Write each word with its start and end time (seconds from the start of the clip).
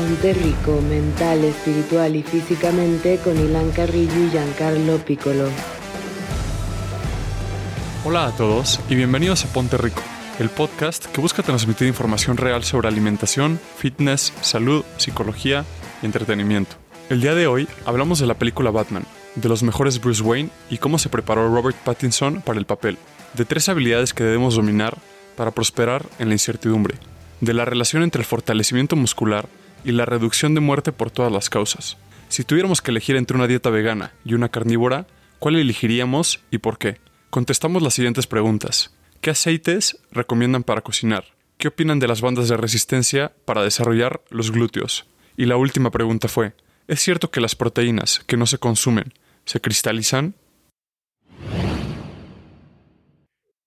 Ponte 0.00 0.32
Rico, 0.32 0.80
mental, 0.80 1.44
espiritual 1.44 2.16
y 2.16 2.22
físicamente 2.22 3.18
con 3.22 3.38
Ilan 3.38 3.70
Carrillo 3.70 4.24
y 4.24 4.30
Giancarlo 4.30 4.96
Piccolo. 4.96 5.46
Hola 8.06 8.28
a 8.28 8.30
todos 8.34 8.80
y 8.88 8.94
bienvenidos 8.94 9.44
a 9.44 9.52
Ponte 9.52 9.76
Rico, 9.76 10.00
el 10.38 10.48
podcast 10.48 11.04
que 11.04 11.20
busca 11.20 11.42
transmitir 11.42 11.86
información 11.86 12.38
real 12.38 12.64
sobre 12.64 12.88
alimentación, 12.88 13.60
fitness, 13.76 14.32
salud, 14.40 14.86
psicología 14.96 15.66
y 16.02 16.06
entretenimiento. 16.06 16.76
El 17.10 17.20
día 17.20 17.34
de 17.34 17.46
hoy 17.46 17.68
hablamos 17.84 18.20
de 18.20 18.26
la 18.26 18.38
película 18.38 18.70
Batman, 18.70 19.04
de 19.34 19.50
los 19.50 19.62
mejores 19.62 20.00
Bruce 20.00 20.22
Wayne 20.22 20.48
y 20.70 20.78
cómo 20.78 20.98
se 20.98 21.10
preparó 21.10 21.54
Robert 21.54 21.76
Pattinson 21.76 22.40
para 22.40 22.58
el 22.58 22.64
papel, 22.64 22.96
de 23.34 23.44
tres 23.44 23.68
habilidades 23.68 24.14
que 24.14 24.24
debemos 24.24 24.54
dominar 24.54 24.96
para 25.36 25.50
prosperar 25.50 26.06
en 26.18 26.28
la 26.28 26.34
incertidumbre, 26.36 26.94
de 27.42 27.52
la 27.52 27.66
relación 27.66 28.02
entre 28.02 28.20
el 28.20 28.26
fortalecimiento 28.26 28.96
muscular 28.96 29.46
y 29.84 29.92
la 29.92 30.06
reducción 30.06 30.54
de 30.54 30.60
muerte 30.60 30.92
por 30.92 31.10
todas 31.10 31.32
las 31.32 31.50
causas. 31.50 31.96
Si 32.28 32.44
tuviéramos 32.44 32.80
que 32.80 32.90
elegir 32.90 33.16
entre 33.16 33.36
una 33.36 33.46
dieta 33.46 33.70
vegana 33.70 34.12
y 34.24 34.34
una 34.34 34.48
carnívora, 34.48 35.06
¿cuál 35.38 35.56
elegiríamos 35.56 36.40
y 36.50 36.58
por 36.58 36.78
qué? 36.78 37.00
Contestamos 37.30 37.82
las 37.82 37.94
siguientes 37.94 38.26
preguntas. 38.26 38.94
¿Qué 39.20 39.30
aceites 39.30 39.98
recomiendan 40.12 40.62
para 40.62 40.80
cocinar? 40.80 41.24
¿Qué 41.58 41.68
opinan 41.68 41.98
de 41.98 42.08
las 42.08 42.20
bandas 42.20 42.48
de 42.48 42.56
resistencia 42.56 43.32
para 43.44 43.62
desarrollar 43.62 44.22
los 44.30 44.50
glúteos? 44.50 45.06
Y 45.36 45.46
la 45.46 45.56
última 45.56 45.90
pregunta 45.90 46.28
fue, 46.28 46.54
¿es 46.88 47.00
cierto 47.00 47.30
que 47.30 47.40
las 47.40 47.54
proteínas 47.54 48.20
que 48.26 48.36
no 48.36 48.46
se 48.46 48.58
consumen 48.58 49.12
se 49.44 49.60
cristalizan? 49.60 50.34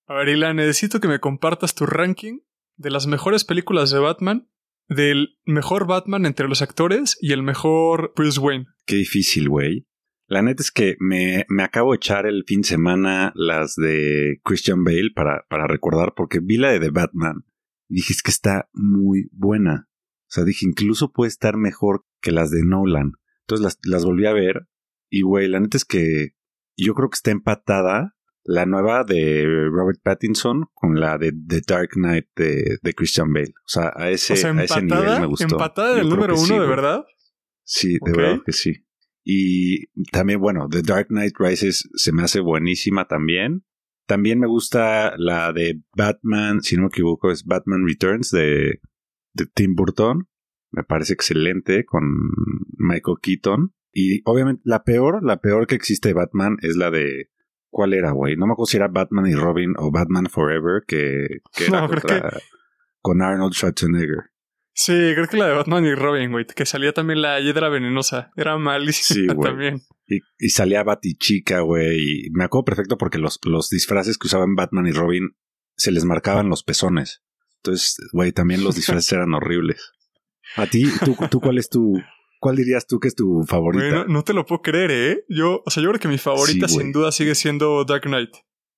A 0.08 0.14
ver, 0.16 0.30
Ilan, 0.30 0.56
necesito 0.56 1.00
que 1.00 1.08
me 1.08 1.20
compartas 1.20 1.76
tu 1.76 1.86
ranking 1.86 2.40
de 2.78 2.92
las 2.92 3.08
mejores 3.08 3.46
películas 3.46 3.92
de 3.92 4.00
Batman, 4.00 4.48
del 4.88 5.38
mejor 5.46 5.88
Batman 5.88 6.26
entre 6.26 6.48
los 6.48 6.62
actores 6.62 7.18
y 7.22 7.32
el 7.34 7.44
mejor 7.44 8.14
Bruce 8.16 8.40
Wayne. 8.40 8.68
Qué 8.86 8.96
difícil, 8.96 9.50
güey. 9.50 9.88
La 10.28 10.42
neta 10.42 10.64
es 10.64 10.72
que 10.72 10.96
me, 11.00 11.46
me, 11.50 11.64
acabo 11.64 11.92
de 11.92 11.98
echar 11.98 12.26
el 12.26 12.44
fin 12.48 12.62
de 12.62 12.68
semana 12.68 13.32
las 13.36 13.76
de 13.76 14.40
Christian 14.44 14.84
Bale 14.84 15.12
para, 15.14 15.46
para 15.50 15.68
recordar, 15.68 16.14
porque 16.16 16.40
vi 16.42 16.58
la 16.58 16.72
de 16.72 16.80
The 16.80 16.90
Batman 16.92 17.46
y 17.90 17.96
dije, 17.96 18.14
es 18.14 18.24
que 18.24 18.32
está 18.32 18.70
muy 18.74 19.30
buena. 19.32 19.90
O 19.90 20.32
sea, 20.34 20.44
dije, 20.44 20.66
incluso 20.66 21.12
puede 21.12 21.30
estar 21.30 21.58
mejor 21.58 22.06
que 22.22 22.32
las 22.32 22.50
de 22.50 22.64
Nolan. 22.64 23.14
Entonces 23.42 23.64
las, 23.64 23.80
las 23.84 24.06
volví 24.06 24.26
a 24.26 24.34
ver 24.34 24.68
y, 25.10 25.22
güey, 25.22 25.48
la 25.48 25.60
neta 25.60 25.78
es 25.78 25.86
que 25.86 26.32
yo 26.76 26.96
creo 26.96 27.10
que 27.10 27.16
está 27.16 27.32
empatada 27.32 28.16
la 28.46 28.66
nueva 28.66 29.04
de 29.04 29.46
Robert 29.72 30.00
Pattinson 30.04 30.66
con 30.74 31.00
la 31.00 31.18
de 31.18 31.32
The 31.32 31.62
Dark 31.66 31.92
Knight 31.94 32.28
de, 32.36 32.78
de 32.82 32.94
Christian 32.94 33.32
Bale. 33.32 33.54
O 33.66 33.68
sea, 33.68 33.94
a 33.96 34.10
ese, 34.10 34.34
a 34.34 34.64
ese 34.64 34.82
nivel 34.82 35.22
me 35.22 35.26
gustó. 35.26 35.56
¿Empatada 35.56 35.96
del 35.96 36.10
número 36.10 36.36
uno, 36.38 36.62
de 36.62 36.68
verdad? 36.68 37.06
Sí, 37.64 37.98
de 38.04 38.12
verdad 38.12 38.42
que 38.46 38.52
sí. 38.52 38.86
Y 39.24 39.88
también, 40.12 40.42
bueno, 40.42 40.68
The 40.70 40.82
Dark 40.82 41.08
Knight 41.08 41.36
Rises 41.40 41.90
se 41.94 42.12
me 42.12 42.24
hace 42.24 42.42
buenísima 42.42 43.08
también. 43.08 43.66
También 44.06 44.40
me 44.40 44.48
gusta 44.48 45.14
la 45.18 45.54
de 45.54 45.82
Batman, 45.96 46.62
si 46.62 46.76
no 46.76 46.84
me 46.84 46.88
equivoco, 46.90 47.32
es 47.32 47.46
Batman 47.46 47.88
Returns 47.88 48.32
de, 48.32 48.82
de 49.34 49.46
Tim 49.54 49.76
Burton. 49.76 50.28
Me 50.72 50.84
parece 50.84 51.14
excelente 51.14 51.86
con 51.86 52.04
Michael 52.78 53.18
Keaton. 53.22 53.74
Y 53.94 54.22
obviamente 54.26 54.62
la 54.66 54.84
peor, 54.84 55.24
la 55.24 55.40
peor 55.40 55.68
que 55.68 55.76
existe 55.76 56.10
de 56.10 56.16
Batman 56.16 56.58
es 56.62 56.76
la 56.76 56.92
de 56.92 57.30
¿Cuál 57.74 57.96
era, 57.96 58.12
güey? 58.12 58.36
No 58.38 58.46
me 58.46 58.54
acuerdo 58.54 58.68
si 58.68 58.78
era 58.78 58.88
Batman 58.88 59.26
y 59.26 59.34
Robin 59.34 59.74
o 59.80 59.92
Batman 59.92 60.28
Forever, 60.28 60.84
que, 60.88 61.40
que 61.56 61.66
era 61.66 61.90
con 63.02 63.24
Arnold 63.24 63.54
Schwarzenegger. 63.54 64.30
Sí, 64.76 64.94
creo 64.94 65.28
que 65.28 65.38
la 65.38 65.48
de 65.48 65.56
Batman 65.56 65.84
y 65.86 65.96
Robin, 65.96 66.32
güey, 66.32 66.46
que 66.46 66.68
salía 66.68 66.94
también 66.94 67.24
la 67.24 67.40
hiedra 67.40 67.70
venenosa. 67.70 68.32
Era 68.36 68.58
malísima 68.60 69.34
sí, 69.34 69.40
también. 69.42 69.82
Y, 70.08 70.20
y, 70.38 70.50
salía 70.50 70.84
Batichica, 70.84 71.62
güey. 71.62 72.28
Y 72.28 72.30
me 72.32 72.44
acuerdo 72.44 72.66
perfecto 72.66 72.98
porque 73.00 73.18
los, 73.18 73.40
los 73.44 73.70
disfraces 73.70 74.20
que 74.20 74.28
usaban 74.28 74.54
Batman 74.54 74.86
y 74.86 74.92
Robin 74.92 75.32
se 75.76 75.92
les 75.92 76.06
marcaban 76.06 76.50
los 76.50 76.64
pezones. 76.64 77.24
Entonces, 77.58 77.98
güey, 78.12 78.34
también 78.34 78.64
los 78.64 78.76
disfraces 78.76 79.12
eran 79.14 79.34
horribles. 79.34 79.92
A 80.58 80.68
ti, 80.68 80.86
¿tú, 81.04 81.18
tú 81.32 81.42
cuál 81.42 81.58
es 81.58 81.70
tu, 81.70 82.00
¿Cuál 82.44 82.58
dirías 82.58 82.86
tú 82.86 83.00
que 83.00 83.08
es 83.08 83.16
tu 83.16 83.46
favorita? 83.48 83.86
Bueno, 83.86 84.06
no 84.10 84.24
te 84.24 84.34
lo 84.34 84.46
puedo 84.46 84.62
creer, 84.62 84.92
¿eh? 84.92 85.24
Yo, 85.30 85.64
o 85.66 85.72
sea, 85.72 85.82
yo 85.82 85.88
creo 85.88 86.02
que 86.02 86.10
mi 86.10 86.18
favorita 86.18 86.68
sin 86.68 86.92
duda 86.92 87.14
sigue 87.14 87.36
siendo 87.36 87.86
Dark 87.86 88.02
Knight. 88.02 88.32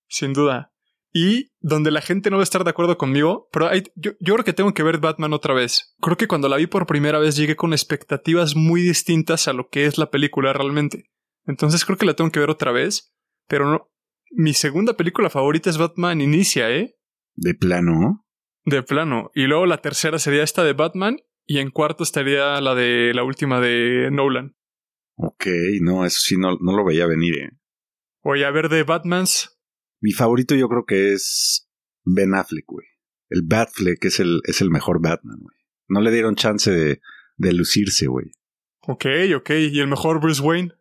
Sin 0.07 0.33
duda. 0.33 0.71
Y 1.11 1.47
donde 1.61 1.89
la 1.89 2.01
gente 2.01 2.29
no 2.29 2.37
va 2.37 2.43
a 2.43 2.43
estar 2.43 2.63
de 2.63 2.69
acuerdo 2.69 2.95
conmigo, 2.99 3.49
pero 3.51 3.71
yo, 3.95 4.11
yo, 4.19 4.33
creo 4.35 4.45
que 4.45 4.53
tengo 4.53 4.75
que 4.75 4.83
ver 4.83 4.99
Batman 4.99 5.33
otra 5.33 5.55
vez. 5.55 5.95
Creo 5.99 6.15
que 6.15 6.27
cuando 6.27 6.47
la 6.47 6.57
vi 6.57 6.67
por 6.67 6.85
primera 6.85 7.17
vez 7.17 7.35
llegué 7.35 7.55
con 7.55 7.73
expectativas 7.73 8.55
muy 8.55 8.83
distintas 8.83 9.47
a 9.47 9.53
lo 9.53 9.67
que 9.69 9.87
es 9.87 9.97
la 9.97 10.11
película 10.11 10.53
realmente. 10.53 11.09
Entonces 11.47 11.85
creo 11.85 11.97
que 11.97 12.05
la 12.05 12.13
tengo 12.13 12.29
que 12.29 12.39
ver 12.39 12.51
otra 12.51 12.71
vez. 12.71 13.15
Pero 13.47 13.67
no. 13.67 13.89
Mi 14.29 14.53
segunda 14.53 14.95
película 14.95 15.31
favorita 15.31 15.71
es 15.71 15.79
Batman 15.79 16.21
Inicia, 16.21 16.69
¿eh? 16.69 16.99
De 17.33 17.55
plano. 17.55 18.27
De 18.63 18.83
plano. 18.83 19.31
Y 19.33 19.47
luego 19.47 19.65
la 19.65 19.81
tercera 19.81 20.19
sería 20.19 20.43
esta 20.43 20.63
de 20.63 20.73
Batman 20.73 21.17
y 21.45 21.59
en 21.59 21.71
cuarto 21.71 22.03
estaría 22.03 22.59
la 22.61 22.75
de 22.75 23.13
la 23.13 23.23
última 23.23 23.59
de 23.59 24.09
Nolan. 24.11 24.55
Ok, 25.17 25.47
no, 25.81 26.05
eso 26.05 26.19
sí 26.19 26.37
no, 26.37 26.57
no 26.59 26.75
lo 26.75 26.83
veía 26.83 27.07
venir, 27.07 27.37
eh. 27.37 27.51
Oye, 28.21 28.45
a 28.45 28.51
ver, 28.51 28.69
de 28.69 28.83
Batmans. 28.83 29.57
Mi 30.01 30.11
favorito 30.11 30.55
yo 30.55 30.67
creo 30.67 30.85
que 30.85 31.13
es 31.13 31.69
Ben 32.03 32.33
Affleck, 32.33 32.65
güey. 32.67 32.87
El 33.29 33.43
Batfleck 33.43 34.03
es 34.05 34.19
el, 34.19 34.41
es 34.45 34.61
el 34.61 34.69
mejor 34.69 35.01
Batman, 35.01 35.37
güey. 35.39 35.55
No 35.87 36.01
le 36.01 36.11
dieron 36.11 36.35
chance 36.35 36.71
de, 36.71 37.01
de 37.37 37.53
lucirse, 37.53 38.07
güey. 38.07 38.31
Ok, 38.81 39.05
ok. 39.35 39.49
¿Y 39.71 39.79
el 39.79 39.87
mejor 39.87 40.19
Bruce 40.19 40.41
Wayne? 40.41 40.73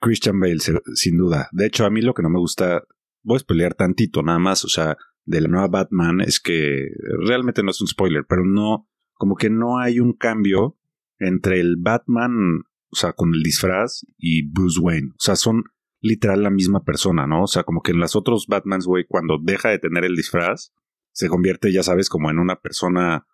Christian 0.00 0.40
Bale, 0.40 0.58
sin 0.94 1.18
duda. 1.18 1.48
De 1.52 1.66
hecho, 1.66 1.84
a 1.84 1.90
mí 1.90 2.00
lo 2.00 2.14
que 2.14 2.22
no 2.22 2.30
me 2.30 2.38
gusta, 2.38 2.84
voy 3.22 3.38
a 3.40 3.46
pelear 3.46 3.74
tantito 3.74 4.22
nada 4.22 4.38
más, 4.38 4.64
o 4.64 4.68
sea, 4.68 4.96
de 5.24 5.40
la 5.40 5.48
nueva 5.48 5.68
Batman 5.68 6.20
es 6.20 6.40
que 6.40 6.88
realmente 7.26 7.62
no 7.62 7.70
es 7.70 7.80
un 7.80 7.88
spoiler, 7.88 8.24
pero 8.28 8.44
no, 8.44 8.88
como 9.14 9.36
que 9.36 9.50
no 9.50 9.78
hay 9.78 10.00
un 10.00 10.12
cambio 10.12 10.76
entre 11.18 11.60
el 11.60 11.76
Batman, 11.78 12.64
o 12.90 12.96
sea, 12.96 13.12
con 13.12 13.34
el 13.34 13.42
disfraz 13.42 14.04
y 14.18 14.48
Bruce 14.48 14.80
Wayne. 14.80 15.10
O 15.12 15.20
sea, 15.20 15.36
son 15.36 15.64
literal 16.00 16.42
la 16.42 16.50
misma 16.50 16.84
persona, 16.84 17.26
¿no? 17.26 17.44
O 17.44 17.46
sea, 17.46 17.62
como 17.62 17.80
que 17.80 17.92
en 17.92 18.00
las 18.00 18.14
otros 18.16 18.46
Batmans, 18.46 18.86
güey, 18.86 19.04
cuando 19.08 19.38
deja 19.42 19.70
de 19.70 19.78
tener 19.78 20.04
el 20.04 20.16
disfraz, 20.16 20.72
se 21.12 21.28
convierte, 21.28 21.72
ya 21.72 21.82
sabes, 21.82 22.08
como 22.08 22.30
en 22.30 22.38
una 22.38 22.60
persona, 22.60 23.26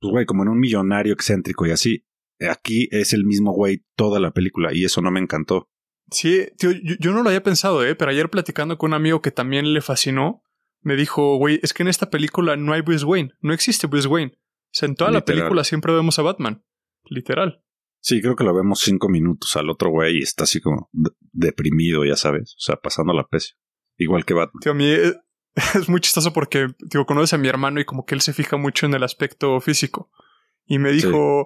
pues, 0.00 0.10
güey, 0.10 0.26
como 0.26 0.42
en 0.42 0.48
un 0.48 0.58
millonario 0.58 1.12
excéntrico 1.12 1.66
y 1.66 1.70
así. 1.70 2.06
Aquí 2.50 2.88
es 2.90 3.12
el 3.12 3.26
mismo 3.26 3.52
güey 3.52 3.84
toda 3.96 4.18
la 4.18 4.32
película 4.32 4.72
y 4.72 4.84
eso 4.84 5.02
no 5.02 5.10
me 5.10 5.20
encantó. 5.20 5.68
Sí, 6.10 6.48
tío, 6.58 6.72
yo, 6.72 6.94
yo 6.98 7.12
no 7.12 7.22
lo 7.22 7.28
había 7.28 7.42
pensado, 7.42 7.84
¿eh? 7.84 7.94
Pero 7.94 8.10
ayer 8.10 8.30
platicando 8.30 8.78
con 8.78 8.90
un 8.90 8.94
amigo 8.94 9.20
que 9.20 9.30
también 9.30 9.72
le 9.72 9.82
fascinó, 9.82 10.42
me 10.80 10.96
dijo, 10.96 11.36
güey, 11.36 11.60
es 11.62 11.74
que 11.74 11.82
en 11.82 11.88
esta 11.88 12.08
película 12.08 12.56
no 12.56 12.72
hay 12.72 12.80
Bruce 12.80 13.04
Wayne, 13.04 13.34
no 13.40 13.52
existe 13.52 13.86
Bruce 13.86 14.08
Wayne 14.08 14.39
en 14.82 14.94
toda 14.94 15.10
la 15.10 15.24
película 15.24 15.64
siempre 15.64 15.92
vemos 15.92 16.18
a 16.18 16.22
Batman. 16.22 16.64
Literal. 17.04 17.62
Sí, 18.00 18.22
creo 18.22 18.36
que 18.36 18.44
lo 18.44 18.54
vemos 18.54 18.80
cinco 18.80 19.08
minutos 19.08 19.56
al 19.56 19.68
otro 19.68 19.90
güey 19.90 20.18
y 20.18 20.22
está 20.22 20.44
así 20.44 20.60
como 20.60 20.88
deprimido, 21.32 22.04
ya 22.04 22.16
sabes. 22.16 22.54
O 22.54 22.60
sea, 22.60 22.76
pasando 22.76 23.12
la 23.12 23.26
pez. 23.26 23.58
Igual 23.96 24.24
que 24.24 24.34
Batman. 24.34 24.60
Tío, 24.62 24.72
a 24.72 24.74
mí 24.74 24.86
eh, 24.86 25.14
es 25.74 25.88
muy 25.88 26.00
chistoso 26.00 26.32
porque, 26.32 26.68
digo, 26.78 27.04
conoces 27.04 27.34
a 27.34 27.38
mi 27.38 27.48
hermano 27.48 27.80
y 27.80 27.84
como 27.84 28.06
que 28.06 28.14
él 28.14 28.20
se 28.20 28.32
fija 28.32 28.56
mucho 28.56 28.86
en 28.86 28.94
el 28.94 29.02
aspecto 29.02 29.60
físico. 29.60 30.10
Y 30.66 30.78
me 30.78 30.92
dijo, 30.92 31.44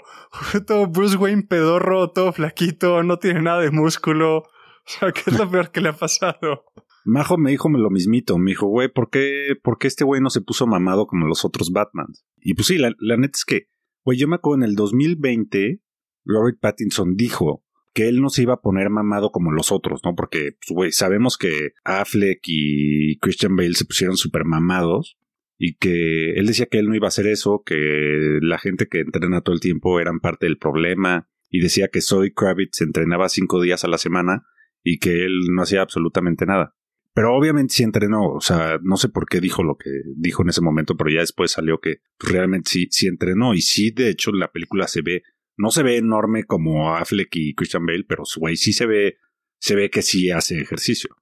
todo 0.67 0.87
Bruce 0.87 1.17
Wayne 1.17 1.45
pedorro, 1.45 2.11
todo 2.11 2.33
flaquito, 2.33 3.03
no 3.03 3.19
tiene 3.19 3.43
nada 3.43 3.61
de 3.61 3.71
músculo. 3.71 4.45
O 4.87 4.91
sea, 4.91 5.13
¿qué 5.13 5.23
es 5.31 5.39
lo 5.39 5.51
peor 5.51 5.71
que 5.71 5.81
le 5.81 5.89
ha 5.89 5.93
pasado? 5.95 6.67
Majo 7.05 7.37
me 7.37 7.51
dijo 7.51 7.69
lo 7.69 7.91
mismito, 7.91 8.39
me 8.39 8.53
dijo, 8.53 8.67
güey, 8.67 8.89
¿por 8.89 9.11
qué, 9.11 9.57
¿por 9.63 9.79
qué 9.79 9.89
este 9.89 10.05
güey 10.05 10.21
no 10.21 10.31
se 10.31 10.41
puso 10.41 10.67
mamado 10.67 11.07
como 11.07 11.27
los 11.27 11.45
otros 11.45 11.71
Batmans? 11.71 12.25
Y 12.41 12.55
pues 12.55 12.67
sí, 12.67 12.79
la, 12.79 12.91
neta 13.17 13.37
es 13.37 13.45
que, 13.45 13.69
güey, 14.05 14.19
yo 14.19 14.27
me 14.27 14.37
acuerdo 14.37 14.65
en 14.65 14.71
el 14.71 14.75
2020, 14.75 15.83
Robert 16.25 16.59
Pattinson 16.61 17.15
dijo 17.17 17.63
que 17.93 18.09
él 18.09 18.23
no 18.23 18.31
se 18.31 18.43
iba 18.43 18.55
a 18.55 18.61
poner 18.61 18.91
mamado 18.91 19.31
como 19.31 19.53
los 19.53 19.71
otros, 19.71 20.01
¿no? 20.05 20.15
Porque, 20.15 20.53
pues, 20.53 20.75
güey, 20.75 20.93
sabemos 20.93 21.37
que 21.37 21.73
Affleck 21.85 22.41
y 22.45 23.19
Christian 23.19 23.55
Bale 23.55 23.75
se 23.75 23.85
pusieron 23.85 24.17
súper 24.17 24.45
mamados 24.45 25.19
y 25.59 25.77
que 25.77 26.33
él 26.33 26.47
decía 26.47 26.67
que 26.67 26.79
él 26.79 26.89
no 26.89 26.97
iba 26.97 27.07
a 27.07 27.09
hacer 27.09 27.27
eso, 27.27 27.63
que 27.65 28.39
la 28.41 28.59
gente 28.59 28.89
que 28.89 29.01
entrena 29.01 29.43
todo 29.43 29.55
el 29.55 29.61
tiempo 29.61 30.01
eran 30.01 30.21
parte 30.21 30.47
del 30.47 30.59
problema 30.59 31.29
y 31.51 31.61
decía 31.61 31.89
que 31.89 32.01
Zoe 32.01 32.33
Kravitz 32.35 32.81
entrenaba 32.81 33.29
cinco 33.29 33.63
días 33.63 33.85
a 33.85 33.89
la 33.89 33.99
semana 33.99 34.45
y 34.83 34.99
que 34.99 35.25
él 35.25 35.33
no 35.53 35.63
hacía 35.63 35.83
absolutamente 35.83 36.47
nada. 36.47 36.75
Pero 37.15 37.35
obviamente 37.35 37.75
sí 37.75 37.85
entrenó, 37.85 38.33
o 38.33 38.41
sea, 38.41 38.79
no 38.83 38.97
sé 38.97 39.09
por 39.09 39.27
qué 39.27 39.41
dijo 39.41 39.63
lo 39.63 39.77
que 39.77 39.91
dijo 40.17 40.43
en 40.43 40.49
ese 40.49 40.61
momento, 40.61 40.97
pero 40.97 41.11
ya 41.11 41.21
después 41.21 41.53
salió 41.53 41.79
que 41.81 41.99
realmente 42.19 42.71
sí, 42.71 42.89
sí 42.91 43.07
entrenó. 43.07 43.55
Y 43.55 43.63
sí, 43.63 43.93
de 43.93 44.11
hecho, 44.11 44.33
la 44.33 44.51
película 44.51 44.89
se 44.89 45.01
ve, 45.01 45.23
no 45.57 45.71
se 45.71 45.85
ve 45.85 45.97
enorme 45.97 46.43
como 46.43 46.97
Affleck 46.97 47.29
y 47.37 47.55
Christian 47.55 47.87
Bale, 47.87 48.05
pero 48.09 48.25
güey, 48.37 48.57
sí 48.57 48.73
se 48.73 48.87
ve, 48.87 49.19
se 49.61 49.77
ve 49.77 49.91
que 49.91 50.03
sí 50.03 50.31
hace 50.31 50.61
ejercicio. 50.61 51.17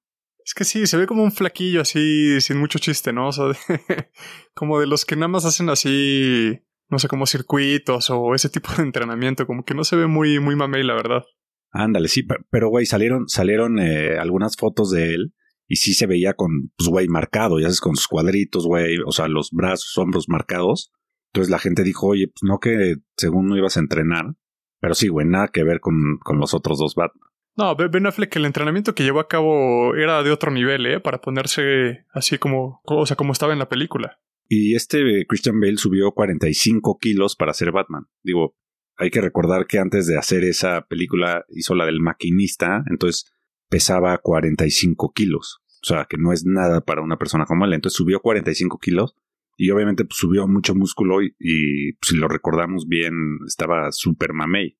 Es 0.44 0.54
que 0.54 0.64
sí, 0.64 0.86
se 0.86 0.96
ve 0.96 1.06
como 1.06 1.22
un 1.22 1.30
flaquillo 1.30 1.82
así, 1.82 2.40
sin 2.40 2.56
mucho 2.56 2.78
chiste, 2.78 3.12
¿no? 3.12 3.28
O 3.28 3.32
sea, 3.32 3.44
como 4.54 4.80
de 4.80 4.86
los 4.86 5.04
que 5.04 5.14
nada 5.14 5.28
más 5.28 5.44
hacen 5.44 5.68
así 5.68 6.58
no 6.92 6.98
sé, 6.98 7.08
como 7.08 7.26
circuitos 7.26 8.10
o 8.10 8.34
ese 8.34 8.50
tipo 8.50 8.70
de 8.76 8.82
entrenamiento, 8.82 9.46
como 9.46 9.64
que 9.64 9.74
no 9.74 9.82
se 9.82 9.96
ve 9.96 10.06
muy, 10.06 10.38
muy 10.40 10.54
mamey, 10.56 10.82
la 10.82 10.94
verdad. 10.94 11.24
Ándale, 11.70 12.06
sí, 12.08 12.22
pero 12.50 12.68
güey, 12.68 12.84
salieron, 12.84 13.28
salieron 13.28 13.78
eh, 13.78 14.18
algunas 14.18 14.56
fotos 14.56 14.90
de 14.90 15.14
él 15.14 15.34
y 15.72 15.76
sí 15.76 15.94
se 15.94 16.06
veía 16.06 16.34
con, 16.34 16.70
pues 16.76 16.90
güey, 16.90 17.08
marcado, 17.08 17.58
ya 17.58 17.64
sabes, 17.64 17.80
con 17.80 17.96
sus 17.96 18.06
cuadritos, 18.06 18.66
güey, 18.66 18.98
o 19.06 19.10
sea, 19.10 19.26
los 19.26 19.52
brazos, 19.52 19.96
hombros 19.96 20.28
marcados. 20.28 20.92
Entonces 21.32 21.50
la 21.50 21.58
gente 21.58 21.82
dijo, 21.82 22.08
oye, 22.08 22.26
pues 22.26 22.42
no 22.42 22.58
que 22.58 22.96
según 23.16 23.48
no 23.48 23.56
ibas 23.56 23.78
a 23.78 23.80
entrenar, 23.80 24.34
pero 24.82 24.92
sí, 24.92 25.08
güey, 25.08 25.26
nada 25.26 25.48
que 25.48 25.64
ver 25.64 25.80
con, 25.80 26.18
con 26.22 26.38
los 26.38 26.52
otros 26.52 26.78
dos 26.78 26.94
Batman. 26.94 27.26
No, 27.56 27.74
Ben 27.74 28.04
Affleck, 28.04 28.36
el 28.36 28.44
entrenamiento 28.44 28.94
que 28.94 29.02
llevó 29.02 29.20
a 29.20 29.28
cabo 29.28 29.94
era 29.94 30.22
de 30.22 30.30
otro 30.30 30.50
nivel, 30.50 30.84
¿eh? 30.84 31.00
Para 31.00 31.22
ponerse 31.22 32.04
así 32.12 32.36
como, 32.36 32.82
o 32.84 33.06
sea, 33.06 33.16
como 33.16 33.32
estaba 33.32 33.54
en 33.54 33.58
la 33.58 33.70
película. 33.70 34.20
Y 34.50 34.74
este 34.74 35.24
Christian 35.26 35.58
Bale 35.58 35.78
subió 35.78 36.12
45 36.12 36.98
kilos 36.98 37.34
para 37.34 37.54
ser 37.54 37.72
Batman. 37.72 38.08
Digo, 38.22 38.58
hay 38.98 39.08
que 39.08 39.22
recordar 39.22 39.66
que 39.66 39.78
antes 39.78 40.06
de 40.06 40.18
hacer 40.18 40.44
esa 40.44 40.82
película 40.82 41.46
hizo 41.48 41.74
la 41.74 41.86
del 41.86 42.00
maquinista, 42.00 42.84
entonces 42.90 43.32
pesaba 43.70 44.18
45 44.18 45.12
kilos. 45.14 45.61
O 45.82 45.86
sea, 45.86 46.06
que 46.08 46.16
no 46.16 46.32
es 46.32 46.44
nada 46.44 46.80
para 46.80 47.02
una 47.02 47.18
persona 47.18 47.44
como 47.44 47.64
él. 47.64 47.72
Entonces 47.72 47.96
subió 47.96 48.20
45 48.20 48.78
kilos 48.78 49.16
y 49.56 49.70
obviamente 49.70 50.04
pues, 50.04 50.16
subió 50.16 50.46
mucho 50.46 50.74
músculo 50.74 51.22
y, 51.22 51.92
pues, 51.94 52.08
si 52.08 52.16
lo 52.16 52.28
recordamos 52.28 52.86
bien, 52.86 53.38
estaba 53.46 53.90
súper 53.92 54.32
mamey. 54.32 54.78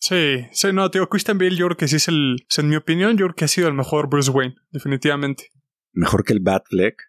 Sí, 0.00 0.46
sí, 0.50 0.72
no, 0.72 0.90
tío, 0.90 1.08
Christian 1.08 1.38
Bale 1.38 1.54
yo 1.54 1.66
creo 1.66 1.76
que 1.76 1.86
sí 1.86 1.96
es 1.96 2.08
el, 2.08 2.44
en 2.56 2.68
mi 2.68 2.74
opinión, 2.74 3.16
yo 3.16 3.26
creo 3.26 3.36
que 3.36 3.44
ha 3.44 3.48
sido 3.48 3.68
el 3.68 3.74
mejor 3.74 4.08
Bruce 4.08 4.32
Wayne, 4.32 4.56
definitivamente. 4.72 5.50
Mejor 5.92 6.24
que 6.24 6.32
el 6.32 6.40
Batfleck. 6.40 7.00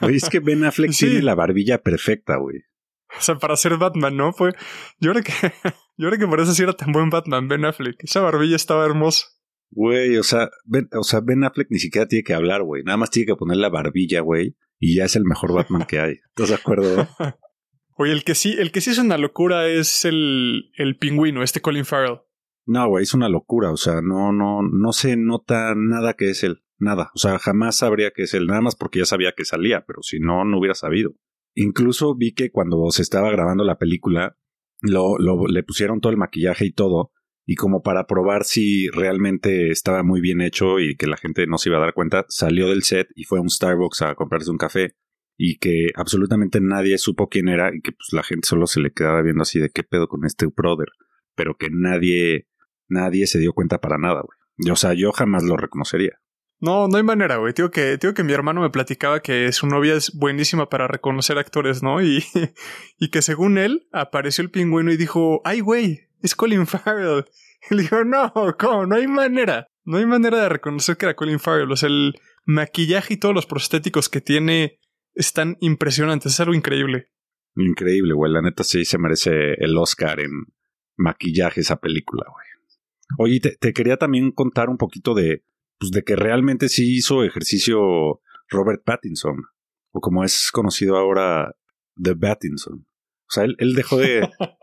Oye, 0.00 0.16
es 0.16 0.28
que 0.28 0.40
Ben 0.40 0.64
Affleck 0.64 0.90
tiene 0.96 1.22
la 1.22 1.36
barbilla 1.36 1.82
perfecta, 1.82 2.36
güey. 2.36 2.64
O 3.18 3.20
sea, 3.20 3.36
para 3.36 3.56
ser 3.56 3.76
Batman, 3.76 4.16
¿no? 4.16 4.32
Pues 4.32 4.54
yo 4.98 5.12
creo 5.12 5.22
que, 5.22 5.32
yo 5.96 6.08
creo 6.08 6.18
que 6.18 6.26
por 6.26 6.40
eso 6.40 6.54
sí 6.54 6.62
era 6.62 6.72
tan 6.72 6.92
buen 6.92 7.10
Batman, 7.10 7.48
Ben 7.48 7.64
Affleck. 7.64 8.02
Esa 8.02 8.20
barbilla 8.20 8.56
estaba 8.56 8.84
hermosa. 8.84 9.26
Güey, 9.70 10.16
o 10.16 10.22
sea, 10.22 10.50
ben, 10.64 10.88
o 10.92 11.04
sea, 11.04 11.20
Ben 11.20 11.44
Affleck 11.44 11.68
ni 11.70 11.78
siquiera 11.78 12.08
tiene 12.08 12.24
que 12.24 12.34
hablar, 12.34 12.62
güey. 12.62 12.82
Nada 12.82 12.96
más 12.96 13.10
tiene 13.10 13.26
que 13.26 13.36
poner 13.36 13.56
la 13.58 13.68
barbilla, 13.68 14.20
güey. 14.20 14.56
Y 14.78 14.96
ya 14.96 15.04
es 15.04 15.14
el 15.14 15.24
mejor 15.24 15.54
Batman 15.54 15.86
que 15.86 16.00
hay. 16.00 16.14
¿Estás 16.28 16.48
de 16.48 16.54
acuerdo? 16.54 17.06
Oye, 17.96 18.12
el 18.12 18.24
que 18.24 18.34
sí, 18.34 18.56
el 18.58 18.72
que 18.72 18.80
sí 18.80 18.90
es 18.90 18.98
una 18.98 19.18
locura 19.18 19.68
es 19.68 20.04
el, 20.04 20.70
el 20.76 20.96
pingüino, 20.96 21.42
este 21.42 21.60
Colin 21.60 21.84
Farrell. 21.84 22.20
No, 22.66 22.88
güey, 22.88 23.02
es 23.02 23.14
una 23.14 23.28
locura. 23.28 23.70
O 23.70 23.76
sea, 23.76 24.00
no, 24.02 24.32
no, 24.32 24.62
no 24.62 24.92
se 24.92 25.16
nota 25.16 25.74
nada 25.76 26.14
que 26.14 26.30
es 26.30 26.42
él. 26.42 26.62
Nada. 26.78 27.10
O 27.14 27.18
sea, 27.18 27.38
jamás 27.38 27.76
sabría 27.76 28.10
que 28.10 28.22
es 28.22 28.34
él. 28.34 28.46
Nada 28.46 28.62
más 28.62 28.74
porque 28.74 29.00
ya 29.00 29.04
sabía 29.04 29.32
que 29.36 29.44
salía, 29.44 29.84
pero 29.86 30.02
si 30.02 30.18
no, 30.18 30.44
no 30.44 30.58
hubiera 30.58 30.74
sabido. 30.74 31.14
Incluso 31.54 32.14
vi 32.16 32.32
que 32.32 32.50
cuando 32.50 32.90
se 32.90 33.02
estaba 33.02 33.30
grabando 33.30 33.64
la 33.64 33.76
película, 33.76 34.38
lo, 34.80 35.18
lo, 35.18 35.46
le 35.46 35.62
pusieron 35.62 36.00
todo 36.00 36.10
el 36.10 36.18
maquillaje 36.18 36.64
y 36.64 36.72
todo. 36.72 37.12
Y 37.50 37.56
como 37.56 37.82
para 37.82 38.06
probar 38.06 38.44
si 38.44 38.86
realmente 38.90 39.72
estaba 39.72 40.04
muy 40.04 40.20
bien 40.20 40.40
hecho 40.40 40.78
y 40.78 40.94
que 40.94 41.08
la 41.08 41.16
gente 41.16 41.48
no 41.48 41.58
se 41.58 41.68
iba 41.68 41.78
a 41.78 41.80
dar 41.80 41.94
cuenta, 41.94 42.24
salió 42.28 42.68
del 42.68 42.84
set 42.84 43.08
y 43.16 43.24
fue 43.24 43.40
a 43.40 43.42
un 43.42 43.50
Starbucks 43.50 44.02
a 44.02 44.14
comprarse 44.14 44.52
un 44.52 44.56
café 44.56 44.94
y 45.36 45.58
que 45.58 45.88
absolutamente 45.96 46.60
nadie 46.60 46.96
supo 46.96 47.28
quién 47.28 47.48
era 47.48 47.74
y 47.74 47.80
que 47.80 47.90
pues 47.90 48.12
la 48.12 48.22
gente 48.22 48.46
solo 48.46 48.68
se 48.68 48.78
le 48.78 48.92
quedaba 48.92 49.20
viendo 49.22 49.42
así 49.42 49.58
de 49.58 49.68
qué 49.68 49.82
pedo 49.82 50.06
con 50.06 50.24
este 50.24 50.46
brother, 50.46 50.90
pero 51.34 51.56
que 51.56 51.70
nadie 51.72 52.46
nadie 52.86 53.26
se 53.26 53.40
dio 53.40 53.52
cuenta 53.52 53.80
para 53.80 53.98
nada, 53.98 54.22
güey. 54.22 54.70
O 54.70 54.76
sea, 54.76 54.94
yo 54.94 55.10
jamás 55.10 55.42
lo 55.42 55.56
reconocería. 55.56 56.20
No, 56.60 56.86
no 56.86 56.98
hay 56.98 57.02
manera, 57.02 57.38
güey. 57.38 57.52
Tío 57.52 57.72
que, 57.72 57.98
tío 57.98 58.14
que 58.14 58.22
mi 58.22 58.32
hermano 58.32 58.60
me 58.60 58.70
platicaba 58.70 59.22
que 59.22 59.50
su 59.50 59.66
novia 59.66 59.94
es 59.94 60.14
buenísima 60.14 60.68
para 60.68 60.86
reconocer 60.86 61.36
actores, 61.36 61.82
¿no? 61.82 62.00
Y, 62.00 62.22
y 63.00 63.10
que 63.10 63.22
según 63.22 63.58
él 63.58 63.88
apareció 63.90 64.42
el 64.42 64.52
pingüino 64.52 64.92
y 64.92 64.96
dijo, 64.96 65.42
ay, 65.44 65.58
güey, 65.58 66.09
es 66.22 66.34
Colin 66.34 66.66
Farrell. 66.66 67.24
Y 67.70 67.74
le 67.74 67.82
dijo, 67.82 68.02
no, 68.04 68.32
¿cómo? 68.58 68.86
No 68.86 68.96
hay 68.96 69.06
manera. 69.06 69.66
No 69.84 69.98
hay 69.98 70.06
manera 70.06 70.40
de 70.40 70.48
reconocer 70.48 70.96
que 70.96 71.04
era 71.04 71.14
Colin 71.14 71.38
Farrell. 71.38 71.70
O 71.70 71.76
sea, 71.76 71.90
el 71.90 72.14
maquillaje 72.46 73.14
y 73.14 73.16
todos 73.18 73.34
los 73.34 73.44
prostéticos 73.44 74.08
que 74.08 74.22
tiene 74.22 74.80
están 75.14 75.58
impresionantes, 75.60 76.32
es 76.32 76.40
algo 76.40 76.54
increíble. 76.54 77.10
Increíble, 77.56 78.14
güey. 78.14 78.32
La 78.32 78.40
neta 78.40 78.64
sí 78.64 78.86
se 78.86 78.96
merece 78.96 79.52
el 79.58 79.76
Oscar 79.76 80.20
en 80.20 80.30
maquillaje 80.96 81.60
esa 81.60 81.76
película, 81.80 82.24
güey. 82.32 82.46
Oye, 83.18 83.40
te, 83.40 83.72
quería 83.72 83.96
también 83.96 84.30
contar 84.30 84.68
un 84.70 84.78
poquito 84.78 85.14
de, 85.14 85.44
pues 85.78 85.90
de 85.90 86.02
que 86.02 86.16
realmente 86.16 86.68
sí 86.68 86.96
hizo 86.96 87.24
ejercicio 87.24 88.22
Robert 88.48 88.82
Pattinson, 88.84 89.44
o 89.92 90.00
como 90.00 90.24
es 90.24 90.50
conocido 90.52 90.96
ahora, 90.96 91.56
The 92.00 92.14
Pattinson. 92.14 92.86
O 92.86 93.32
sea, 93.32 93.44
él, 93.44 93.56
él 93.58 93.74
dejó 93.74 93.98
de, 93.98 94.30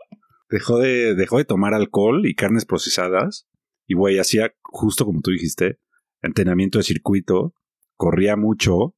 dejó 0.50 0.78
de, 0.78 1.14
dejó 1.14 1.38
de 1.38 1.44
tomar 1.44 1.74
alcohol 1.74 2.26
y 2.26 2.34
carnes 2.34 2.64
procesadas, 2.64 3.48
y 3.86 3.94
güey, 3.94 4.18
hacía, 4.18 4.54
justo 4.62 5.04
como 5.04 5.20
tú 5.20 5.30
dijiste, 5.30 5.78
entrenamiento 6.22 6.78
de 6.78 6.84
circuito, 6.84 7.54
corría 7.96 8.36
mucho, 8.36 8.94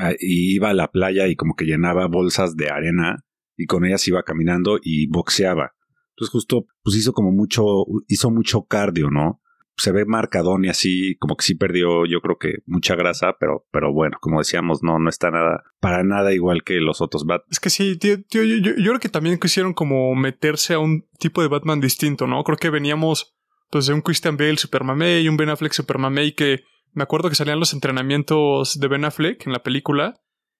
Ah, 0.00 0.12
y 0.18 0.54
iba 0.54 0.70
a 0.70 0.74
la 0.74 0.90
playa 0.90 1.28
y 1.28 1.36
como 1.36 1.54
que 1.54 1.66
llenaba 1.66 2.06
bolsas 2.06 2.56
de 2.56 2.70
arena 2.70 3.24
y 3.56 3.66
con 3.66 3.84
ellas 3.84 4.06
iba 4.08 4.22
caminando 4.22 4.78
y 4.82 5.06
boxeaba. 5.08 5.72
Entonces 6.10 6.32
justo 6.32 6.66
pues 6.82 6.96
hizo 6.96 7.12
como 7.12 7.30
mucho, 7.30 7.84
hizo 8.08 8.30
mucho 8.30 8.64
cardio, 8.64 9.10
¿no? 9.10 9.41
Se 9.82 9.90
ve 9.90 10.04
marcadón 10.04 10.64
y 10.64 10.68
así, 10.68 11.16
como 11.16 11.36
que 11.36 11.44
sí 11.44 11.56
perdió, 11.56 12.06
yo 12.06 12.20
creo 12.20 12.38
que 12.38 12.58
mucha 12.66 12.94
grasa, 12.94 13.36
pero, 13.40 13.66
pero 13.72 13.92
bueno, 13.92 14.16
como 14.20 14.38
decíamos, 14.38 14.84
no, 14.84 15.00
no 15.00 15.10
está 15.10 15.32
nada, 15.32 15.64
para 15.80 16.04
nada 16.04 16.32
igual 16.32 16.62
que 16.62 16.74
los 16.74 17.00
otros 17.00 17.24
Batman. 17.24 17.48
Es 17.50 17.58
que 17.58 17.68
sí, 17.68 17.96
tío, 17.96 18.22
tío 18.22 18.44
yo, 18.44 18.56
yo, 18.58 18.74
creo 18.74 19.00
que 19.00 19.08
también 19.08 19.40
quisieron 19.40 19.74
como 19.74 20.14
meterse 20.14 20.74
a 20.74 20.78
un 20.78 21.08
tipo 21.18 21.42
de 21.42 21.48
Batman 21.48 21.80
distinto, 21.80 22.28
¿no? 22.28 22.44
Creo 22.44 22.58
que 22.58 22.70
veníamos, 22.70 23.34
pues, 23.70 23.86
de 23.86 23.94
un 23.94 24.02
Christian 24.02 24.36
Bale 24.36 24.56
Super 24.56 24.82
y 24.82 25.28
un 25.28 25.36
Ben 25.36 25.48
Affleck 25.48 25.72
Super 25.72 25.96
y 26.22 26.32
que 26.32 26.60
me 26.92 27.02
acuerdo 27.02 27.28
que 27.28 27.34
salían 27.34 27.58
los 27.58 27.72
entrenamientos 27.72 28.78
de 28.78 28.86
Ben 28.86 29.04
Affleck 29.04 29.46
en 29.46 29.52
la 29.52 29.64
película. 29.64 30.14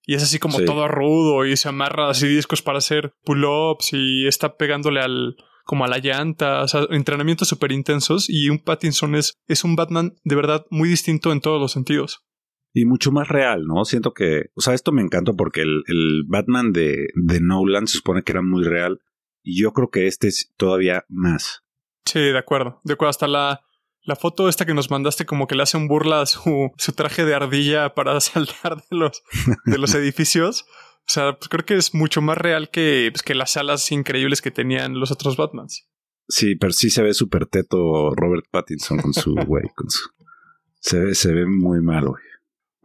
Y 0.04 0.16
es 0.16 0.25
así 0.25 0.40
como 0.40 0.60
todo 0.64 0.88
rudo 0.88 1.46
y 1.46 1.56
se 1.56 1.68
amarra 1.68 2.10
así 2.10 2.26
discos 2.26 2.60
para 2.60 2.78
hacer 2.78 3.14
pull-ups 3.22 3.90
y 3.92 4.26
está 4.26 4.56
pegándole 4.56 5.00
al, 5.00 5.36
como 5.64 5.85
a 5.85 5.88
la 5.88 5.99
llanta, 5.99 6.62
o 6.62 6.69
sea, 6.69 6.87
entrenamientos 6.91 7.49
súper 7.49 7.73
intensos 7.73 8.29
y 8.29 8.49
un 8.49 8.59
Pattinson 8.59 9.14
es, 9.14 9.35
es 9.47 9.64
un 9.64 9.76
Batman 9.76 10.14
de 10.25 10.37
verdad 10.37 10.67
muy 10.70 10.88
distinto 10.88 11.32
en 11.32 11.41
todos 11.41 11.61
los 11.61 11.73
sentidos. 11.73 12.25
Y 12.75 12.87
mucho 12.87 13.12
más 13.12 13.29
real, 13.29 13.67
¿no? 13.67 13.85
Siento 13.85 14.14
que, 14.14 14.47
o 14.54 14.62
sea, 14.62 14.73
esto 14.73 14.92
me 14.92 15.02
encantó 15.02 15.37
porque 15.37 15.61
el, 15.61 15.83
el 15.88 16.25
Batman 16.26 16.73
de, 16.73 17.09
de 17.14 17.40
Nolan 17.40 17.87
se 17.87 17.99
supone 17.99 18.23
que 18.23 18.33
era 18.33 18.42
muy 18.42 18.64
real 18.64 19.00
y 19.42 19.61
yo 19.61 19.73
creo 19.73 19.90
que 19.90 20.07
este 20.07 20.28
es 20.28 20.52
todavía 20.57 21.04
más. 21.09 21.62
Sí, 22.04 22.21
de 22.21 22.38
acuerdo. 22.38 22.81
De 22.85 22.95
acuerdo, 22.95 23.11
hasta 23.11 23.28
la, 23.28 23.62
la 24.04 24.16
foto 24.16 24.49
esta 24.49 24.66
que 24.66 24.75
nos 24.75 24.90
mandaste 24.90 25.26
como 25.26 25.47
que 25.47 25.54
le 25.54 25.62
hace 25.62 25.76
un 25.76 25.88
burla 25.88 26.23
a 26.23 26.26
su, 26.26 26.73
su 26.76 26.92
traje 26.92 27.25
de 27.25 27.35
ardilla 27.35 27.95
para 27.95 28.21
saltar 28.21 28.76
de 28.90 28.97
los, 28.97 29.23
de 29.64 29.78
los 29.78 29.95
edificios. 29.95 30.64
O 31.09 31.12
sea, 31.12 31.37
pues 31.37 31.49
creo 31.49 31.64
que 31.64 31.75
es 31.75 31.94
mucho 31.94 32.23
más 32.23 32.38
real 32.38 32.71
que, 32.71 33.09
pues, 33.12 33.23
que 33.23 33.35
las 33.35 33.56
alas 33.56 33.90
increíbles 33.92 34.40
que 34.40 34.50
tenían 34.50 34.99
los 34.99 35.11
otros 35.11 35.37
Batmans. 35.37 35.88
Sí, 36.28 36.54
pero 36.56 36.73
sí 36.73 36.90
se 36.90 37.02
ve 37.02 37.12
súper 37.12 37.47
teto 37.47 38.11
Robert 38.14 38.47
Pattinson 38.50 38.99
con 38.99 39.12
su 39.12 39.35
güey. 39.47 39.64
con 39.75 39.90
su... 39.90 40.09
se, 40.80 40.99
ve, 41.00 41.14
se 41.14 41.32
ve 41.32 41.47
muy 41.47 41.80
mal, 41.80 42.09
güey. 42.09 42.23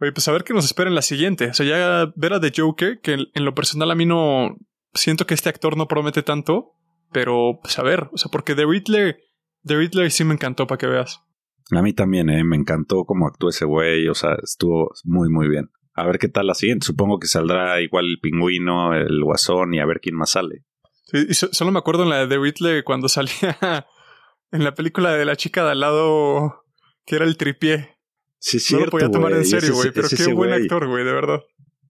Oye, 0.00 0.12
pues 0.12 0.28
a 0.28 0.32
ver 0.32 0.44
qué 0.44 0.54
nos 0.54 0.64
espera 0.64 0.88
en 0.88 0.94
la 0.94 1.02
siguiente. 1.02 1.48
O 1.48 1.54
sea, 1.54 1.66
ya 1.66 2.12
ver 2.14 2.32
a 2.32 2.40
The 2.40 2.52
Joker, 2.56 3.00
que 3.00 3.26
en 3.32 3.44
lo 3.44 3.54
personal 3.54 3.90
a 3.90 3.94
mí 3.94 4.06
no 4.06 4.56
siento 4.94 5.26
que 5.26 5.34
este 5.34 5.48
actor 5.48 5.76
no 5.76 5.88
promete 5.88 6.22
tanto, 6.22 6.72
pero 7.12 7.58
pues 7.62 7.78
a 7.78 7.82
ver, 7.82 8.08
o 8.12 8.18
sea, 8.18 8.30
porque 8.30 8.54
The 8.54 8.66
Riddler 8.66 9.18
The 9.64 9.76
Riddler 9.76 10.10
sí 10.10 10.24
me 10.24 10.34
encantó 10.34 10.66
para 10.66 10.78
que 10.78 10.86
veas. 10.86 11.20
A 11.70 11.82
mí 11.82 11.92
también, 11.92 12.30
eh, 12.30 12.44
me 12.44 12.56
encantó 12.56 13.04
cómo 13.04 13.26
actuó 13.26 13.50
ese 13.50 13.66
güey, 13.66 14.08
o 14.08 14.14
sea, 14.14 14.36
estuvo 14.42 14.90
muy, 15.04 15.28
muy 15.28 15.48
bien. 15.48 15.70
A 15.98 16.06
ver 16.06 16.18
qué 16.18 16.28
tal 16.28 16.46
la 16.46 16.54
siguiente. 16.54 16.86
Supongo 16.86 17.18
que 17.18 17.26
saldrá 17.26 17.80
igual 17.80 18.06
el 18.06 18.20
pingüino, 18.20 18.94
el 18.94 19.22
guasón 19.22 19.74
y 19.74 19.80
a 19.80 19.86
ver 19.86 20.00
quién 20.00 20.14
más 20.14 20.30
sale. 20.30 20.64
Sí, 21.04 21.32
solo 21.32 21.72
me 21.72 21.78
acuerdo 21.78 22.02
en 22.02 22.10
la 22.10 22.26
de 22.26 22.38
Riddler 22.38 22.84
cuando 22.84 23.08
salía 23.08 23.86
en 24.52 24.64
la 24.64 24.74
película 24.74 25.12
de 25.12 25.24
la 25.24 25.36
chica 25.36 25.64
de 25.64 25.72
al 25.72 25.80
lado 25.80 26.64
que 27.06 27.16
era 27.16 27.24
el 27.24 27.36
tripié. 27.36 27.96
Sí, 28.38 28.60
sí. 28.60 28.74
No 28.74 28.80
lo 28.84 28.90
podía 28.90 29.10
tomar 29.10 29.32
en 29.32 29.44
serio, 29.44 29.74
güey, 29.74 29.90
pero 29.92 30.08
qué 30.08 30.32
buen 30.32 30.52
actor, 30.52 30.86
güey, 30.86 31.04
de 31.04 31.12
verdad. 31.12 31.42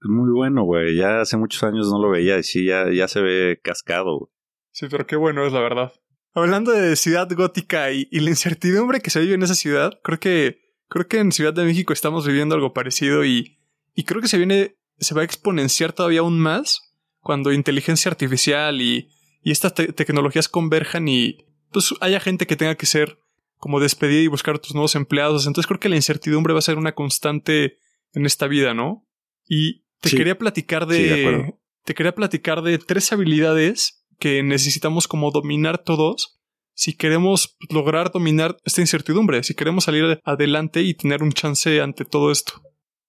Muy 0.02 0.30
bueno, 0.30 0.62
güey. 0.62 0.96
Ya 0.96 1.20
hace 1.20 1.36
muchos 1.36 1.62
años 1.64 1.90
no 1.90 2.00
lo 2.00 2.10
veía 2.10 2.38
y 2.38 2.42
sí, 2.42 2.64
ya, 2.64 2.90
ya 2.90 3.08
se 3.08 3.20
ve 3.20 3.60
cascado. 3.62 4.30
Sí, 4.70 4.86
pero 4.88 5.06
qué 5.06 5.16
bueno 5.16 5.44
es 5.44 5.52
la 5.52 5.60
verdad. 5.60 5.92
Hablando 6.34 6.70
de 6.72 6.94
ciudad 6.94 7.28
gótica 7.34 7.90
y, 7.90 8.06
la 8.12 8.30
incertidumbre 8.30 9.00
que 9.00 9.10
se 9.10 9.20
vive 9.20 9.34
en 9.34 9.42
esa 9.42 9.56
ciudad, 9.56 9.98
creo 10.04 10.20
que, 10.20 10.60
creo 10.88 11.08
que 11.08 11.18
en 11.18 11.32
Ciudad 11.32 11.52
de 11.52 11.64
México 11.64 11.92
estamos 11.92 12.26
viviendo 12.26 12.54
algo 12.54 12.72
parecido 12.72 13.24
y, 13.24 13.57
y 13.98 14.04
creo 14.04 14.22
que 14.22 14.28
se 14.28 14.38
viene, 14.38 14.76
se 15.00 15.12
va 15.12 15.22
a 15.22 15.24
exponenciar 15.24 15.92
todavía 15.92 16.20
aún 16.20 16.38
más 16.38 16.94
cuando 17.18 17.52
inteligencia 17.52 18.08
artificial 18.08 18.80
y, 18.80 19.08
y 19.42 19.50
estas 19.50 19.74
tecnologías 19.74 20.48
converjan 20.48 21.08
y 21.08 21.38
pues 21.72 21.92
haya 22.00 22.20
gente 22.20 22.46
que 22.46 22.54
tenga 22.54 22.76
que 22.76 22.86
ser 22.86 23.18
como 23.56 23.80
despedida 23.80 24.20
y 24.20 24.28
buscar 24.28 24.54
otros 24.54 24.74
nuevos 24.74 24.94
empleados. 24.94 25.48
Entonces 25.48 25.66
creo 25.66 25.80
que 25.80 25.88
la 25.88 25.96
incertidumbre 25.96 26.52
va 26.52 26.60
a 26.60 26.62
ser 26.62 26.78
una 26.78 26.94
constante 26.94 27.78
en 28.12 28.24
esta 28.24 28.46
vida, 28.46 28.72
¿no? 28.72 29.04
Y 29.48 29.82
te 30.00 30.10
quería 30.10 30.38
platicar 30.38 30.86
de, 30.86 31.56
te 31.82 31.94
quería 31.96 32.14
platicar 32.14 32.62
de 32.62 32.78
tres 32.78 33.12
habilidades 33.12 34.06
que 34.20 34.44
necesitamos 34.44 35.08
como 35.08 35.32
dominar 35.32 35.78
todos 35.78 36.38
si 36.72 36.96
queremos 36.96 37.56
lograr 37.68 38.12
dominar 38.12 38.58
esta 38.64 38.80
incertidumbre, 38.80 39.42
si 39.42 39.54
queremos 39.54 39.82
salir 39.82 40.20
adelante 40.22 40.82
y 40.82 40.94
tener 40.94 41.24
un 41.24 41.32
chance 41.32 41.80
ante 41.80 42.04
todo 42.04 42.30
esto. 42.30 42.62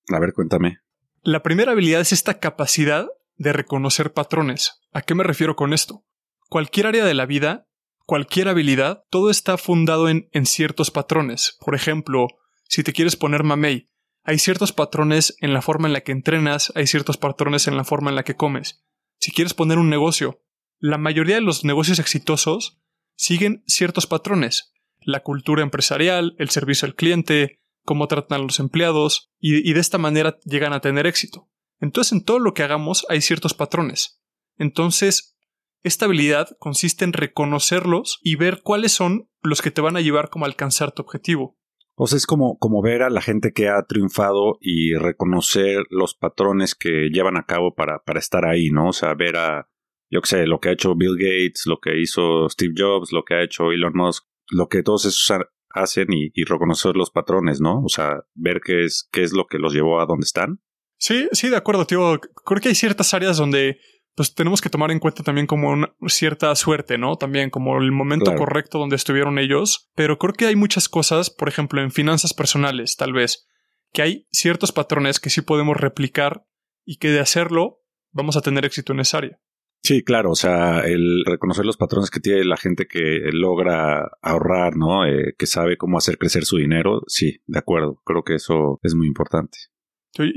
A 0.09 0.19
ver, 0.19 0.33
cuéntame. 0.33 0.79
La 1.21 1.43
primera 1.43 1.73
habilidad 1.73 2.01
es 2.01 2.13
esta 2.13 2.39
capacidad 2.39 3.07
de 3.37 3.53
reconocer 3.53 4.13
patrones. 4.13 4.81
¿A 4.91 5.01
qué 5.01 5.15
me 5.15 5.23
refiero 5.23 5.55
con 5.55 5.73
esto? 5.73 6.05
Cualquier 6.49 6.87
área 6.87 7.05
de 7.05 7.13
la 7.13 7.25
vida, 7.25 7.67
cualquier 8.05 8.47
habilidad, 8.47 9.03
todo 9.09 9.29
está 9.29 9.57
fundado 9.57 10.09
en, 10.09 10.29
en 10.31 10.45
ciertos 10.45 10.91
patrones. 10.91 11.57
Por 11.63 11.75
ejemplo, 11.75 12.27
si 12.67 12.83
te 12.83 12.93
quieres 12.93 13.15
poner 13.15 13.43
mamey, 13.43 13.89
hay 14.23 14.39
ciertos 14.39 14.73
patrones 14.73 15.35
en 15.39 15.53
la 15.53 15.61
forma 15.61 15.87
en 15.87 15.93
la 15.93 16.01
que 16.01 16.11
entrenas, 16.11 16.71
hay 16.75 16.87
ciertos 16.87 17.17
patrones 17.17 17.67
en 17.67 17.77
la 17.77 17.83
forma 17.83 18.09
en 18.09 18.15
la 18.15 18.23
que 18.23 18.35
comes. 18.35 18.83
Si 19.19 19.31
quieres 19.31 19.53
poner 19.53 19.77
un 19.77 19.89
negocio, 19.89 20.41
la 20.79 20.97
mayoría 20.97 21.35
de 21.35 21.41
los 21.41 21.65
negocios 21.65 21.99
exitosos 21.99 22.79
siguen 23.15 23.63
ciertos 23.67 24.07
patrones. 24.07 24.71
La 25.01 25.21
cultura 25.21 25.63
empresarial, 25.63 26.35
el 26.39 26.49
servicio 26.49 26.85
al 26.85 26.95
cliente, 26.95 27.59
cómo 27.83 28.07
tratan 28.07 28.41
a 28.41 28.43
los 28.43 28.59
empleados, 28.59 29.31
y, 29.39 29.73
de 29.73 29.79
esta 29.79 29.97
manera 29.97 30.37
llegan 30.45 30.73
a 30.73 30.81
tener 30.81 31.07
éxito. 31.07 31.49
Entonces 31.79 32.13
en 32.13 32.23
todo 32.23 32.39
lo 32.39 32.53
que 32.53 32.63
hagamos 32.63 33.05
hay 33.09 33.21
ciertos 33.21 33.53
patrones. 33.53 34.21
Entonces, 34.57 35.37
esta 35.81 36.05
habilidad 36.05 36.49
consiste 36.59 37.05
en 37.05 37.13
reconocerlos 37.13 38.19
y 38.21 38.35
ver 38.35 38.61
cuáles 38.61 38.91
son 38.91 39.29
los 39.41 39.61
que 39.61 39.71
te 39.71 39.81
van 39.81 39.95
a 39.95 40.01
llevar 40.01 40.29
como 40.29 40.45
a 40.45 40.47
alcanzar 40.47 40.91
tu 40.91 41.01
objetivo. 41.01 41.57
O 41.95 42.07
sea, 42.07 42.17
es 42.17 42.25
como, 42.25 42.57
como 42.59 42.81
ver 42.81 43.01
a 43.01 43.09
la 43.09 43.21
gente 43.21 43.51
que 43.51 43.67
ha 43.67 43.83
triunfado 43.85 44.57
y 44.61 44.93
reconocer 44.93 45.83
los 45.89 46.15
patrones 46.15 46.75
que 46.75 47.09
llevan 47.11 47.37
a 47.37 47.45
cabo 47.45 47.75
para, 47.75 48.03
para 48.03 48.19
estar 48.19 48.45
ahí, 48.45 48.69
¿no? 48.69 48.89
O 48.89 48.93
sea, 48.93 49.13
ver 49.15 49.35
a, 49.35 49.69
yo 50.09 50.21
qué 50.21 50.27
sé, 50.27 50.47
lo 50.47 50.59
que 50.59 50.69
ha 50.69 50.73
hecho 50.73 50.95
Bill 50.95 51.17
Gates, 51.17 51.65
lo 51.65 51.79
que 51.79 51.99
hizo 51.99 52.47
Steve 52.49 52.73
Jobs, 52.77 53.11
lo 53.11 53.23
que 53.23 53.35
ha 53.35 53.43
hecho 53.43 53.71
Elon 53.71 53.93
Musk, 53.93 54.25
lo 54.49 54.67
que 54.67 54.81
todos 54.81 55.05
esos 55.05 55.29
hacen 55.69 56.07
y, 56.11 56.43
reconocer 56.45 56.95
los 56.95 57.11
patrones, 57.11 57.61
¿no? 57.61 57.83
O 57.83 57.89
sea, 57.89 58.23
ver 58.33 58.61
qué 58.63 58.85
es, 58.85 59.07
qué 59.11 59.23
es 59.23 59.33
lo 59.33 59.45
que 59.45 59.59
los 59.59 59.73
llevó 59.73 59.99
a 59.99 60.05
donde 60.05 60.25
están. 60.25 60.61
Sí, 60.97 61.29
sí, 61.31 61.49
de 61.49 61.57
acuerdo, 61.57 61.85
tío. 61.85 62.19
Creo 62.19 62.61
que 62.61 62.69
hay 62.69 62.75
ciertas 62.75 63.13
áreas 63.13 63.37
donde 63.37 63.79
pues 64.15 64.35
tenemos 64.35 64.59
que 64.59 64.69
tomar 64.69 64.91
en 64.91 64.99
cuenta 64.99 65.23
también 65.23 65.47
como 65.47 65.69
una 65.69 65.93
cierta 66.07 66.53
suerte, 66.55 66.97
¿no? 66.97 67.15
También 67.15 67.49
como 67.49 67.77
el 67.77 67.91
momento 67.91 68.35
correcto 68.35 68.77
donde 68.77 68.97
estuvieron 68.97 69.39
ellos. 69.39 69.89
Pero 69.95 70.17
creo 70.17 70.33
que 70.33 70.47
hay 70.47 70.57
muchas 70.57 70.89
cosas, 70.89 71.29
por 71.29 71.47
ejemplo, 71.47 71.81
en 71.81 71.91
finanzas 71.91 72.33
personales, 72.33 72.97
tal 72.97 73.13
vez, 73.13 73.47
que 73.93 74.01
hay 74.01 74.27
ciertos 74.31 74.73
patrones 74.73 75.21
que 75.21 75.29
sí 75.29 75.41
podemos 75.41 75.77
replicar 75.77 76.45
y 76.83 76.97
que 76.97 77.09
de 77.09 77.21
hacerlo 77.21 77.81
vamos 78.11 78.35
a 78.35 78.41
tener 78.41 78.65
éxito 78.65 78.91
en 78.91 78.99
esa 78.99 79.19
área. 79.19 79.39
Sí, 79.81 80.03
claro, 80.03 80.31
o 80.31 80.35
sea, 80.35 80.81
el 80.81 81.23
reconocer 81.25 81.65
los 81.65 81.77
patrones 81.77 82.11
que 82.11 82.19
tiene 82.19 82.43
la 82.43 82.57
gente 82.57 82.85
que 82.87 83.29
logra 83.31 84.09
ahorrar, 84.21 84.75
¿no? 84.75 85.05
Eh, 85.05 85.35
que 85.37 85.47
sabe 85.47 85.77
cómo 85.77 85.97
hacer 85.97 86.17
crecer 86.17 86.45
su 86.45 86.57
dinero, 86.57 87.01
sí, 87.07 87.41
de 87.47 87.59
acuerdo, 87.59 88.01
creo 88.05 88.23
que 88.23 88.35
eso 88.35 88.79
es 88.83 88.93
muy 88.93 89.07
importante. 89.07 89.57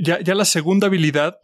Ya, 0.02 0.20
ya 0.20 0.34
la 0.34 0.44
segunda 0.44 0.86
habilidad, 0.86 1.38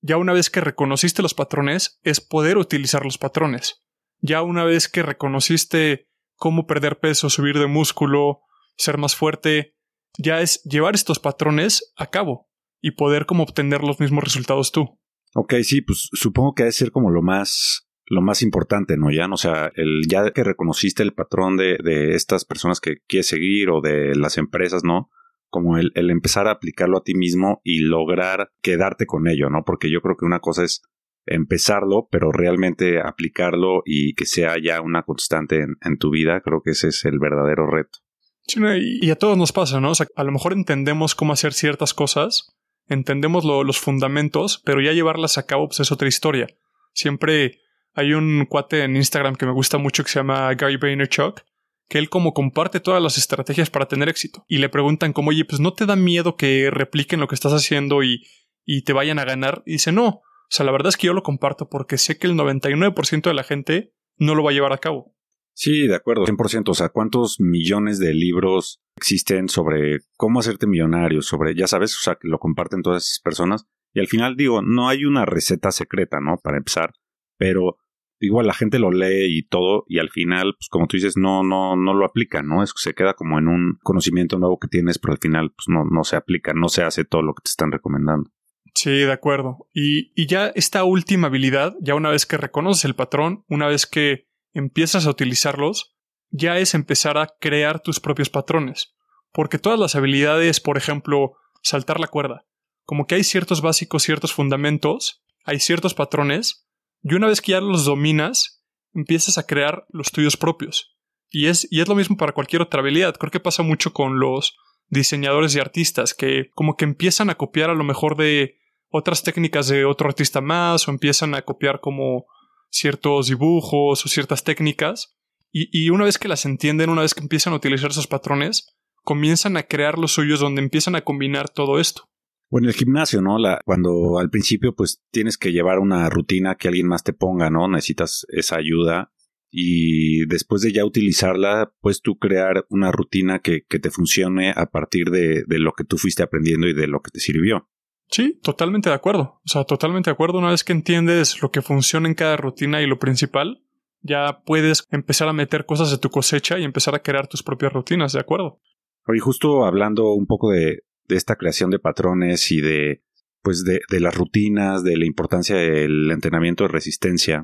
ya 0.00 0.16
una 0.16 0.32
vez 0.32 0.50
que 0.50 0.60
reconociste 0.60 1.22
los 1.22 1.34
patrones, 1.34 2.00
es 2.02 2.20
poder 2.20 2.56
utilizar 2.56 3.04
los 3.04 3.18
patrones. 3.18 3.82
Ya 4.20 4.42
una 4.42 4.64
vez 4.64 4.88
que 4.88 5.02
reconociste 5.02 6.08
cómo 6.36 6.66
perder 6.66 7.00
peso, 7.00 7.28
subir 7.28 7.58
de 7.58 7.66
músculo, 7.66 8.40
ser 8.76 8.98
más 8.98 9.14
fuerte, 9.14 9.76
ya 10.18 10.40
es 10.40 10.62
llevar 10.64 10.94
estos 10.94 11.18
patrones 11.18 11.92
a 11.96 12.06
cabo 12.08 12.48
y 12.80 12.92
poder 12.92 13.26
como 13.26 13.42
obtener 13.42 13.82
los 13.82 14.00
mismos 14.00 14.24
resultados 14.24 14.72
tú. 14.72 14.98
Ok, 15.34 15.54
sí, 15.62 15.80
pues 15.80 16.08
supongo 16.12 16.54
que 16.54 16.62
ha 16.64 16.66
de 16.66 16.72
ser 16.72 16.90
como 16.90 17.10
lo 17.10 17.22
más 17.22 17.88
lo 18.06 18.20
más 18.20 18.42
importante, 18.42 18.96
¿no? 18.96 19.10
Ya, 19.10 19.26
o 19.26 19.36
sea, 19.36 19.72
el, 19.74 20.02
ya 20.06 20.30
que 20.32 20.44
reconociste 20.44 21.02
el 21.02 21.14
patrón 21.14 21.56
de, 21.56 21.78
de 21.82 22.14
estas 22.14 22.44
personas 22.44 22.80
que 22.80 22.96
quieres 23.06 23.26
seguir 23.28 23.70
o 23.70 23.80
de 23.80 24.14
las 24.14 24.36
empresas, 24.36 24.84
¿no? 24.84 25.08
Como 25.48 25.78
el, 25.78 25.92
el, 25.94 26.10
empezar 26.10 26.46
a 26.46 26.50
aplicarlo 26.50 26.98
a 26.98 27.04
ti 27.04 27.14
mismo 27.14 27.60
y 27.64 27.78
lograr 27.78 28.50
quedarte 28.60 29.06
con 29.06 29.28
ello, 29.28 29.48
¿no? 29.48 29.64
Porque 29.64 29.90
yo 29.90 30.02
creo 30.02 30.16
que 30.16 30.26
una 30.26 30.40
cosa 30.40 30.64
es 30.64 30.82
empezarlo, 31.24 32.08
pero 32.10 32.32
realmente 32.32 33.00
aplicarlo 33.00 33.82
y 33.86 34.14
que 34.14 34.26
sea 34.26 34.56
ya 34.62 34.80
una 34.80 35.04
constante 35.04 35.60
en, 35.60 35.76
en 35.80 35.96
tu 35.96 36.10
vida, 36.10 36.40
creo 36.40 36.60
que 36.62 36.72
ese 36.72 36.88
es 36.88 37.04
el 37.04 37.18
verdadero 37.18 37.66
reto. 37.70 38.00
Sí, 38.46 38.60
y 39.00 39.10
a 39.10 39.16
todos 39.16 39.38
nos 39.38 39.52
pasa, 39.52 39.80
¿no? 39.80 39.92
O 39.92 39.94
sea, 39.94 40.06
a 40.16 40.24
lo 40.24 40.32
mejor 40.32 40.52
entendemos 40.52 41.14
cómo 41.14 41.32
hacer 41.32 41.52
ciertas 41.52 41.94
cosas, 41.94 42.54
entendemos 42.88 43.44
los 43.44 43.78
fundamentos, 43.78 44.60
pero 44.64 44.80
ya 44.80 44.92
llevarlas 44.92 45.38
a 45.38 45.46
cabo 45.46 45.68
pues, 45.68 45.80
es 45.80 45.92
otra 45.92 46.08
historia. 46.08 46.46
Siempre 46.92 47.60
hay 47.94 48.14
un 48.14 48.46
cuate 48.46 48.84
en 48.84 48.96
Instagram 48.96 49.36
que 49.36 49.46
me 49.46 49.52
gusta 49.52 49.78
mucho 49.78 50.04
que 50.04 50.10
se 50.10 50.18
llama 50.18 50.52
Gary 50.54 50.76
Vaynerchuk, 50.76 51.42
que 51.88 51.98
él 51.98 52.08
como 52.08 52.32
comparte 52.32 52.80
todas 52.80 53.02
las 53.02 53.18
estrategias 53.18 53.70
para 53.70 53.86
tener 53.86 54.08
éxito. 54.08 54.44
Y 54.48 54.58
le 54.58 54.68
preguntan 54.68 55.12
como, 55.12 55.30
oye, 55.30 55.44
pues 55.44 55.60
no 55.60 55.72
te 55.74 55.86
da 55.86 55.96
miedo 55.96 56.36
que 56.36 56.70
repliquen 56.70 57.20
lo 57.20 57.28
que 57.28 57.34
estás 57.34 57.52
haciendo 57.52 58.02
y, 58.02 58.24
y 58.64 58.82
te 58.82 58.92
vayan 58.92 59.18
a 59.18 59.24
ganar. 59.24 59.62
Y 59.66 59.72
dice, 59.72 59.92
no. 59.92 60.06
O 60.06 60.54
sea, 60.54 60.64
la 60.66 60.72
verdad 60.72 60.88
es 60.88 60.96
que 60.96 61.06
yo 61.06 61.12
lo 61.12 61.22
comparto 61.22 61.68
porque 61.68 61.98
sé 61.98 62.18
que 62.18 62.26
el 62.26 62.34
99% 62.34 63.22
de 63.22 63.34
la 63.34 63.44
gente 63.44 63.92
no 64.16 64.34
lo 64.34 64.42
va 64.42 64.50
a 64.50 64.54
llevar 64.54 64.72
a 64.72 64.78
cabo. 64.78 65.14
Sí, 65.54 65.86
de 65.86 65.94
acuerdo, 65.94 66.24
100%. 66.24 66.70
O 66.70 66.74
sea, 66.74 66.88
¿cuántos 66.88 67.40
millones 67.40 67.98
de 67.98 68.14
libros 68.14 68.80
existen 68.96 69.48
sobre 69.48 70.00
cómo 70.16 70.40
hacerte 70.40 70.66
millonario? 70.66 71.22
Sobre, 71.22 71.54
ya 71.54 71.66
sabes, 71.66 71.94
o 71.96 72.00
sea, 72.00 72.16
que 72.16 72.28
lo 72.28 72.38
comparten 72.38 72.82
todas 72.82 73.04
esas 73.04 73.20
personas. 73.20 73.66
Y 73.94 74.00
al 74.00 74.06
final 74.06 74.36
digo, 74.36 74.62
no 74.62 74.88
hay 74.88 75.04
una 75.04 75.26
receta 75.26 75.70
secreta, 75.70 76.20
¿no? 76.20 76.38
Para 76.42 76.56
empezar. 76.56 76.94
Pero 77.36 77.76
igual 78.22 78.46
la 78.46 78.54
gente 78.54 78.78
lo 78.78 78.90
lee 78.90 79.36
y 79.36 79.42
todo, 79.42 79.84
y 79.88 79.98
al 79.98 80.08
final, 80.08 80.54
pues 80.56 80.68
como 80.70 80.86
tú 80.86 80.96
dices, 80.96 81.16
no, 81.16 81.42
no, 81.42 81.76
no 81.76 81.92
lo 81.92 82.06
aplica, 82.06 82.42
¿no? 82.42 82.62
Es 82.62 82.72
que 82.72 82.80
se 82.80 82.94
queda 82.94 83.14
como 83.14 83.38
en 83.38 83.48
un 83.48 83.78
conocimiento 83.82 84.38
nuevo 84.38 84.58
que 84.58 84.68
tienes, 84.68 84.98
pero 84.98 85.12
al 85.12 85.18
final, 85.18 85.50
pues 85.50 85.66
no, 85.68 85.84
no 85.84 86.04
se 86.04 86.16
aplica, 86.16 86.52
no 86.54 86.68
se 86.68 86.82
hace 86.82 87.04
todo 87.04 87.22
lo 87.22 87.34
que 87.34 87.42
te 87.42 87.50
están 87.50 87.72
recomendando. 87.72 88.30
Sí, 88.74 88.90
de 88.90 89.12
acuerdo. 89.12 89.66
Y, 89.74 90.12
y 90.14 90.26
ya 90.26 90.48
esta 90.54 90.84
última 90.84 91.26
habilidad, 91.26 91.74
ya 91.80 91.94
una 91.94 92.10
vez 92.10 92.24
que 92.24 92.38
reconoces 92.38 92.84
el 92.84 92.94
patrón, 92.94 93.44
una 93.48 93.66
vez 93.66 93.86
que 93.86 94.28
empiezas 94.52 95.06
a 95.06 95.10
utilizarlos, 95.10 95.94
ya 96.30 96.58
es 96.58 96.74
empezar 96.74 97.18
a 97.18 97.28
crear 97.40 97.80
tus 97.80 98.00
propios 98.00 98.30
patrones. 98.30 98.94
Porque 99.32 99.58
todas 99.58 99.78
las 99.78 99.94
habilidades, 99.94 100.60
por 100.60 100.76
ejemplo, 100.76 101.34
saltar 101.62 102.00
la 102.00 102.08
cuerda, 102.08 102.46
como 102.84 103.06
que 103.06 103.14
hay 103.14 103.24
ciertos 103.24 103.62
básicos, 103.62 104.02
ciertos 104.02 104.32
fundamentos, 104.32 105.22
hay 105.44 105.60
ciertos 105.60 105.94
patrones, 105.94 106.68
y 107.02 107.14
una 107.14 107.26
vez 107.26 107.40
que 107.40 107.52
ya 107.52 107.60
los 107.60 107.84
dominas, 107.84 108.62
empiezas 108.94 109.38
a 109.38 109.46
crear 109.46 109.86
los 109.88 110.10
tuyos 110.12 110.36
propios. 110.36 110.96
Y 111.30 111.46
es, 111.46 111.66
y 111.70 111.80
es 111.80 111.88
lo 111.88 111.94
mismo 111.94 112.16
para 112.16 112.32
cualquier 112.32 112.62
otra 112.62 112.80
habilidad. 112.80 113.16
Creo 113.16 113.30
que 113.30 113.40
pasa 113.40 113.62
mucho 113.62 113.92
con 113.92 114.20
los 114.20 114.56
diseñadores 114.88 115.56
y 115.56 115.60
artistas, 115.60 116.14
que 116.14 116.50
como 116.54 116.76
que 116.76 116.84
empiezan 116.84 117.30
a 117.30 117.36
copiar 117.36 117.70
a 117.70 117.74
lo 117.74 117.84
mejor 117.84 118.16
de 118.16 118.58
otras 118.88 119.22
técnicas 119.22 119.68
de 119.68 119.86
otro 119.86 120.08
artista 120.08 120.42
más, 120.42 120.86
o 120.86 120.90
empiezan 120.90 121.34
a 121.34 121.42
copiar 121.42 121.80
como 121.80 122.26
ciertos 122.72 123.28
dibujos 123.28 124.04
o 124.04 124.08
ciertas 124.08 124.42
técnicas, 124.42 125.16
y, 125.54 125.90
una 125.90 126.04
vez 126.04 126.16
que 126.16 126.28
las 126.28 126.46
entienden, 126.46 126.88
una 126.88 127.02
vez 127.02 127.12
que 127.12 127.20
empiezan 127.20 127.52
a 127.52 127.56
utilizar 127.56 127.90
esos 127.90 128.06
patrones, 128.06 128.74
comienzan 129.04 129.58
a 129.58 129.64
crear 129.64 129.98
los 129.98 130.12
suyos 130.12 130.40
donde 130.40 130.62
empiezan 130.62 130.94
a 130.94 131.02
combinar 131.02 131.50
todo 131.50 131.78
esto. 131.78 132.08
O 132.48 132.58
en 132.58 132.64
el 132.64 132.72
gimnasio, 132.72 133.20
¿no? 133.20 133.38
La, 133.38 133.60
cuando 133.66 134.18
al 134.18 134.30
principio 134.30 134.74
pues 134.74 135.02
tienes 135.10 135.36
que 135.36 135.52
llevar 135.52 135.78
una 135.78 136.08
rutina 136.08 136.54
que 136.54 136.68
alguien 136.68 136.86
más 136.86 137.04
te 137.04 137.12
ponga, 137.12 137.50
¿no? 137.50 137.68
Necesitas 137.68 138.26
esa 138.30 138.56
ayuda 138.56 139.12
y 139.50 140.24
después 140.24 140.62
de 140.62 140.72
ya 140.72 140.86
utilizarla, 140.86 141.74
pues 141.82 142.00
tú 142.00 142.18
crear 142.18 142.64
una 142.70 142.90
rutina 142.90 143.40
que, 143.40 143.66
que 143.68 143.78
te 143.78 143.90
funcione 143.90 144.54
a 144.56 144.70
partir 144.70 145.10
de, 145.10 145.44
de, 145.46 145.58
lo 145.58 145.72
que 145.72 145.84
tú 145.84 145.98
fuiste 145.98 146.22
aprendiendo 146.22 146.66
y 146.66 146.72
de 146.72 146.86
lo 146.86 147.02
que 147.02 147.10
te 147.10 147.20
sirvió. 147.20 147.68
Sí, 148.12 148.38
totalmente 148.42 148.90
de 148.90 148.94
acuerdo. 148.94 149.40
O 149.42 149.48
sea, 149.48 149.64
totalmente 149.64 150.10
de 150.10 150.12
acuerdo. 150.12 150.38
Una 150.38 150.50
vez 150.50 150.64
que 150.64 150.74
entiendes 150.74 151.40
lo 151.40 151.50
que 151.50 151.62
funciona 151.62 152.06
en 152.06 152.14
cada 152.14 152.36
rutina 152.36 152.82
y 152.82 152.86
lo 152.86 152.98
principal, 152.98 153.64
ya 154.02 154.42
puedes 154.44 154.86
empezar 154.90 155.28
a 155.28 155.32
meter 155.32 155.64
cosas 155.64 155.90
de 155.90 155.96
tu 155.96 156.10
cosecha 156.10 156.58
y 156.58 156.64
empezar 156.64 156.94
a 156.94 156.98
crear 156.98 157.26
tus 157.26 157.42
propias 157.42 157.72
rutinas, 157.72 158.12
¿de 158.12 158.20
acuerdo? 158.20 158.60
Oye, 159.06 159.18
justo 159.18 159.64
hablando 159.64 160.12
un 160.12 160.26
poco 160.26 160.50
de, 160.50 160.80
esta 161.08 161.36
creación 161.36 161.70
de 161.70 161.78
patrones 161.78 162.52
y 162.52 162.60
de, 162.60 163.02
pues 163.40 163.64
de, 163.64 164.00
las 164.00 164.14
rutinas, 164.14 164.84
de 164.84 164.98
la 164.98 165.06
importancia 165.06 165.56
del 165.56 166.10
entrenamiento 166.10 166.64
de 166.64 166.68
resistencia, 166.68 167.42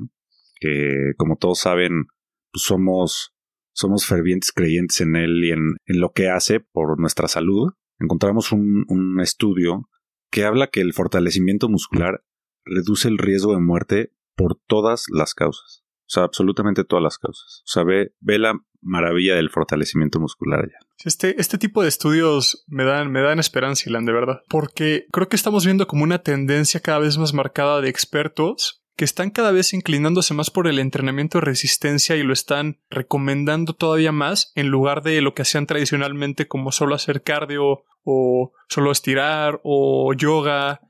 que 0.61 1.13
como 1.17 1.37
todos 1.37 1.61
saben, 1.61 2.09
pues 2.53 2.65
somos, 2.65 3.35
somos 3.73 4.05
fervientes 4.05 4.53
creyentes 4.53 5.01
en 5.01 5.17
él 5.17 5.43
y 5.45 5.53
en, 5.53 5.77
lo 5.87 6.13
que 6.13 6.29
hace 6.29 6.61
por 6.61 7.01
nuestra 7.01 7.27
salud. 7.27 7.73
Encontramos 7.99 8.53
un 8.53 9.19
estudio 9.23 9.89
que 10.31 10.45
habla 10.45 10.69
que 10.69 10.81
el 10.81 10.93
fortalecimiento 10.93 11.69
muscular 11.69 12.23
reduce 12.65 13.09
el 13.09 13.19
riesgo 13.19 13.53
de 13.53 13.61
muerte 13.61 14.13
por 14.37 14.59
todas 14.67 15.07
las 15.13 15.35
causas. 15.35 15.85
O 16.09 16.11
sea, 16.11 16.23
absolutamente 16.23 16.85
todas 16.85 17.03
las 17.03 17.19
causas. 17.19 17.63
O 17.65 17.69
sea, 17.69 17.85
ve, 17.85 18.13
la 18.21 18.59
maravilla 18.81 19.35
del 19.35 19.51
fortalecimiento 19.51 20.21
muscular 20.21 20.61
allá. 20.61 20.79
Este, 21.05 21.39
este 21.39 21.59
tipo 21.59 21.83
de 21.83 21.89
estudios 21.89 22.65
me 22.67 22.85
dan, 22.85 23.13
me 23.13 23.21
dan 23.21 23.39
esperanza, 23.39 23.91
Ilan, 23.91 24.07
de 24.07 24.13
verdad. 24.13 24.41
Porque 24.49 25.07
creo 25.13 25.29
que 25.29 25.37
estamos 25.37 25.67
viendo 25.67 25.87
como 25.87 26.05
una 26.05 26.21
tendencia 26.21 26.81
cada 26.81 27.01
vez 27.01 27.19
más 27.19 27.35
marcada 27.35 27.83
de 27.83 27.91
expertos 27.91 28.83
que 28.99 29.05
están 29.05 29.31
cada 29.31 29.53
vez 29.53 29.75
inclinándose 29.75 30.35
más 30.35 30.51
por 30.51 30.67
el 30.67 30.81
entrenamiento 30.81 31.39
de 31.39 31.45
resistencia 31.45 32.17
y 32.17 32.25
lo 32.25 32.33
están 32.33 32.81
recomendando 32.91 33.73
todavía 33.73 34.11
más 34.11 34.51
en 34.57 34.71
lugar 34.71 35.05
de 35.05 35.23
lo 35.23 35.35
que 35.35 35.43
hacían 35.43 35.67
tradicionalmente 35.67 36.49
como 36.49 36.73
solo 36.73 36.97
hacer 36.97 37.23
cardio 37.23 37.85
o 38.03 38.53
solo 38.69 38.91
estirar 38.91 39.61
o 39.63 40.13
yoga. 40.15 40.81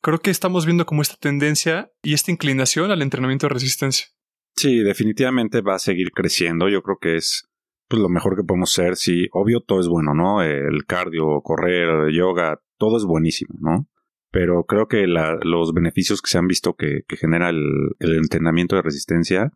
Creo 0.00 0.18
que 0.20 0.30
estamos 0.30 0.64
viendo 0.64 0.86
como 0.86 1.02
esta 1.02 1.16
tendencia 1.16 1.92
y 2.02 2.14
esta 2.14 2.30
inclinación 2.30 2.90
al 2.90 3.02
entrenamiento 3.02 3.48
de 3.48 3.52
resistencia. 3.52 4.06
Sí, 4.56 4.78
definitivamente 4.78 5.60
va 5.60 5.74
a 5.74 5.78
seguir 5.78 6.12
creciendo. 6.12 6.70
Yo 6.70 6.82
creo 6.82 6.96
que 6.98 7.16
es 7.16 7.50
pues, 7.86 8.00
lo 8.00 8.08
mejor 8.08 8.34
que 8.34 8.44
podemos 8.44 8.72
ser. 8.72 8.96
Sí, 8.96 9.28
obvio, 9.32 9.60
todo 9.60 9.80
es 9.80 9.88
bueno, 9.88 10.14
¿no? 10.14 10.40
El 10.40 10.86
cardio, 10.86 11.42
correr, 11.42 12.10
yoga, 12.14 12.62
todo 12.78 12.96
es 12.96 13.04
buenísimo, 13.04 13.56
¿no? 13.60 13.86
Pero 14.30 14.64
creo 14.64 14.88
que 14.88 15.06
los 15.06 15.72
beneficios 15.72 16.20
que 16.20 16.30
se 16.30 16.38
han 16.38 16.46
visto 16.46 16.74
que, 16.74 17.04
genera 17.08 17.50
el, 17.50 17.94
entrenamiento 18.00 18.76
de 18.76 18.82
resistencia 18.82 19.52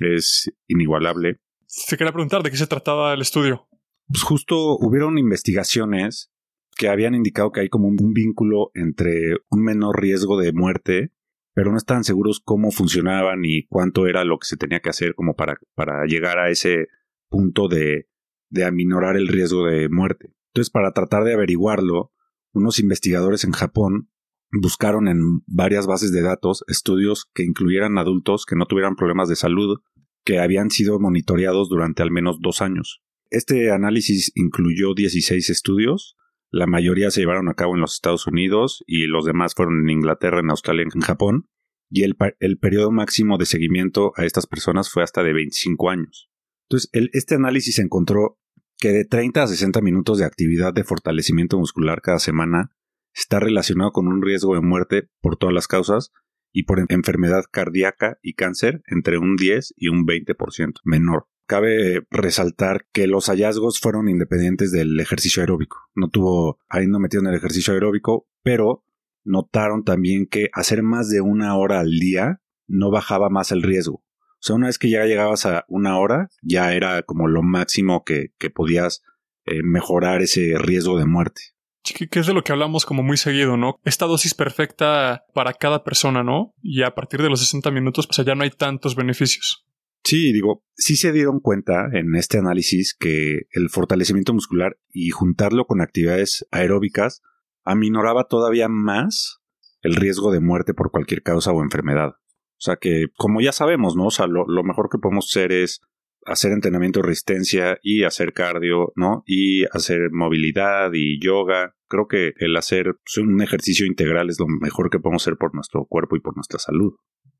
es 0.00 0.52
inigualable. 0.66 1.40
Se 1.66 1.96
quería 1.96 2.12
preguntar 2.12 2.42
de 2.42 2.50
qué 2.50 2.56
se 2.56 2.66
trataba 2.66 3.14
el 3.14 3.20
estudio. 3.20 3.68
Pues 4.08 4.22
justo 4.22 4.76
hubieron 4.78 5.18
investigaciones 5.18 6.32
que 6.76 6.88
habían 6.88 7.14
indicado 7.14 7.52
que 7.52 7.60
hay 7.60 7.68
como 7.68 7.88
un, 7.88 8.12
vínculo 8.12 8.70
entre 8.74 9.36
un 9.48 9.62
menor 9.62 10.00
riesgo 10.00 10.38
de 10.38 10.52
muerte, 10.52 11.12
pero 11.54 11.70
no 11.70 11.78
estaban 11.78 12.04
seguros 12.04 12.40
cómo 12.44 12.70
funcionaban 12.70 13.44
y 13.44 13.66
cuánto 13.66 14.06
era 14.06 14.24
lo 14.24 14.38
que 14.38 14.46
se 14.46 14.56
tenía 14.56 14.80
que 14.80 14.90
hacer 14.90 15.14
como 15.14 15.34
para, 15.34 15.56
para 15.74 16.04
llegar 16.04 16.38
a 16.38 16.50
ese 16.50 16.88
punto 17.28 17.68
de, 17.68 18.08
de 18.50 18.64
aminorar 18.64 19.16
el 19.16 19.28
riesgo 19.28 19.64
de 19.66 19.88
muerte. 19.88 20.34
Entonces, 20.52 20.70
para 20.70 20.92
tratar 20.92 21.24
de 21.24 21.34
averiguarlo, 21.34 22.12
unos 22.52 22.78
investigadores 22.78 23.44
en 23.44 23.52
Japón 23.52 24.10
buscaron 24.52 25.08
en 25.08 25.42
varias 25.46 25.86
bases 25.86 26.12
de 26.12 26.22
datos 26.22 26.64
estudios 26.68 27.26
que 27.34 27.44
incluyeran 27.44 27.98
adultos 27.98 28.44
que 28.46 28.56
no 28.56 28.66
tuvieran 28.66 28.96
problemas 28.96 29.28
de 29.28 29.36
salud 29.36 29.80
que 30.24 30.40
habían 30.40 30.70
sido 30.70 30.98
monitoreados 30.98 31.68
durante 31.68 32.02
al 32.02 32.10
menos 32.10 32.38
dos 32.40 32.60
años. 32.60 33.02
Este 33.30 33.70
análisis 33.70 34.32
incluyó 34.34 34.94
16 34.94 35.50
estudios, 35.50 36.16
la 36.50 36.66
mayoría 36.66 37.10
se 37.10 37.20
llevaron 37.20 37.48
a 37.48 37.54
cabo 37.54 37.74
en 37.74 37.80
los 37.80 37.94
Estados 37.94 38.26
Unidos 38.26 38.82
y 38.86 39.06
los 39.06 39.24
demás 39.24 39.54
fueron 39.54 39.80
en 39.80 39.90
Inglaterra, 39.90 40.40
en 40.40 40.50
Australia 40.50 40.82
y 40.82 40.96
en 40.96 41.02
Japón, 41.02 41.48
y 41.90 42.02
el, 42.02 42.16
periodo 42.58 42.90
máximo 42.90 43.38
de 43.38 43.46
seguimiento 43.46 44.12
a 44.16 44.24
estas 44.24 44.46
personas 44.46 44.90
fue 44.90 45.02
hasta 45.02 45.22
de 45.22 45.32
25 45.32 45.90
años. 45.90 46.30
Entonces, 46.68 46.90
este 47.12 47.36
análisis 47.36 47.78
encontró 47.78 48.38
que 48.78 48.92
de 48.92 49.04
30 49.04 49.42
a 49.42 49.46
60 49.46 49.80
minutos 49.80 50.18
de 50.18 50.24
actividad 50.24 50.74
de 50.74 50.84
fortalecimiento 50.84 51.58
muscular 51.58 52.02
cada 52.02 52.18
semana 52.18 52.75
está 53.16 53.40
relacionado 53.40 53.92
con 53.92 54.08
un 54.08 54.22
riesgo 54.22 54.54
de 54.54 54.60
muerte 54.60 55.08
por 55.20 55.36
todas 55.36 55.54
las 55.54 55.66
causas 55.66 56.12
y 56.52 56.64
por 56.64 56.84
enfermedad 56.88 57.44
cardíaca 57.50 58.18
y 58.22 58.34
cáncer 58.34 58.82
entre 58.86 59.18
un 59.18 59.36
10 59.36 59.74
y 59.76 59.88
un 59.88 60.06
20% 60.06 60.74
menor. 60.84 61.26
Cabe 61.46 62.06
resaltar 62.10 62.86
que 62.92 63.06
los 63.06 63.26
hallazgos 63.26 63.80
fueron 63.80 64.08
independientes 64.08 64.72
del 64.72 64.98
ejercicio 64.98 65.42
aeróbico. 65.42 65.78
No 65.94 66.08
tuvo, 66.08 66.58
ahí 66.68 66.86
no 66.86 66.98
metieron 66.98 67.28
el 67.28 67.34
ejercicio 67.34 67.72
aeróbico, 67.72 68.28
pero 68.42 68.84
notaron 69.24 69.84
también 69.84 70.26
que 70.26 70.50
hacer 70.52 70.82
más 70.82 71.08
de 71.08 71.20
una 71.20 71.56
hora 71.56 71.80
al 71.80 71.92
día 71.98 72.42
no 72.66 72.90
bajaba 72.90 73.30
más 73.30 73.52
el 73.52 73.62
riesgo. 73.62 73.96
O 73.96 74.40
sea, 74.46 74.56
una 74.56 74.66
vez 74.66 74.78
que 74.78 74.90
ya 74.90 75.04
llegabas 75.04 75.46
a 75.46 75.64
una 75.68 75.98
hora, 75.98 76.28
ya 76.42 76.74
era 76.74 77.02
como 77.02 77.28
lo 77.28 77.42
máximo 77.42 78.04
que, 78.04 78.32
podías 78.54 79.02
eh, 79.46 79.62
mejorar 79.62 80.22
ese 80.22 80.54
riesgo 80.58 80.98
de 80.98 81.06
muerte 81.06 81.55
que 81.94 82.20
es 82.20 82.26
de 82.26 82.34
lo 82.34 82.42
que 82.42 82.52
hablamos 82.52 82.84
como 82.86 83.02
muy 83.02 83.16
seguido, 83.16 83.56
¿no? 83.56 83.76
Esta 83.84 84.06
dosis 84.06 84.34
perfecta 84.34 85.24
para 85.34 85.52
cada 85.52 85.84
persona, 85.84 86.22
¿no? 86.22 86.54
Y 86.62 86.82
a 86.82 86.94
partir 86.94 87.22
de 87.22 87.28
los 87.28 87.40
60 87.40 87.70
minutos, 87.70 88.06
pues 88.06 88.24
ya 88.26 88.34
no 88.34 88.44
hay 88.44 88.50
tantos 88.50 88.96
beneficios. 88.96 89.66
Sí, 90.04 90.32
digo, 90.32 90.64
sí 90.76 90.96
se 90.96 91.12
dieron 91.12 91.40
cuenta 91.40 91.88
en 91.92 92.14
este 92.14 92.38
análisis 92.38 92.94
que 92.94 93.40
el 93.50 93.70
fortalecimiento 93.70 94.32
muscular 94.32 94.78
y 94.92 95.10
juntarlo 95.10 95.66
con 95.66 95.80
actividades 95.80 96.46
aeróbicas 96.52 97.22
aminoraba 97.64 98.24
todavía 98.28 98.68
más 98.68 99.40
el 99.82 99.96
riesgo 99.96 100.32
de 100.32 100.40
muerte 100.40 100.74
por 100.74 100.90
cualquier 100.90 101.22
causa 101.22 101.52
o 101.52 101.62
enfermedad. 101.62 102.10
O 102.10 102.60
sea 102.60 102.76
que, 102.76 103.06
como 103.16 103.40
ya 103.40 103.52
sabemos, 103.52 103.96
¿no? 103.96 104.06
O 104.06 104.10
sea, 104.10 104.26
lo, 104.26 104.46
mejor 104.64 104.88
que 104.90 104.98
podemos 104.98 105.26
hacer 105.28 105.52
es 105.52 105.80
hacer 106.24 106.52
entrenamiento 106.52 107.00
de 107.00 107.08
resistencia 107.08 107.78
y 107.82 108.04
hacer 108.04 108.32
cardio, 108.32 108.92
¿no? 108.96 109.22
Y 109.26 109.64
hacer 109.72 110.10
movilidad 110.10 110.90
y 110.94 111.20
yoga. 111.20 111.75
Creo 111.88 112.06
que 112.08 112.32
el 112.38 112.56
hacer 112.56 112.96
pues, 113.04 113.18
un 113.18 113.40
ejercicio 113.42 113.86
integral 113.86 114.28
es 114.28 114.38
lo 114.38 114.46
mejor 114.46 114.90
que 114.90 114.98
podemos 114.98 115.22
hacer 115.22 115.36
por 115.36 115.54
nuestro 115.54 115.84
cuerpo 115.86 116.16
y 116.16 116.20
por 116.20 116.36
nuestra 116.36 116.58
salud. 116.58 116.94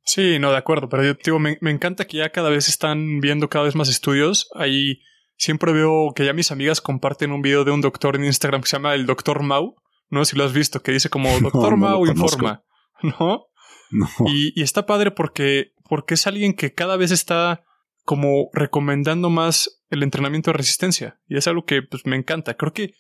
Sí, 0.05 0.39
no, 0.39 0.53
de 0.53 0.57
acuerdo, 0.57 0.89
pero 0.89 1.03
yo 1.03 1.15
digo, 1.15 1.39
me, 1.39 1.59
me 1.61 1.73
encanta 1.73 2.07
que 2.07 2.19
ya 2.19 2.31
cada 2.31 2.49
vez 2.49 2.69
están 2.69 3.21
viendo 3.21 3.49
cada 3.49 3.65
vez 3.65 3.75
más 3.75 3.89
estudios. 3.89 4.49
Ahí 4.55 5.01
siempre 5.37 5.73
veo 5.73 6.13
que 6.15 6.25
ya 6.25 6.33
mis 6.33 6.51
amigas 6.51 6.81
comparten 6.81 7.33
un 7.33 7.43
video 7.43 7.65
de 7.65 7.73
un 7.73 7.81
doctor 7.81 8.17
en 8.17 8.25
Instagram 8.25 8.63
que 8.63 8.69
se 8.69 8.77
llama 8.77 8.95
el 8.95 9.07
Doctor 9.07 9.43
Mau. 9.43 9.75
No 10.09 10.25
sé 10.25 10.33
si 10.33 10.37
lo 10.37 10.45
has 10.45 10.53
visto, 10.53 10.81
que 10.83 10.93
dice 10.93 11.11
como 11.11 11.29
Doctor 11.41 11.77
Mau 11.77 12.07
informa, 12.07 12.63
¿no? 13.03 13.47
No. 13.91 14.09
Y, 14.27 14.53
y, 14.59 14.63
está 14.63 14.85
padre 14.87 15.13
porque, 15.13 15.73
porque 15.89 16.15
es 16.15 16.27
alguien 16.27 16.55
que 16.55 16.73
cada 16.73 16.97
vez 16.97 17.13
está 17.13 17.63
como 18.05 18.49
recomendando 18.53 19.31
más 19.31 19.83
el 19.91 20.03
entrenamiento 20.03 20.51
de 20.51 20.57
resistencia. 20.57 21.21
Y 21.29 21.37
es 21.37 21.47
algo 21.47 21.65
que 21.65 21.83
pues, 21.83 22.07
me 22.07 22.17
encanta. 22.17 22.55
Creo 22.55 22.73
que, 22.73 22.95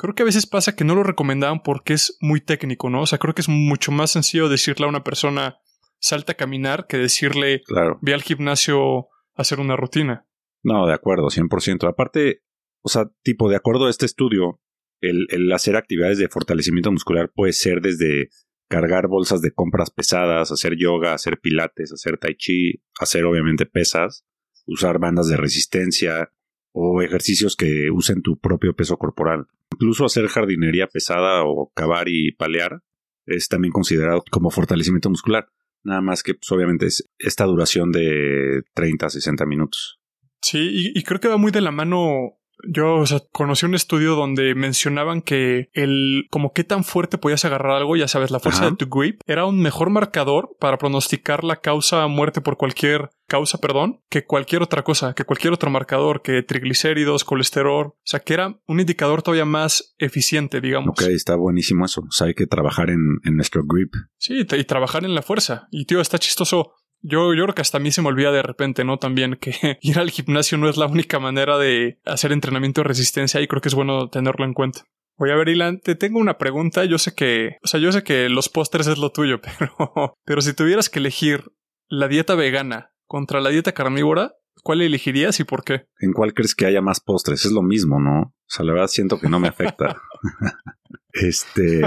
creo 0.00 0.14
que 0.14 0.22
a 0.22 0.26
veces 0.26 0.46
pasa 0.46 0.74
que 0.74 0.84
no 0.84 0.94
lo 0.94 1.02
recomendaban 1.02 1.62
porque 1.62 1.92
es 1.92 2.16
muy 2.20 2.40
técnico, 2.40 2.88
¿no? 2.88 3.02
O 3.02 3.06
sea, 3.06 3.18
creo 3.18 3.34
que 3.34 3.42
es 3.42 3.48
mucho 3.48 3.92
más 3.92 4.10
sencillo 4.10 4.48
decirle 4.48 4.86
a 4.86 4.88
una 4.88 5.04
persona 5.04 5.58
salta 5.98 6.32
a 6.32 6.36
caminar 6.36 6.86
que 6.86 6.96
decirle 6.96 7.62
ve 8.00 8.14
al 8.14 8.22
gimnasio 8.22 9.00
a 9.00 9.06
hacer 9.42 9.60
una 9.60 9.76
rutina. 9.76 10.26
No, 10.62 10.86
de 10.86 10.94
acuerdo, 10.94 11.28
100%. 11.28 11.86
Aparte, 11.86 12.42
o 12.82 12.88
sea, 12.88 13.10
tipo, 13.22 13.50
de 13.50 13.56
acuerdo 13.56 13.86
a 13.86 13.90
este 13.90 14.06
estudio, 14.06 14.60
el, 15.02 15.26
el 15.30 15.52
hacer 15.52 15.76
actividades 15.76 16.18
de 16.18 16.28
fortalecimiento 16.28 16.90
muscular 16.90 17.30
puede 17.34 17.52
ser 17.52 17.80
desde 17.82 18.30
cargar 18.68 19.06
bolsas 19.06 19.42
de 19.42 19.52
compras 19.52 19.90
pesadas, 19.90 20.50
hacer 20.50 20.76
yoga, 20.78 21.12
hacer 21.12 21.40
pilates, 21.40 21.92
hacer 21.92 22.16
tai 22.18 22.36
chi, 22.36 22.82
hacer 22.98 23.24
obviamente 23.24 23.66
pesas, 23.66 24.24
usar 24.66 24.98
bandas 24.98 25.28
de 25.28 25.36
resistencia 25.36 26.32
o 26.72 27.02
ejercicios 27.02 27.56
que 27.56 27.90
usen 27.90 28.22
tu 28.22 28.38
propio 28.38 28.74
peso 28.74 28.96
corporal. 28.96 29.46
Incluso 29.72 30.04
hacer 30.04 30.26
jardinería 30.28 30.86
pesada 30.86 31.44
o 31.44 31.72
cavar 31.74 32.08
y 32.08 32.32
palear 32.32 32.82
es 33.26 33.48
también 33.48 33.72
considerado 33.72 34.24
como 34.30 34.50
fortalecimiento 34.50 35.10
muscular. 35.10 35.48
Nada 35.82 36.00
más 36.00 36.22
que, 36.22 36.34
pues, 36.34 36.50
obviamente, 36.52 36.86
es 36.86 37.08
esta 37.18 37.44
duración 37.44 37.90
de 37.92 38.62
30 38.74 39.06
a 39.06 39.10
60 39.10 39.46
minutos. 39.46 40.00
Sí, 40.42 40.58
y, 40.58 40.98
y 40.98 41.02
creo 41.02 41.20
que 41.20 41.28
va 41.28 41.36
muy 41.36 41.52
de 41.52 41.60
la 41.60 41.70
mano 41.70 42.39
yo, 42.68 42.96
o 42.96 43.06
sea, 43.06 43.20
conocí 43.32 43.66
un 43.66 43.74
estudio 43.74 44.14
donde 44.14 44.54
mencionaban 44.54 45.22
que 45.22 45.68
el, 45.72 46.26
como 46.30 46.52
qué 46.52 46.64
tan 46.64 46.84
fuerte 46.84 47.18
podías 47.18 47.44
agarrar 47.44 47.72
algo, 47.72 47.96
ya 47.96 48.08
sabes, 48.08 48.30
la 48.30 48.40
fuerza 48.40 48.70
de 48.70 48.76
tu 48.76 48.86
grip, 48.86 49.20
era 49.26 49.46
un 49.46 49.60
mejor 49.60 49.90
marcador 49.90 50.56
para 50.58 50.78
pronosticar 50.78 51.44
la 51.44 51.56
causa 51.56 52.06
muerte 52.06 52.40
por 52.40 52.56
cualquier 52.56 53.10
causa, 53.30 53.58
perdón, 53.58 54.00
que 54.10 54.24
cualquier 54.26 54.62
otra 54.62 54.82
cosa, 54.82 55.14
que 55.14 55.24
cualquier 55.24 55.52
otro 55.52 55.70
marcador, 55.70 56.20
que 56.20 56.42
triglicéridos, 56.42 57.24
colesterol, 57.24 57.86
o 57.86 57.96
sea, 58.04 58.20
que 58.20 58.34
era 58.34 58.60
un 58.66 58.80
indicador 58.80 59.22
todavía 59.22 59.44
más 59.44 59.94
eficiente, 59.98 60.60
digamos. 60.60 60.90
Ok, 60.90 61.02
está 61.08 61.36
buenísimo 61.36 61.84
eso. 61.84 62.02
O 62.02 62.10
sea, 62.10 62.26
hay 62.26 62.34
que 62.34 62.46
trabajar 62.46 62.90
en, 62.90 63.20
en 63.24 63.36
nuestro 63.36 63.62
grip. 63.64 63.94
Sí, 64.18 64.40
y 64.40 64.64
trabajar 64.64 65.04
en 65.04 65.14
la 65.14 65.22
fuerza. 65.22 65.68
Y 65.70 65.84
tío, 65.86 66.00
está 66.00 66.18
chistoso 66.18 66.74
yo, 67.02 67.34
yo 67.34 67.44
creo 67.44 67.54
que 67.54 67.62
hasta 67.62 67.78
a 67.78 67.80
mí 67.80 67.90
se 67.90 68.02
me 68.02 68.08
olvida 68.08 68.30
de 68.32 68.42
repente, 68.42 68.84
¿no? 68.84 68.98
También 68.98 69.36
que 69.40 69.52
ir 69.82 69.98
al 69.98 70.10
gimnasio 70.10 70.58
no 70.58 70.68
es 70.68 70.76
la 70.76 70.86
única 70.86 71.18
manera 71.18 71.58
de 71.58 71.98
hacer 72.04 72.32
entrenamiento 72.32 72.82
de 72.82 72.88
resistencia 72.88 73.40
y 73.40 73.46
creo 73.48 73.62
que 73.62 73.68
es 73.68 73.74
bueno 73.74 74.08
tenerlo 74.08 74.44
en 74.44 74.54
cuenta. 74.54 74.84
Voy 75.16 75.30
a 75.30 75.36
ver, 75.36 75.50
Ilan, 75.50 75.80
te 75.80 75.94
tengo 75.96 76.18
una 76.18 76.38
pregunta. 76.38 76.84
Yo 76.86 76.96
sé 76.98 77.14
que, 77.14 77.58
o 77.62 77.66
sea, 77.66 77.78
yo 77.78 77.92
sé 77.92 78.02
que 78.02 78.28
los 78.30 78.48
postres 78.48 78.86
es 78.86 78.98
lo 78.98 79.12
tuyo, 79.12 79.40
pero, 79.58 80.16
pero 80.24 80.40
si 80.40 80.54
tuvieras 80.54 80.88
que 80.88 80.98
elegir 80.98 81.52
la 81.88 82.08
dieta 82.08 82.34
vegana 82.34 82.92
contra 83.06 83.40
la 83.40 83.50
dieta 83.50 83.72
carnívora, 83.72 84.32
¿cuál 84.62 84.80
elegirías 84.80 85.38
y 85.40 85.44
por 85.44 85.64
qué? 85.64 85.86
¿En 85.98 86.12
cuál 86.12 86.32
crees 86.32 86.54
que 86.54 86.66
haya 86.66 86.80
más 86.80 87.00
postres? 87.00 87.44
Es 87.44 87.52
lo 87.52 87.62
mismo, 87.62 88.00
¿no? 88.00 88.20
O 88.20 88.34
sea, 88.46 88.64
la 88.64 88.72
verdad 88.72 88.86
siento 88.86 89.18
que 89.18 89.28
no 89.28 89.40
me 89.40 89.48
afecta. 89.48 90.00
este. 91.12 91.82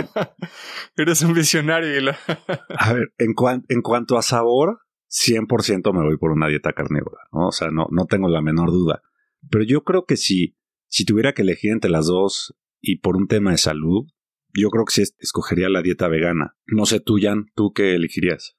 Eres 0.95 1.21
un 1.21 1.33
visionario, 1.33 1.97
Ilan. 1.97 2.15
a 2.77 2.93
ver, 2.93 3.13
en, 3.17 3.33
en 3.67 3.81
cuanto 3.81 4.17
a 4.17 4.21
sabor, 4.21 4.79
100% 5.13 5.93
me 5.93 6.03
voy 6.03 6.17
por 6.17 6.31
una 6.31 6.47
dieta 6.47 6.73
carnívora, 6.73 7.23
¿no? 7.31 7.47
O 7.49 7.51
sea, 7.51 7.69
no, 7.71 7.87
no 7.91 8.05
tengo 8.05 8.27
la 8.29 8.41
menor 8.41 8.71
duda. 8.71 9.03
Pero 9.49 9.63
yo 9.63 9.83
creo 9.83 10.05
que 10.05 10.17
si, 10.17 10.57
si 10.87 11.05
tuviera 11.05 11.33
que 11.33 11.43
elegir 11.43 11.71
entre 11.71 11.91
las 11.91 12.07
dos 12.07 12.55
y 12.81 12.97
por 12.97 13.15
un 13.15 13.27
tema 13.27 13.51
de 13.51 13.57
salud, 13.57 14.07
yo 14.53 14.69
creo 14.69 14.85
que 14.85 14.93
sí 14.93 15.03
escogería 15.19 15.69
la 15.69 15.81
dieta 15.81 16.07
vegana. 16.07 16.55
No 16.65 16.85
sé 16.85 16.99
tú, 16.99 17.17
Jan, 17.21 17.45
¿tú 17.55 17.73
qué 17.73 17.93
elegirías? 17.95 18.57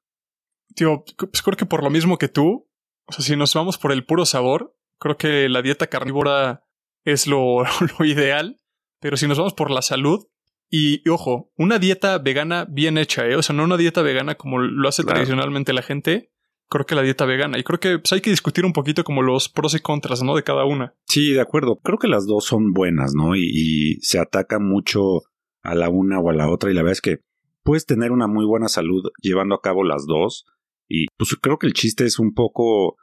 Tío, 0.75 1.05
pues 1.17 1.43
creo 1.43 1.57
que 1.57 1.67
por 1.67 1.83
lo 1.83 1.91
mismo 1.91 2.19
que 2.19 2.29
tú, 2.29 2.69
o 3.07 3.13
sea, 3.13 3.25
si 3.25 3.37
nos 3.37 3.55
vamos 3.55 3.77
por 3.79 3.93
el 3.93 4.05
puro 4.05 4.25
sabor, 4.25 4.77
creo 4.99 5.17
que 5.17 5.49
la 5.49 5.63
dieta 5.63 5.89
carnívora 5.89 6.65
es 7.05 7.27
lo, 7.27 7.63
lo 7.99 8.05
ideal, 8.05 8.61
pero 9.01 9.17
si 9.17 9.27
nos 9.29 9.39
vamos 9.39 9.55
por 9.55 9.71
la 9.71 9.83
salud, 9.83 10.27
Y, 10.71 11.03
y 11.05 11.11
ojo, 11.11 11.53
una 11.57 11.79
dieta 11.79 12.19
vegana 12.19 12.67
bien 12.69 12.97
hecha, 12.99 13.27
¿eh? 13.29 13.37
O 13.37 13.43
sea, 13.43 13.55
no 13.55 13.63
una 13.65 13.77
dieta 13.77 14.03
vegana 14.03 14.35
como 14.37 14.59
lo 14.59 14.89
hace 14.89 15.03
Claro. 15.03 15.17
tradicionalmente 15.17 15.73
la 15.73 15.83
gente. 15.83 16.33
Creo 16.69 16.87
que 16.87 16.95
la 16.95 17.03
dieta 17.03 17.25
vegana. 17.25 17.59
Y 17.59 17.63
creo 17.63 17.79
que 17.79 17.99
pues, 17.99 18.13
hay 18.13 18.21
que 18.21 18.31
discutir 18.31 18.65
un 18.65 18.73
poquito 18.73 19.05
como 19.05 19.23
los 19.23 19.49
pros 19.49 19.75
y 19.75 19.81
contras, 19.81 20.23
¿no? 20.23 20.35
De 20.35 20.43
cada 20.43 20.65
una. 20.65 20.95
Sí, 21.07 21.33
de 21.33 21.41
acuerdo. 21.41 21.79
Creo 21.83 21.99
que 21.99 22.09
las 22.09 22.27
dos 22.27 22.45
son 22.45 22.73
buenas, 22.73 23.13
¿no? 23.15 23.37
Y, 23.37 23.45
y 23.45 23.95
se 24.01 24.19
ataca 24.19 24.59
mucho 24.59 25.23
a 25.63 25.75
la 25.75 25.89
una 25.89 26.21
o 26.21 26.31
a 26.31 26.35
la 26.35 26.51
otra. 26.51 26.71
Y 26.71 26.75
la 26.75 26.83
verdad 26.83 26.93
es 26.93 27.01
que 27.01 27.19
puedes 27.63 27.87
tener 27.87 28.13
una 28.13 28.27
muy 28.27 28.45
buena 28.45 28.69
salud 28.69 29.03
llevando 29.21 29.55
a 29.55 29.61
cabo 29.61 29.85
las 29.85 30.07
dos. 30.07 30.47
Y 30.89 31.07
pues 31.17 31.37
creo 31.41 31.59
que 31.59 31.67
el 31.67 31.73
chiste 31.73 32.05
es 32.05 32.19
un 32.19 32.35
poco 32.35 32.97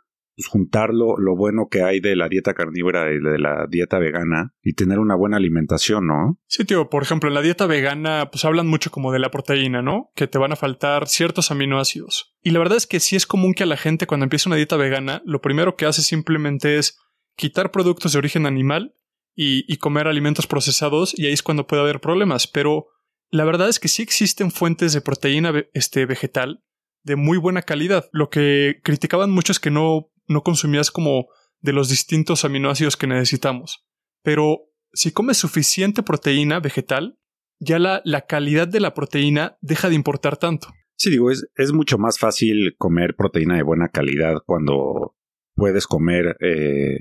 juntar 0.48 0.92
lo, 0.94 1.16
bueno 1.36 1.68
que 1.70 1.84
hay 1.84 2.00
de 2.00 2.16
la 2.16 2.30
dieta 2.30 2.54
carnívora 2.54 3.12
y 3.12 3.20
de 3.20 3.38
la 3.38 3.68
dieta 3.70 4.00
vegana 4.00 4.54
y 4.62 4.74
tener 4.74 5.00
una 5.00 5.16
buena 5.16 5.38
alimentación, 5.38 6.08
¿no? 6.08 6.40
Sí, 6.48 6.66
tío, 6.66 6.90
por 6.90 7.04
ejemplo, 7.04 7.30
en 7.30 7.36
la 7.36 7.42
dieta 7.42 7.68
vegana, 7.68 8.30
pues 8.32 8.46
hablan 8.46 8.68
mucho 8.68 8.92
como 8.92 9.12
de 9.12 9.20
la 9.20 9.32
proteína, 9.32 9.82
¿no? 9.82 10.12
Que 10.16 10.28
te 10.28 10.38
van 10.38 10.52
a 10.52 10.56
faltar 10.56 11.08
ciertos 11.08 11.52
aminoácidos. 11.52 12.36
Y 12.42 12.52
la 12.52 12.60
verdad 12.60 12.78
es 12.78 12.88
que 12.88 13.00
sí 13.00 13.16
es 13.16 13.26
común 13.26 13.54
que 13.54 13.64
a 13.64 13.68
la 13.68 13.78
gente 13.78 14.08
cuando 14.08 14.24
empieza 14.24 14.50
una 14.50 14.56
dieta 14.56 14.78
vegana, 14.78 15.22
lo 15.26 15.42
primero 15.42 15.76
que 15.76 15.86
hace 15.86 16.02
simplemente 16.02 16.78
es 16.78 16.98
quitar 17.36 17.72
productos 17.72 18.14
de 18.14 18.20
origen 18.20 18.46
animal 18.46 18.96
y, 19.36 19.78
comer 19.78 20.08
alimentos 20.08 20.46
procesados, 20.46 21.18
y 21.18 21.26
ahí 21.26 21.34
es 21.34 21.42
cuando 21.42 21.66
puede 21.66 21.82
haber 21.82 22.00
problemas. 22.00 22.48
Pero 22.48 22.88
la 23.30 23.46
verdad 23.46 23.70
es 23.70 23.80
que 23.80 23.88
sí 23.88 24.04
existen 24.04 24.52
fuentes 24.52 24.94
de 24.94 25.02
proteína 25.02 25.54
este, 25.74 26.06
vegetal 26.06 26.64
de 27.04 27.16
muy 27.16 27.38
buena 27.38 27.64
calidad. 27.64 28.10
Lo 28.12 28.30
que 28.30 28.80
criticaban 28.84 29.32
mucho 29.32 29.52
es 29.52 29.60
que 29.60 29.72
no, 29.72 30.12
no 30.32 30.44
consumías 30.44 30.92
como 30.92 31.28
de 31.60 31.74
los 31.74 31.90
distintos 31.90 32.44
aminoácidos 32.46 32.98
que 32.98 33.08
necesitamos. 33.08 33.86
Pero 34.24 34.70
si 34.94 35.12
comes 35.12 35.38
suficiente 35.38 36.04
proteína 36.04 36.60
vegetal, 36.60 37.20
ya 37.60 37.80
la, 37.80 38.02
la 38.06 38.22
calidad 38.22 38.68
de 38.68 38.80
la 38.80 38.94
proteína 38.94 39.58
deja 39.62 39.90
de 39.90 39.96
importar 39.96 40.38
tanto. 40.38 40.70
Sí, 40.98 41.10
digo, 41.10 41.32
es, 41.32 41.48
es 41.56 41.74
mucho 41.74 41.98
más 41.98 42.20
fácil 42.20 42.76
comer 42.78 43.16
proteína 43.16 43.56
de 43.56 43.64
buena 43.64 43.90
calidad 43.90 44.38
cuando 44.46 45.16
puedes 45.56 45.88
comer 45.88 46.38
eh, 46.40 47.00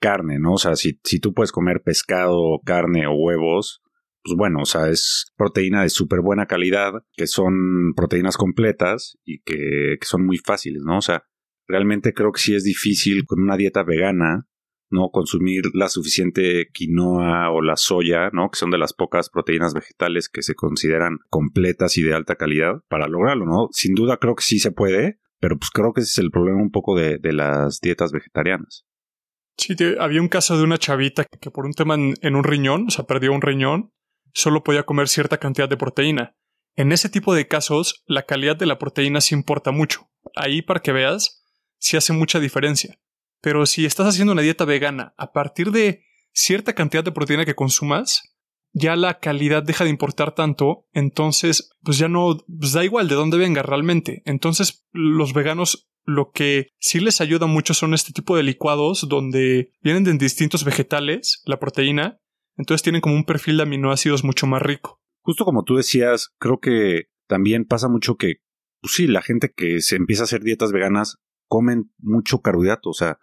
carne, 0.00 0.38
¿no? 0.38 0.54
O 0.54 0.58
sea, 0.58 0.76
si, 0.76 1.00
si 1.04 1.20
tú 1.20 1.34
puedes 1.34 1.52
comer 1.52 1.82
pescado, 1.82 2.60
carne 2.64 3.06
o 3.06 3.14
huevos, 3.14 3.82
pues 4.22 4.36
bueno, 4.36 4.60
o 4.62 4.66
sea, 4.66 4.88
es 4.88 5.32
proteína 5.36 5.82
de 5.82 5.88
súper 5.90 6.20
buena 6.20 6.46
calidad, 6.46 6.92
que 7.14 7.26
son 7.26 7.94
proteínas 7.94 8.36
completas 8.36 9.18
y 9.24 9.40
que, 9.40 9.96
que 10.00 10.06
son 10.06 10.26
muy 10.26 10.38
fáciles, 10.38 10.82
¿no? 10.84 10.98
O 10.98 11.02
sea, 11.02 11.24
realmente 11.68 12.12
creo 12.14 12.32
que 12.32 12.40
sí 12.40 12.54
es 12.54 12.64
difícil 12.64 13.24
con 13.26 13.40
una 13.40 13.56
dieta 13.56 13.82
vegana, 13.84 14.48
¿no? 14.90 15.10
Consumir 15.10 15.64
la 15.74 15.88
suficiente 15.88 16.68
quinoa 16.72 17.50
o 17.50 17.60
la 17.62 17.76
soya, 17.76 18.30
¿no? 18.32 18.50
Que 18.50 18.58
son 18.58 18.70
de 18.70 18.78
las 18.78 18.94
pocas 18.94 19.28
proteínas 19.30 19.74
vegetales 19.74 20.28
que 20.28 20.42
se 20.42 20.54
consideran 20.54 21.18
completas 21.28 21.98
y 21.98 22.02
de 22.02 22.14
alta 22.14 22.36
calidad 22.36 22.76
para 22.88 23.06
lograrlo, 23.06 23.44
¿no? 23.44 23.68
Sin 23.72 23.94
duda 23.94 24.16
creo 24.16 24.34
que 24.34 24.44
sí 24.44 24.58
se 24.58 24.72
puede, 24.72 25.20
pero 25.40 25.58
pues 25.58 25.70
creo 25.70 25.92
que 25.92 26.00
ese 26.00 26.10
es 26.12 26.18
el 26.18 26.30
problema 26.30 26.60
un 26.62 26.70
poco 26.70 26.96
de, 26.98 27.18
de 27.18 27.32
las 27.32 27.80
dietas 27.80 28.12
vegetarianas. 28.12 28.86
Sí, 29.58 29.76
te- 29.76 30.00
había 30.00 30.22
un 30.22 30.28
caso 30.28 30.56
de 30.56 30.64
una 30.64 30.78
chavita 30.78 31.24
que 31.24 31.50
por 31.50 31.66
un 31.66 31.72
tema 31.72 31.94
en, 31.94 32.14
en 32.22 32.34
un 32.34 32.44
riñón, 32.44 32.86
o 32.88 32.90
sea, 32.90 33.04
perdió 33.04 33.32
un 33.32 33.42
riñón, 33.42 33.92
solo 34.32 34.62
podía 34.62 34.84
comer 34.84 35.08
cierta 35.08 35.38
cantidad 35.38 35.68
de 35.68 35.76
proteína. 35.76 36.34
En 36.76 36.92
ese 36.92 37.08
tipo 37.08 37.34
de 37.34 37.48
casos, 37.48 38.04
la 38.06 38.22
calidad 38.22 38.56
de 38.56 38.66
la 38.66 38.78
proteína 38.78 39.20
sí 39.20 39.34
importa 39.34 39.72
mucho. 39.72 40.08
Ahí, 40.36 40.62
para 40.62 40.80
que 40.80 40.92
veas, 40.92 41.37
sí 41.78 41.96
hace 41.96 42.12
mucha 42.12 42.40
diferencia. 42.40 42.98
Pero 43.40 43.66
si 43.66 43.86
estás 43.86 44.06
haciendo 44.06 44.32
una 44.32 44.42
dieta 44.42 44.64
vegana, 44.64 45.14
a 45.16 45.32
partir 45.32 45.70
de 45.70 46.02
cierta 46.32 46.74
cantidad 46.74 47.04
de 47.04 47.12
proteína 47.12 47.44
que 47.44 47.54
consumas, 47.54 48.22
ya 48.72 48.96
la 48.96 49.18
calidad 49.18 49.62
deja 49.62 49.84
de 49.84 49.90
importar 49.90 50.34
tanto, 50.34 50.86
entonces, 50.92 51.70
pues 51.82 51.98
ya 51.98 52.08
no, 52.08 52.44
pues 52.60 52.72
da 52.72 52.84
igual 52.84 53.08
de 53.08 53.14
dónde 53.14 53.38
venga 53.38 53.62
realmente. 53.62 54.22
Entonces, 54.24 54.86
los 54.92 55.32
veganos 55.32 55.88
lo 56.04 56.30
que 56.30 56.68
sí 56.78 57.00
les 57.00 57.20
ayuda 57.20 57.46
mucho 57.46 57.74
son 57.74 57.92
este 57.92 58.12
tipo 58.12 58.36
de 58.36 58.42
licuados 58.42 59.06
donde 59.08 59.72
vienen 59.82 60.04
de 60.04 60.14
distintos 60.14 60.64
vegetales, 60.64 61.42
la 61.44 61.60
proteína, 61.60 62.18
entonces 62.56 62.82
tienen 62.82 63.02
como 63.02 63.14
un 63.14 63.24
perfil 63.24 63.58
de 63.58 63.64
aminoácidos 63.64 64.24
mucho 64.24 64.46
más 64.46 64.62
rico. 64.62 65.02
Justo 65.20 65.44
como 65.44 65.64
tú 65.64 65.76
decías, 65.76 66.30
creo 66.38 66.60
que 66.60 67.08
también 67.26 67.66
pasa 67.66 67.88
mucho 67.88 68.16
que, 68.16 68.36
pues 68.80 68.94
sí, 68.94 69.06
la 69.06 69.20
gente 69.20 69.52
que 69.54 69.80
se 69.82 69.96
empieza 69.96 70.22
a 70.22 70.24
hacer 70.24 70.42
dietas 70.42 70.72
veganas 70.72 71.18
comen 71.48 71.90
mucho 71.98 72.40
carbohidrato, 72.40 72.90
o 72.90 72.94
sea, 72.94 73.18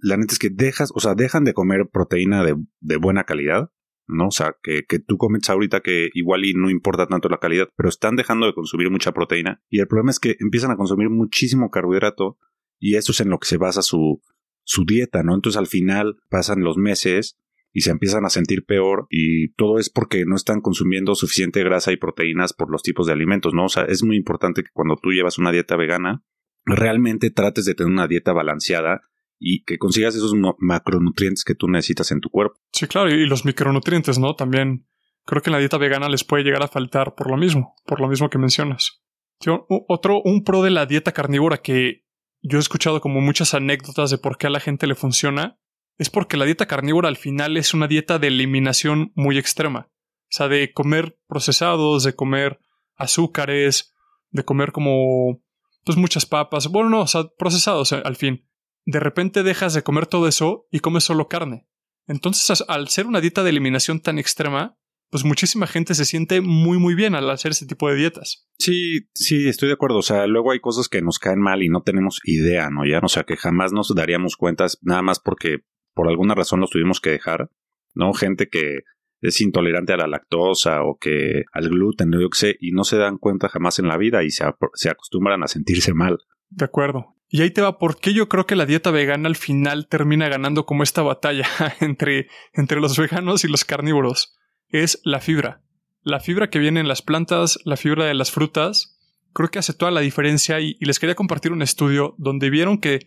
la 0.00 0.16
neta 0.16 0.32
es 0.32 0.38
que 0.38 0.50
dejas, 0.50 0.90
o 0.94 1.00
sea, 1.00 1.14
dejan 1.14 1.44
de 1.44 1.52
comer 1.52 1.88
proteína 1.92 2.42
de, 2.42 2.56
de 2.80 2.96
buena 2.96 3.24
calidad, 3.24 3.70
¿no? 4.06 4.28
O 4.28 4.30
sea, 4.30 4.56
que, 4.62 4.84
que 4.84 4.98
tú 4.98 5.16
comes 5.18 5.48
ahorita 5.48 5.80
que 5.80 6.10
igual 6.14 6.44
y 6.44 6.54
no 6.54 6.70
importa 6.70 7.06
tanto 7.06 7.28
la 7.28 7.38
calidad, 7.38 7.68
pero 7.76 7.88
están 7.88 8.16
dejando 8.16 8.46
de 8.46 8.54
consumir 8.54 8.90
mucha 8.90 9.12
proteína. 9.12 9.62
Y 9.68 9.80
el 9.80 9.86
problema 9.86 10.10
es 10.10 10.20
que 10.20 10.36
empiezan 10.40 10.70
a 10.70 10.76
consumir 10.76 11.10
muchísimo 11.10 11.70
carbohidrato 11.70 12.38
y 12.78 12.96
eso 12.96 13.12
es 13.12 13.20
en 13.20 13.30
lo 13.30 13.38
que 13.38 13.48
se 13.48 13.56
basa 13.56 13.82
su, 13.82 14.22
su 14.64 14.84
dieta, 14.84 15.22
¿no? 15.22 15.34
Entonces 15.34 15.58
al 15.58 15.66
final 15.66 16.16
pasan 16.28 16.62
los 16.62 16.76
meses 16.76 17.38
y 17.72 17.80
se 17.80 17.90
empiezan 17.90 18.24
a 18.24 18.30
sentir 18.30 18.64
peor 18.64 19.06
y 19.10 19.52
todo 19.54 19.78
es 19.78 19.90
porque 19.90 20.24
no 20.26 20.36
están 20.36 20.60
consumiendo 20.60 21.14
suficiente 21.14 21.64
grasa 21.64 21.92
y 21.92 21.96
proteínas 21.96 22.52
por 22.52 22.70
los 22.70 22.82
tipos 22.82 23.06
de 23.06 23.12
alimentos, 23.12 23.52
¿no? 23.52 23.64
O 23.64 23.68
sea, 23.68 23.84
es 23.84 24.04
muy 24.04 24.16
importante 24.16 24.62
que 24.62 24.70
cuando 24.72 24.96
tú 24.96 25.10
llevas 25.10 25.38
una 25.38 25.50
dieta 25.50 25.76
vegana, 25.76 26.24
realmente 26.66 27.30
trates 27.30 27.64
de 27.64 27.74
tener 27.74 27.92
una 27.92 28.06
dieta 28.08 28.32
balanceada 28.32 29.02
y 29.38 29.64
que 29.64 29.78
consigas 29.78 30.14
esos 30.14 30.32
macronutrientes 30.58 31.44
que 31.44 31.54
tú 31.54 31.68
necesitas 31.68 32.10
en 32.12 32.20
tu 32.20 32.30
cuerpo. 32.30 32.56
Sí, 32.72 32.86
claro, 32.86 33.10
y 33.10 33.26
los 33.26 33.44
micronutrientes, 33.44 34.18
¿no? 34.18 34.34
También 34.34 34.86
creo 35.24 35.42
que 35.42 35.50
en 35.50 35.54
la 35.54 35.58
dieta 35.58 35.76
vegana 35.78 36.08
les 36.08 36.24
puede 36.24 36.44
llegar 36.44 36.62
a 36.62 36.68
faltar 36.68 37.14
por 37.14 37.30
lo 37.30 37.36
mismo, 37.36 37.74
por 37.84 38.00
lo 38.00 38.08
mismo 38.08 38.30
que 38.30 38.38
mencionas. 38.38 39.02
U- 39.46 39.84
otro, 39.88 40.22
un 40.24 40.44
pro 40.44 40.62
de 40.62 40.70
la 40.70 40.86
dieta 40.86 41.12
carnívora 41.12 41.58
que 41.58 42.04
yo 42.40 42.58
he 42.58 42.60
escuchado 42.60 43.00
como 43.00 43.20
muchas 43.20 43.52
anécdotas 43.54 44.10
de 44.10 44.18
por 44.18 44.38
qué 44.38 44.46
a 44.46 44.50
la 44.50 44.60
gente 44.60 44.86
le 44.86 44.94
funciona, 44.94 45.58
es 45.98 46.10
porque 46.10 46.36
la 46.36 46.44
dieta 46.44 46.66
carnívora 46.66 47.08
al 47.08 47.16
final 47.16 47.56
es 47.56 47.74
una 47.74 47.86
dieta 47.88 48.18
de 48.18 48.28
eliminación 48.28 49.12
muy 49.14 49.38
extrema. 49.38 49.88
O 49.90 50.36
sea, 50.36 50.48
de 50.48 50.72
comer 50.72 51.18
procesados, 51.28 52.04
de 52.04 52.14
comer 52.14 52.58
azúcares, 52.96 53.94
de 54.30 54.44
comer 54.44 54.72
como 54.72 55.42
pues 55.84 55.96
muchas 55.98 56.26
papas. 56.26 56.68
Bueno, 56.68 56.90
no, 56.90 57.00
o 57.02 57.06
sea, 57.06 57.24
procesados 57.38 57.92
eh, 57.92 58.02
al 58.04 58.16
fin. 58.16 58.48
De 58.86 59.00
repente 59.00 59.42
dejas 59.42 59.74
de 59.74 59.82
comer 59.82 60.06
todo 60.06 60.28
eso 60.28 60.66
y 60.70 60.80
comes 60.80 61.04
solo 61.04 61.28
carne. 61.28 61.66
Entonces, 62.06 62.62
al 62.68 62.88
ser 62.88 63.06
una 63.06 63.20
dieta 63.20 63.42
de 63.42 63.50
eliminación 63.50 64.00
tan 64.00 64.18
extrema, 64.18 64.78
pues 65.10 65.24
muchísima 65.24 65.66
gente 65.66 65.94
se 65.94 66.04
siente 66.04 66.40
muy 66.40 66.78
muy 66.78 66.94
bien 66.94 67.14
al 67.14 67.30
hacer 67.30 67.52
ese 67.52 67.66
tipo 67.66 67.88
de 67.88 67.94
dietas. 67.94 68.48
Sí, 68.58 69.08
sí, 69.14 69.48
estoy 69.48 69.68
de 69.68 69.74
acuerdo. 69.74 69.98
O 69.98 70.02
sea, 70.02 70.26
luego 70.26 70.50
hay 70.50 70.60
cosas 70.60 70.88
que 70.88 71.02
nos 71.02 71.18
caen 71.18 71.40
mal 71.40 71.62
y 71.62 71.68
no 71.68 71.82
tenemos 71.82 72.20
idea, 72.24 72.68
¿no? 72.70 72.84
Ya, 72.84 72.98
o 73.02 73.08
sea, 73.08 73.24
que 73.24 73.36
jamás 73.36 73.72
nos 73.72 73.94
daríamos 73.94 74.36
cuentas 74.36 74.78
nada 74.82 75.02
más 75.02 75.20
porque 75.20 75.58
por 75.94 76.08
alguna 76.08 76.34
razón 76.34 76.60
los 76.60 76.70
tuvimos 76.70 77.00
que 77.00 77.10
dejar, 77.10 77.50
¿no? 77.94 78.12
Gente 78.12 78.48
que 78.48 78.80
es 79.24 79.40
intolerante 79.40 79.92
a 79.94 79.96
la 79.96 80.06
lactosa 80.06 80.82
o 80.82 80.98
que 80.98 81.44
al 81.52 81.70
gluten, 81.70 82.12
yo 82.12 82.28
qué 82.28 82.38
sé, 82.38 82.56
y 82.60 82.72
no 82.72 82.84
se 82.84 82.98
dan 82.98 83.16
cuenta 83.18 83.48
jamás 83.48 83.78
en 83.78 83.88
la 83.88 83.96
vida 83.96 84.22
y 84.22 84.30
se, 84.30 84.44
se 84.74 84.90
acostumbran 84.90 85.42
a 85.42 85.48
sentirse 85.48 85.94
mal. 85.94 86.18
De 86.50 86.66
acuerdo. 86.66 87.16
Y 87.28 87.40
ahí 87.40 87.50
te 87.50 87.62
va 87.62 87.78
por 87.78 87.98
qué 87.98 88.12
yo 88.12 88.28
creo 88.28 88.46
que 88.46 88.54
la 88.54 88.66
dieta 88.66 88.90
vegana 88.90 89.28
al 89.28 89.36
final 89.36 89.88
termina 89.88 90.28
ganando 90.28 90.66
como 90.66 90.82
esta 90.82 91.02
batalla 91.02 91.48
entre, 91.80 92.28
entre 92.52 92.80
los 92.80 92.98
veganos 92.98 93.44
y 93.44 93.48
los 93.48 93.64
carnívoros. 93.64 94.36
Es 94.68 95.00
la 95.04 95.20
fibra. 95.20 95.62
La 96.02 96.20
fibra 96.20 96.50
que 96.50 96.58
viene 96.58 96.80
en 96.80 96.88
las 96.88 97.00
plantas, 97.00 97.58
la 97.64 97.78
fibra 97.78 98.04
de 98.04 98.14
las 98.14 98.30
frutas, 98.30 99.00
creo 99.32 99.48
que 99.50 99.58
hace 99.58 99.72
toda 99.72 99.90
la 99.90 100.02
diferencia 100.02 100.60
y, 100.60 100.76
y 100.78 100.84
les 100.84 100.98
quería 100.98 101.14
compartir 101.14 101.50
un 101.50 101.62
estudio 101.62 102.14
donde 102.18 102.50
vieron 102.50 102.78
que 102.78 103.00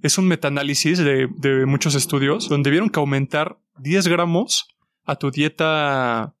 es 0.00 0.16
un 0.16 0.28
metaanálisis 0.28 0.98
de, 0.98 1.28
de 1.36 1.66
muchos 1.66 1.96
estudios, 1.96 2.48
donde 2.48 2.70
vieron 2.70 2.88
que 2.88 3.00
aumentar 3.00 3.58
10 3.78 4.06
gramos 4.06 4.75
a 5.06 5.16
tu 5.16 5.30
dieta 5.30 6.34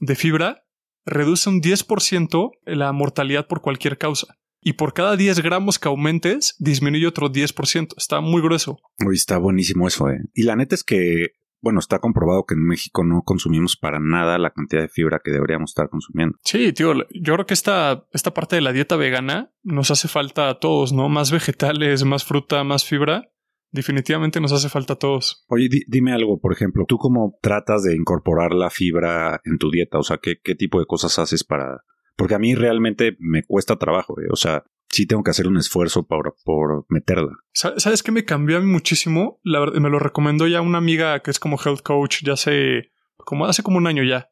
de 0.00 0.14
fibra 0.14 0.64
reduce 1.04 1.48
un 1.48 1.60
10% 1.60 2.50
la 2.66 2.92
mortalidad 2.92 3.46
por 3.46 3.60
cualquier 3.60 3.98
causa. 3.98 4.36
Y 4.62 4.74
por 4.74 4.92
cada 4.92 5.16
10 5.16 5.40
gramos 5.40 5.78
que 5.78 5.88
aumentes, 5.88 6.54
disminuye 6.58 7.06
otro 7.06 7.30
10%. 7.30 7.94
Está 7.96 8.20
muy 8.20 8.42
grueso. 8.42 8.78
Uy, 9.04 9.16
está 9.16 9.38
buenísimo 9.38 9.88
eso, 9.88 10.08
¿eh? 10.10 10.20
Y 10.34 10.42
la 10.42 10.54
neta 10.54 10.74
es 10.74 10.84
que, 10.84 11.28
bueno, 11.62 11.80
está 11.80 11.98
comprobado 11.98 12.44
que 12.44 12.54
en 12.54 12.66
México 12.66 13.02
no 13.02 13.22
consumimos 13.22 13.78
para 13.78 14.00
nada 14.00 14.38
la 14.38 14.50
cantidad 14.50 14.82
de 14.82 14.90
fibra 14.90 15.20
que 15.24 15.30
deberíamos 15.30 15.70
estar 15.70 15.88
consumiendo. 15.88 16.36
Sí, 16.44 16.74
tío, 16.74 16.92
yo 17.10 17.34
creo 17.34 17.46
que 17.46 17.54
esta, 17.54 18.06
esta 18.12 18.34
parte 18.34 18.56
de 18.56 18.62
la 18.62 18.72
dieta 18.72 18.96
vegana 18.96 19.50
nos 19.62 19.90
hace 19.90 20.08
falta 20.08 20.50
a 20.50 20.58
todos, 20.58 20.92
¿no? 20.92 21.08
Más 21.08 21.30
vegetales, 21.30 22.04
más 22.04 22.26
fruta, 22.26 22.62
más 22.62 22.84
fibra. 22.84 23.30
Definitivamente 23.72 24.40
nos 24.40 24.52
hace 24.52 24.68
falta 24.68 24.94
a 24.94 24.96
todos. 24.96 25.44
Oye, 25.48 25.68
di- 25.68 25.84
dime 25.86 26.12
algo, 26.12 26.40
por 26.40 26.52
ejemplo, 26.52 26.84
¿tú 26.88 26.98
cómo 26.98 27.38
tratas 27.40 27.82
de 27.84 27.94
incorporar 27.94 28.52
la 28.52 28.70
fibra 28.70 29.40
en 29.44 29.58
tu 29.58 29.70
dieta? 29.70 29.98
O 29.98 30.02
sea, 30.02 30.18
¿qué, 30.18 30.40
qué 30.42 30.54
tipo 30.54 30.80
de 30.80 30.86
cosas 30.86 31.18
haces 31.18 31.44
para...? 31.44 31.82
Porque 32.16 32.34
a 32.34 32.38
mí 32.38 32.54
realmente 32.54 33.16
me 33.18 33.42
cuesta 33.44 33.76
trabajo, 33.76 34.20
¿eh? 34.20 34.26
O 34.30 34.36
sea, 34.36 34.64
sí 34.88 35.06
tengo 35.06 35.22
que 35.22 35.30
hacer 35.30 35.46
un 35.46 35.56
esfuerzo 35.56 36.06
por, 36.06 36.34
por 36.44 36.84
meterla. 36.88 37.32
Sa- 37.52 37.78
¿Sabes 37.78 38.02
qué 38.02 38.12
me 38.12 38.24
cambió 38.24 38.58
a 38.58 38.60
mí 38.60 38.66
muchísimo? 38.66 39.40
La 39.42 39.60
verdad, 39.60 39.80
me 39.80 39.88
lo 39.88 39.98
recomendó 39.98 40.46
ya 40.46 40.60
una 40.60 40.78
amiga 40.78 41.20
que 41.20 41.30
es 41.30 41.38
como 41.38 41.56
health 41.64 41.80
coach 41.82 42.22
ya 42.24 42.34
hace 42.34 42.90
como 43.16 43.46
hace 43.46 43.62
como 43.62 43.78
un 43.78 43.86
año 43.86 44.02
ya. 44.02 44.28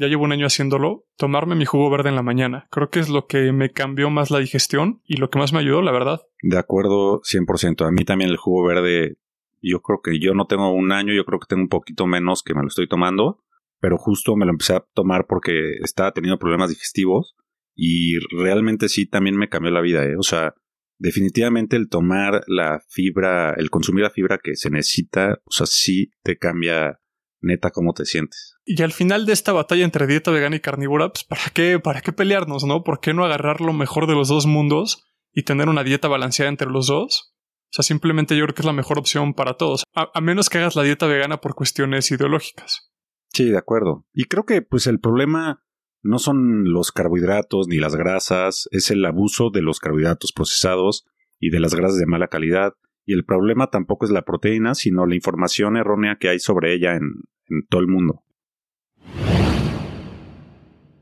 Ya 0.00 0.08
llevo 0.08 0.24
un 0.24 0.32
año 0.32 0.46
haciéndolo, 0.46 1.04
tomarme 1.16 1.54
mi 1.54 1.64
jugo 1.64 1.90
verde 1.90 2.08
en 2.08 2.16
la 2.16 2.22
mañana. 2.22 2.66
Creo 2.70 2.88
que 2.88 3.00
es 3.00 3.08
lo 3.08 3.26
que 3.26 3.52
me 3.52 3.70
cambió 3.70 4.10
más 4.10 4.30
la 4.30 4.38
digestión 4.38 5.02
y 5.04 5.18
lo 5.18 5.30
que 5.30 5.38
más 5.38 5.52
me 5.52 5.60
ayudó, 5.60 5.82
la 5.82 5.92
verdad. 5.92 6.20
De 6.42 6.58
acuerdo, 6.58 7.20
100%. 7.20 7.86
A 7.86 7.90
mí 7.90 8.04
también 8.04 8.30
el 8.30 8.36
jugo 8.36 8.66
verde, 8.66 9.18
yo 9.60 9.80
creo 9.82 10.00
que 10.02 10.18
yo 10.18 10.34
no 10.34 10.46
tengo 10.46 10.72
un 10.72 10.92
año, 10.92 11.12
yo 11.12 11.24
creo 11.24 11.38
que 11.38 11.46
tengo 11.48 11.62
un 11.62 11.68
poquito 11.68 12.06
menos 12.06 12.42
que 12.42 12.54
me 12.54 12.62
lo 12.62 12.68
estoy 12.68 12.88
tomando, 12.88 13.44
pero 13.78 13.98
justo 13.98 14.36
me 14.36 14.46
lo 14.46 14.52
empecé 14.52 14.74
a 14.74 14.84
tomar 14.94 15.26
porque 15.28 15.74
estaba 15.82 16.12
teniendo 16.12 16.38
problemas 16.38 16.70
digestivos 16.70 17.36
y 17.74 18.18
realmente 18.34 18.88
sí 18.88 19.06
también 19.06 19.36
me 19.36 19.48
cambió 19.48 19.70
la 19.70 19.80
vida, 19.80 20.04
¿eh? 20.04 20.16
O 20.16 20.22
sea, 20.22 20.54
definitivamente 20.98 21.76
el 21.76 21.88
tomar 21.88 22.42
la 22.46 22.80
fibra, 22.88 23.54
el 23.54 23.70
consumir 23.70 24.04
la 24.04 24.10
fibra 24.10 24.38
que 24.38 24.54
se 24.54 24.70
necesita, 24.70 25.40
o 25.44 25.50
sea, 25.50 25.66
sí 25.66 26.10
te 26.22 26.36
cambia 26.36 26.99
neta 27.40 27.70
cómo 27.70 27.92
te 27.92 28.04
sientes. 28.04 28.56
Y 28.64 28.82
al 28.82 28.92
final 28.92 29.26
de 29.26 29.32
esta 29.32 29.52
batalla 29.52 29.84
entre 29.84 30.06
dieta 30.06 30.30
vegana 30.30 30.56
y 30.56 30.60
carnívora, 30.60 31.10
pues 31.10 31.24
¿para 31.24 31.50
qué, 31.52 31.78
para 31.78 32.00
qué 32.00 32.12
pelearnos, 32.12 32.64
no? 32.64 32.84
¿Por 32.84 33.00
qué 33.00 33.14
no 33.14 33.24
agarrar 33.24 33.60
lo 33.60 33.72
mejor 33.72 34.06
de 34.06 34.14
los 34.14 34.28
dos 34.28 34.46
mundos 34.46 35.06
y 35.32 35.44
tener 35.44 35.68
una 35.68 35.84
dieta 35.84 36.08
balanceada 36.08 36.50
entre 36.50 36.70
los 36.70 36.86
dos? 36.86 37.34
O 37.70 37.72
sea, 37.72 37.82
simplemente 37.82 38.36
yo 38.36 38.44
creo 38.44 38.54
que 38.54 38.62
es 38.62 38.66
la 38.66 38.72
mejor 38.72 38.98
opción 38.98 39.34
para 39.34 39.54
todos, 39.54 39.84
a, 39.94 40.10
a 40.12 40.20
menos 40.20 40.48
que 40.48 40.58
hagas 40.58 40.76
la 40.76 40.82
dieta 40.82 41.06
vegana 41.06 41.40
por 41.40 41.54
cuestiones 41.54 42.10
ideológicas. 42.10 42.90
Sí, 43.32 43.44
de 43.44 43.58
acuerdo. 43.58 44.06
Y 44.12 44.24
creo 44.24 44.44
que 44.44 44.60
pues 44.60 44.86
el 44.86 44.98
problema 44.98 45.62
no 46.02 46.18
son 46.18 46.64
los 46.64 46.92
carbohidratos 46.92 47.68
ni 47.68 47.76
las 47.76 47.94
grasas, 47.94 48.68
es 48.72 48.90
el 48.90 49.04
abuso 49.04 49.50
de 49.50 49.62
los 49.62 49.78
carbohidratos 49.78 50.32
procesados 50.32 51.06
y 51.38 51.50
de 51.50 51.60
las 51.60 51.74
grasas 51.74 51.98
de 51.98 52.06
mala 52.06 52.28
calidad. 52.28 52.74
Y 53.10 53.12
el 53.12 53.24
problema 53.24 53.66
tampoco 53.66 54.04
es 54.04 54.12
la 54.12 54.22
proteína, 54.22 54.76
sino 54.76 55.04
la 55.04 55.16
información 55.16 55.76
errónea 55.76 56.18
que 56.20 56.28
hay 56.28 56.38
sobre 56.38 56.72
ella 56.72 56.94
en, 56.94 57.24
todo 57.68 57.80
el 57.80 57.88
mundo. 57.88 58.22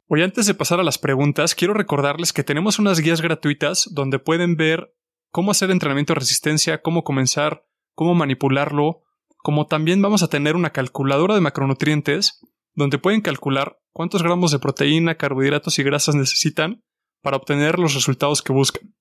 Hoy 0.07 0.23
antes 0.23 0.47
de 0.47 0.55
pasar 0.55 0.81
a 0.81 0.85
las 0.85 0.97
preguntas, 0.97 1.55
quiero 1.55 1.75
recordarles 1.75 2.33
que 2.33 2.43
tenemos 2.43 2.79
unas 2.79 3.01
guías 3.01 3.21
gratuitas 3.21 3.91
donde 3.93 4.19
pueden 4.19 4.57
ver 4.57 4.95
cómo 5.31 5.51
hacer 5.51 5.71
entrenamiento 5.71 6.15
de 6.15 6.21
resistencia, 6.21 6.81
cómo 6.81 7.05
comenzar, 7.05 7.67
cómo 7.95 8.15
manipularlo, 8.15 9.03
como 9.37 9.67
también 9.67 10.01
vamos 10.01 10.23
a 10.23 10.29
tener 10.29 10.57
una 10.57 10.71
calculadora 10.71 11.35
de 11.35 11.43
macronutrientes 11.43 12.41
donde 12.73 12.97
pueden 12.97 13.21
calcular 13.21 13.81
cuántos 13.93 14.23
gramos 14.23 14.51
de 14.51 14.61
proteína, 14.61 15.17
carbohidratos 15.17 15.79
y 15.79 15.83
grasas 15.83 16.15
necesitan 16.15 16.83
para 17.21 17.37
obtener 17.37 17.79
los 17.79 17.93
resultados 17.93 18.41
que 18.41 18.55
buscan. 18.55 18.95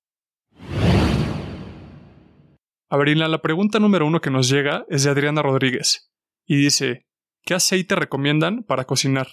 A 2.90 2.96
ver, 2.96 3.18
la 3.18 3.42
pregunta 3.42 3.80
número 3.80 4.08
uno 4.08 4.22
que 4.22 4.30
nos 4.30 4.50
llega 4.50 4.86
es 4.90 5.04
de 5.04 5.10
Adriana 5.10 5.42
Rodríguez 5.42 6.10
y 6.46 6.56
dice, 6.56 7.06
¿qué 7.44 7.54
aceite 7.54 7.96
recomiendan 7.96 8.64
para 8.64 8.86
cocinar? 8.86 9.28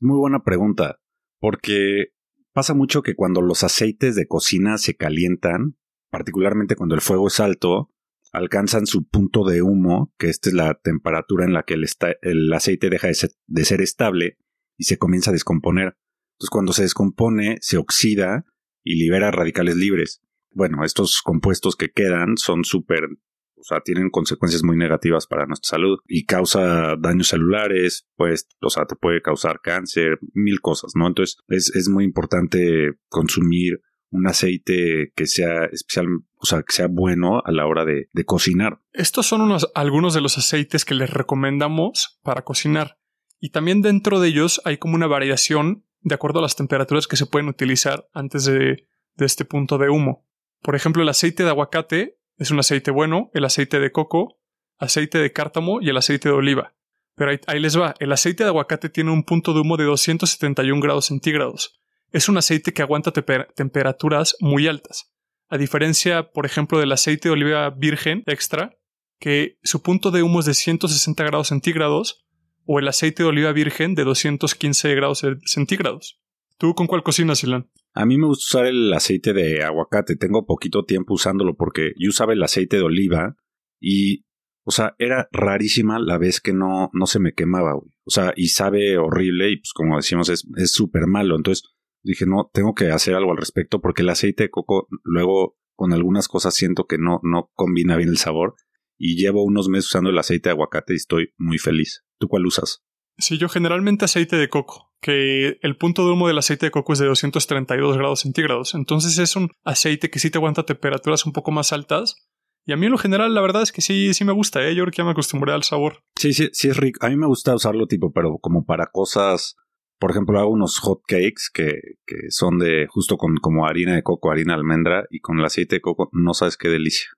Muy 0.00 0.18
buena 0.18 0.44
pregunta, 0.44 1.00
porque 1.40 2.08
pasa 2.52 2.74
mucho 2.74 3.02
que 3.02 3.14
cuando 3.14 3.40
los 3.40 3.64
aceites 3.64 4.14
de 4.14 4.26
cocina 4.26 4.76
se 4.76 4.94
calientan, 4.94 5.78
particularmente 6.10 6.76
cuando 6.76 6.94
el 6.94 7.00
fuego 7.00 7.28
es 7.28 7.40
alto, 7.40 7.90
alcanzan 8.30 8.86
su 8.86 9.08
punto 9.08 9.44
de 9.44 9.62
humo, 9.62 10.12
que 10.18 10.28
esta 10.28 10.50
es 10.50 10.54
la 10.54 10.74
temperatura 10.74 11.46
en 11.46 11.54
la 11.54 11.62
que 11.62 11.74
el, 11.74 12.52
aceite 12.52 12.90
deja 12.90 13.06
de 13.06 13.14
ser, 13.14 13.30
de 13.46 13.64
ser, 13.64 13.80
estable 13.80 14.36
y 14.76 14.84
se 14.84 14.98
comienza 14.98 15.30
a 15.30 15.32
descomponer. 15.32 15.96
Entonces 16.34 16.50
cuando 16.50 16.74
se 16.74 16.82
descompone, 16.82 17.56
se 17.62 17.78
oxida 17.78 18.44
y 18.84 18.96
libera 18.96 19.30
radicales 19.30 19.76
libres. 19.76 20.20
Bueno, 20.50 20.84
estos 20.84 21.22
compuestos 21.22 21.76
que 21.76 21.90
quedan 21.90 22.36
son 22.36 22.64
súper, 22.64 23.04
o 23.04 23.62
sea, 23.62 23.80
tienen 23.80 24.10
consecuencias 24.10 24.62
muy 24.62 24.76
negativas 24.76 25.26
para 25.26 25.46
nuestra 25.46 25.76
salud 25.76 25.98
y 26.06 26.24
causa 26.24 26.96
daños 26.98 27.28
celulares, 27.28 28.08
pues, 28.16 28.48
o 28.60 28.70
sea, 28.70 28.86
te 28.86 28.96
puede 28.96 29.22
causar 29.22 29.60
cáncer, 29.62 30.18
mil 30.32 30.60
cosas, 30.60 30.92
¿no? 30.94 31.06
Entonces 31.06 31.36
es, 31.48 31.74
es 31.74 31.88
muy 31.88 32.04
importante 32.04 32.92
consumir 33.08 33.80
un 34.10 34.26
aceite 34.26 35.12
que 35.14 35.26
sea 35.26 35.66
especial, 35.66 36.06
o 36.36 36.46
sea, 36.46 36.62
que 36.62 36.72
sea 36.72 36.86
bueno 36.88 37.42
a 37.44 37.52
la 37.52 37.66
hora 37.66 37.84
de, 37.84 38.08
de 38.12 38.24
cocinar. 38.24 38.80
Estos 38.92 39.26
son 39.26 39.42
unos, 39.42 39.70
algunos 39.74 40.14
de 40.14 40.22
los 40.22 40.38
aceites 40.38 40.84
que 40.84 40.94
les 40.94 41.10
recomendamos 41.10 42.18
para 42.22 42.42
cocinar. 42.42 42.98
Y 43.38 43.50
también 43.50 43.82
dentro 43.82 44.18
de 44.18 44.28
ellos 44.28 44.60
hay 44.64 44.78
como 44.78 44.94
una 44.94 45.06
variación 45.06 45.84
de 46.00 46.14
acuerdo 46.14 46.38
a 46.38 46.42
las 46.42 46.56
temperaturas 46.56 47.06
que 47.06 47.16
se 47.16 47.26
pueden 47.26 47.48
utilizar 47.48 48.08
antes 48.12 48.44
de, 48.44 48.88
de 49.16 49.26
este 49.26 49.44
punto 49.44 49.78
de 49.78 49.90
humo. 49.90 50.26
Por 50.62 50.74
ejemplo, 50.74 51.02
el 51.02 51.08
aceite 51.08 51.44
de 51.44 51.50
aguacate 51.50 52.18
es 52.36 52.50
un 52.50 52.58
aceite 52.58 52.90
bueno, 52.90 53.30
el 53.34 53.44
aceite 53.44 53.80
de 53.80 53.92
coco, 53.92 54.38
aceite 54.78 55.18
de 55.18 55.32
cártamo 55.32 55.80
y 55.80 55.88
el 55.88 55.96
aceite 55.96 56.28
de 56.28 56.34
oliva. 56.34 56.74
Pero 57.14 57.32
ahí, 57.46 57.60
les 57.60 57.78
va, 57.78 57.94
el 57.98 58.12
aceite 58.12 58.44
de 58.44 58.50
aguacate 58.50 58.88
tiene 58.88 59.10
un 59.10 59.24
punto 59.24 59.52
de 59.52 59.60
humo 59.60 59.76
de 59.76 59.84
271 59.84 60.80
grados 60.80 61.06
centígrados 61.06 61.78
es 62.12 62.28
un 62.28 62.38
aceite 62.38 62.72
que 62.72 62.82
aguanta 62.82 63.12
temperaturas 63.12 64.36
muy 64.40 64.66
altas. 64.66 65.12
A 65.48 65.58
diferencia, 65.58 66.30
por 66.30 66.46
ejemplo, 66.46 66.78
del 66.78 66.92
aceite 66.92 67.28
de 67.28 67.32
oliva 67.32 67.70
virgen 67.70 68.22
extra, 68.26 68.76
que 69.18 69.58
su 69.62 69.82
punto 69.82 70.10
de 70.10 70.22
humo 70.22 70.40
es 70.40 70.46
de 70.46 70.54
160 70.54 71.24
grados 71.24 71.48
centígrados, 71.48 72.26
o 72.66 72.78
el 72.78 72.88
aceite 72.88 73.22
de 73.22 73.28
oliva 73.28 73.52
virgen 73.52 73.94
de 73.94 74.04
215 74.04 74.94
grados 74.94 75.22
centígrados. 75.46 76.20
¿Tú 76.58 76.74
con 76.74 76.86
cuál 76.86 77.02
cocinas, 77.02 77.42
Ilan? 77.42 77.70
A 77.94 78.06
mí 78.06 78.18
me 78.18 78.26
gusta 78.26 78.58
usar 78.58 78.66
el 78.66 78.92
aceite 78.92 79.32
de 79.32 79.62
aguacate. 79.64 80.16
Tengo 80.16 80.46
poquito 80.46 80.84
tiempo 80.84 81.14
usándolo 81.14 81.56
porque 81.56 81.92
yo 81.96 82.10
usaba 82.10 82.32
el 82.32 82.42
aceite 82.42 82.76
de 82.76 82.82
oliva 82.82 83.36
y, 83.80 84.24
o 84.64 84.70
sea, 84.70 84.94
era 84.98 85.28
rarísima 85.32 85.98
la 85.98 86.18
vez 86.18 86.40
que 86.40 86.52
no, 86.52 86.90
no 86.92 87.06
se 87.06 87.18
me 87.18 87.34
quemaba, 87.34 87.74
güey. 87.74 87.90
O 88.04 88.10
sea, 88.10 88.32
y 88.36 88.48
sabe 88.48 88.98
horrible 88.98 89.50
y 89.50 89.56
pues 89.56 89.72
como 89.74 89.96
decimos 89.96 90.28
es 90.28 90.72
súper 90.72 91.06
malo. 91.06 91.36
Entonces, 91.36 91.68
dije, 92.02 92.26
no, 92.26 92.50
tengo 92.52 92.74
que 92.74 92.90
hacer 92.90 93.14
algo 93.14 93.32
al 93.32 93.38
respecto 93.38 93.80
porque 93.80 94.02
el 94.02 94.10
aceite 94.10 94.44
de 94.44 94.50
coco 94.50 94.88
luego 95.04 95.56
con 95.76 95.92
algunas 95.92 96.28
cosas 96.28 96.54
siento 96.54 96.86
que 96.86 96.98
no, 96.98 97.20
no 97.22 97.50
combina 97.54 97.96
bien 97.96 98.08
el 98.08 98.18
sabor 98.18 98.56
y 98.96 99.16
llevo 99.16 99.44
unos 99.44 99.68
meses 99.68 99.86
usando 99.86 100.10
el 100.10 100.18
aceite 100.18 100.48
de 100.48 100.54
aguacate 100.54 100.92
y 100.92 100.96
estoy 100.96 101.32
muy 101.36 101.58
feliz. 101.58 102.04
¿Tú 102.18 102.28
cuál 102.28 102.46
usas? 102.46 102.82
Sí, 103.18 103.36
yo 103.36 103.48
generalmente 103.48 104.04
aceite 104.04 104.36
de 104.36 104.48
coco, 104.48 104.92
que 105.00 105.58
el 105.60 105.76
punto 105.76 106.06
de 106.06 106.12
humo 106.12 106.28
del 106.28 106.38
aceite 106.38 106.66
de 106.66 106.70
coco 106.70 106.92
es 106.92 106.98
de 106.98 107.06
232 107.06 107.96
grados 107.96 108.20
centígrados. 108.20 108.74
Entonces 108.74 109.18
es 109.18 109.36
un 109.36 109.50
aceite 109.64 110.10
que 110.10 110.18
sí 110.18 110.30
te 110.30 110.38
aguanta 110.38 110.64
temperaturas 110.64 111.26
un 111.26 111.32
poco 111.32 111.50
más 111.50 111.72
altas. 111.72 112.28
Y 112.64 112.72
a 112.72 112.76
mí 112.76 112.86
en 112.86 112.92
lo 112.92 112.98
general 112.98 113.34
la 113.34 113.40
verdad 113.40 113.62
es 113.62 113.72
que 113.72 113.80
sí, 113.80 114.14
sí 114.14 114.24
me 114.24 114.32
gusta, 114.32 114.62
¿eh? 114.62 114.74
yo 114.74 114.84
creo 114.84 114.92
que 114.92 114.98
ya 114.98 115.04
me 115.04 115.12
acostumbré 115.12 115.52
al 115.52 115.62
sabor. 115.62 116.04
Sí, 116.16 116.32
sí, 116.32 116.48
sí 116.52 116.68
es 116.68 116.76
rico. 116.76 117.04
A 117.04 117.08
mí 117.08 117.16
me 117.16 117.26
gusta 117.26 117.54
usarlo 117.54 117.86
tipo, 117.86 118.12
pero 118.12 118.38
como 118.38 118.64
para 118.64 118.86
cosas 118.86 119.56
por 119.98 120.12
ejemplo, 120.12 120.38
hago 120.38 120.50
unos 120.50 120.78
hot 120.78 121.00
cakes 121.06 121.50
que, 121.52 121.80
que 122.06 122.30
son 122.30 122.58
de 122.58 122.86
justo 122.88 123.16
con 123.16 123.36
como 123.36 123.66
harina 123.66 123.94
de 123.94 124.02
coco, 124.02 124.30
harina 124.30 124.54
de 124.54 124.60
almendra 124.60 125.04
y 125.10 125.20
con 125.20 125.38
el 125.38 125.44
aceite 125.44 125.76
de 125.76 125.80
coco, 125.80 126.08
no 126.12 126.34
sabes 126.34 126.56
qué 126.56 126.68
delicia. 126.68 127.08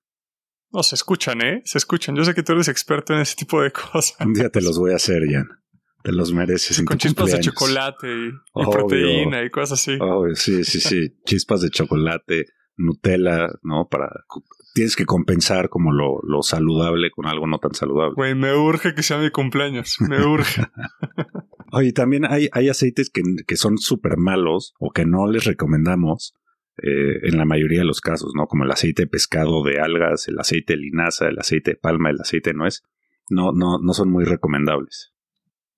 No, 0.72 0.82
se 0.82 0.94
escuchan, 0.94 1.42
¿eh? 1.42 1.62
Se 1.64 1.78
escuchan. 1.78 2.14
Yo 2.14 2.24
sé 2.24 2.32
que 2.32 2.42
tú 2.42 2.52
eres 2.52 2.68
experto 2.68 3.12
en 3.12 3.20
ese 3.20 3.36
tipo 3.36 3.60
de 3.60 3.72
cosas. 3.92 4.16
Un 4.20 4.32
día 4.32 4.50
te 4.50 4.62
los 4.62 4.78
voy 4.78 4.92
a 4.92 4.96
hacer, 4.96 5.22
Jan. 5.28 5.48
Te 6.02 6.12
los 6.12 6.32
mereces. 6.32 6.82
con 6.82 6.98
chispas 6.98 7.32
de 7.32 7.40
chocolate 7.40 8.08
y, 8.08 8.70
proteína 8.70 9.42
y 9.44 9.50
cosas 9.50 9.80
así. 9.80 9.98
sí, 10.34 10.64
sí, 10.64 10.80
sí. 10.80 11.14
chispas 11.24 11.60
de 11.60 11.70
chocolate, 11.70 12.46
Nutella, 12.76 13.48
¿no? 13.62 13.88
Para 13.88 14.10
tienes 14.74 14.96
que 14.96 15.04
compensar 15.04 15.68
como 15.68 15.92
lo, 15.92 16.20
lo 16.22 16.42
saludable 16.42 17.10
con 17.10 17.26
algo 17.26 17.46
no 17.46 17.58
tan 17.58 17.74
saludable. 17.74 18.14
Güey, 18.14 18.34
me 18.34 18.54
urge 18.54 18.94
que 18.94 19.02
sea 19.02 19.18
mi 19.18 19.30
cumpleaños. 19.30 19.96
Me 20.00 20.24
urge. 20.26 20.62
Oye, 21.72 21.92
también 21.92 22.24
hay, 22.24 22.48
hay 22.52 22.68
aceites 22.68 23.10
que, 23.10 23.22
que 23.46 23.56
son 23.56 23.78
súper 23.78 24.16
malos 24.16 24.74
o 24.78 24.90
que 24.90 25.04
no 25.04 25.30
les 25.30 25.44
recomendamos 25.44 26.34
eh, 26.82 27.28
en 27.28 27.36
la 27.36 27.44
mayoría 27.44 27.80
de 27.80 27.84
los 27.84 28.00
casos, 28.00 28.32
¿no? 28.34 28.46
Como 28.46 28.64
el 28.64 28.70
aceite 28.70 29.02
de 29.02 29.08
pescado 29.08 29.62
de 29.62 29.80
algas, 29.80 30.28
el 30.28 30.38
aceite 30.38 30.74
de 30.74 30.78
linaza, 30.78 31.28
el 31.28 31.38
aceite 31.38 31.72
de 31.72 31.76
palma, 31.76 32.10
el 32.10 32.20
aceite 32.20 32.50
de 32.50 32.54
nuez. 32.54 32.82
No, 33.28 33.52
no, 33.52 33.78
no 33.80 33.92
son 33.92 34.10
muy 34.10 34.24
recomendables. 34.24 35.12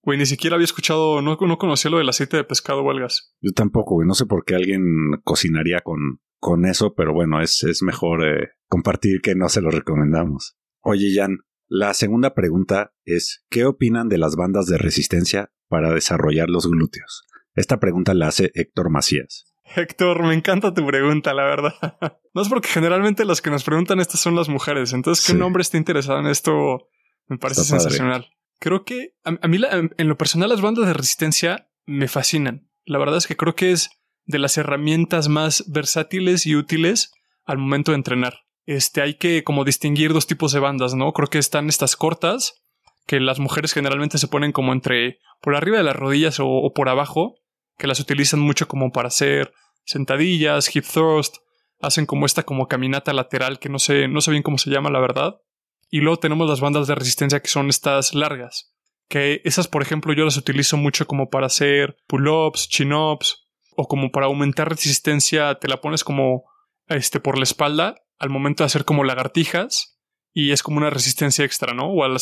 Güey, 0.02 0.18
ni 0.18 0.26
siquiera 0.26 0.56
había 0.56 0.64
escuchado, 0.64 1.22
no, 1.22 1.36
no 1.40 1.58
conocía 1.58 1.90
lo 1.90 1.98
del 1.98 2.08
aceite 2.08 2.36
de 2.36 2.44
pescado 2.44 2.80
o 2.80 2.90
algas. 2.90 3.34
Yo 3.40 3.52
tampoco, 3.52 3.94
güey. 3.94 4.06
No 4.06 4.14
sé 4.14 4.26
por 4.26 4.44
qué 4.44 4.56
alguien 4.56 4.82
cocinaría 5.22 5.80
con, 5.80 6.20
con 6.38 6.64
eso, 6.64 6.94
pero 6.94 7.12
bueno, 7.14 7.40
es, 7.40 7.62
es 7.62 7.82
mejor 7.82 8.26
eh, 8.26 8.50
compartir 8.66 9.20
que 9.20 9.36
no 9.36 9.48
se 9.48 9.60
lo 9.60 9.70
recomendamos. 9.70 10.56
Oye, 10.80 11.14
Jan, 11.14 11.38
la 11.68 11.94
segunda 11.94 12.34
pregunta 12.34 12.92
es, 13.04 13.44
¿qué 13.48 13.64
opinan 13.64 14.08
de 14.08 14.18
las 14.18 14.34
bandas 14.34 14.66
de 14.66 14.76
resistencia 14.76 15.52
para 15.68 15.94
desarrollar 15.94 16.50
los 16.50 16.68
glúteos? 16.68 17.24
Esta 17.54 17.78
pregunta 17.78 18.12
la 18.12 18.28
hace 18.28 18.50
Héctor 18.54 18.90
Macías. 18.90 19.54
Héctor, 19.76 20.22
me 20.22 20.34
encanta 20.34 20.74
tu 20.74 20.84
pregunta, 20.84 21.32
la 21.32 21.44
verdad. 21.44 21.74
No 22.34 22.40
es 22.40 22.48
porque 22.48 22.68
generalmente 22.68 23.26
las 23.26 23.42
que 23.42 23.50
nos 23.50 23.62
preguntan 23.62 24.00
estas 24.00 24.18
son 24.18 24.34
las 24.34 24.48
mujeres, 24.48 24.94
entonces 24.94 25.26
que 25.26 25.34
un 25.34 25.42
hombre 25.42 25.60
esté 25.60 25.76
interesado 25.76 26.18
en 26.18 26.28
esto 26.28 26.88
me 27.26 27.36
parece 27.36 27.62
sensacional. 27.62 28.26
Creo 28.62 28.84
que 28.84 29.16
a, 29.24 29.48
mí 29.48 29.58
en 29.98 30.08
lo 30.08 30.16
personal 30.16 30.48
las 30.48 30.60
bandas 30.60 30.86
de 30.86 30.92
resistencia 30.92 31.68
me 31.84 32.06
fascinan. 32.06 32.70
La 32.84 33.00
verdad 33.00 33.16
es 33.16 33.26
que 33.26 33.36
creo 33.36 33.56
que 33.56 33.72
es 33.72 33.90
de 34.24 34.38
las 34.38 34.56
herramientas 34.56 35.26
más 35.26 35.64
versátiles 35.66 36.46
y 36.46 36.54
útiles 36.54 37.12
al 37.44 37.58
momento 37.58 37.90
de 37.90 37.96
entrenar. 37.96 38.42
Este, 38.64 39.02
hay 39.02 39.14
que 39.14 39.42
como 39.42 39.64
distinguir 39.64 40.12
dos 40.12 40.28
tipos 40.28 40.52
de 40.52 40.60
bandas, 40.60 40.94
¿no? 40.94 41.12
Creo 41.12 41.28
que 41.28 41.38
están 41.38 41.68
estas 41.68 41.96
cortas, 41.96 42.62
que 43.08 43.18
las 43.18 43.40
mujeres 43.40 43.72
generalmente 43.72 44.18
se 44.18 44.28
ponen 44.28 44.52
como 44.52 44.72
entre 44.72 45.18
por 45.40 45.56
arriba 45.56 45.78
de 45.78 45.82
las 45.82 45.96
rodillas 45.96 46.36
o, 46.38 46.72
por 46.72 46.88
abajo, 46.88 47.34
que 47.78 47.88
las 47.88 47.98
utilizan 47.98 48.38
mucho 48.38 48.68
como 48.68 48.92
para 48.92 49.08
hacer 49.08 49.52
sentadillas, 49.86 50.74
hip 50.76 50.84
thrust, 50.84 51.38
hacen 51.80 52.06
como 52.06 52.26
esta 52.26 52.44
como 52.44 52.68
caminata 52.68 53.12
lateral 53.12 53.58
que 53.58 53.68
no 53.68 53.80
sé, 53.80 54.06
no 54.06 54.20
sé 54.20 54.30
bien 54.30 54.44
cómo 54.44 54.56
se 54.56 54.70
llama 54.70 54.88
la 54.88 55.00
verdad. 55.00 55.40
Y 55.92 56.00
luego 56.00 56.16
tenemos 56.16 56.48
las 56.48 56.62
bandas 56.62 56.86
de 56.86 56.94
resistencia 56.94 57.40
que 57.40 57.48
son 57.48 57.68
estas 57.68 58.14
largas, 58.14 58.72
que 59.10 59.42
esas 59.44 59.68
por 59.68 59.82
ejemplo 59.82 60.14
yo 60.14 60.24
las 60.24 60.38
utilizo 60.38 60.78
mucho 60.78 61.06
como 61.06 61.28
para 61.28 61.46
hacer 61.46 61.98
pull-ups, 62.08 62.66
chin-ups 62.70 63.46
o 63.76 63.86
como 63.86 64.10
para 64.10 64.24
aumentar 64.24 64.70
resistencia, 64.70 65.56
te 65.56 65.68
la 65.68 65.82
pones 65.82 66.02
como 66.02 66.44
este 66.86 67.20
por 67.20 67.36
la 67.36 67.44
espalda 67.44 67.96
al 68.18 68.30
momento 68.30 68.62
de 68.62 68.66
hacer 68.66 68.86
como 68.86 69.04
lagartijas 69.04 69.98
y 70.32 70.52
es 70.52 70.62
como 70.62 70.78
una 70.78 70.88
resistencia 70.88 71.44
extra, 71.44 71.74
¿no? 71.74 71.88
O 71.88 72.04
al, 72.04 72.16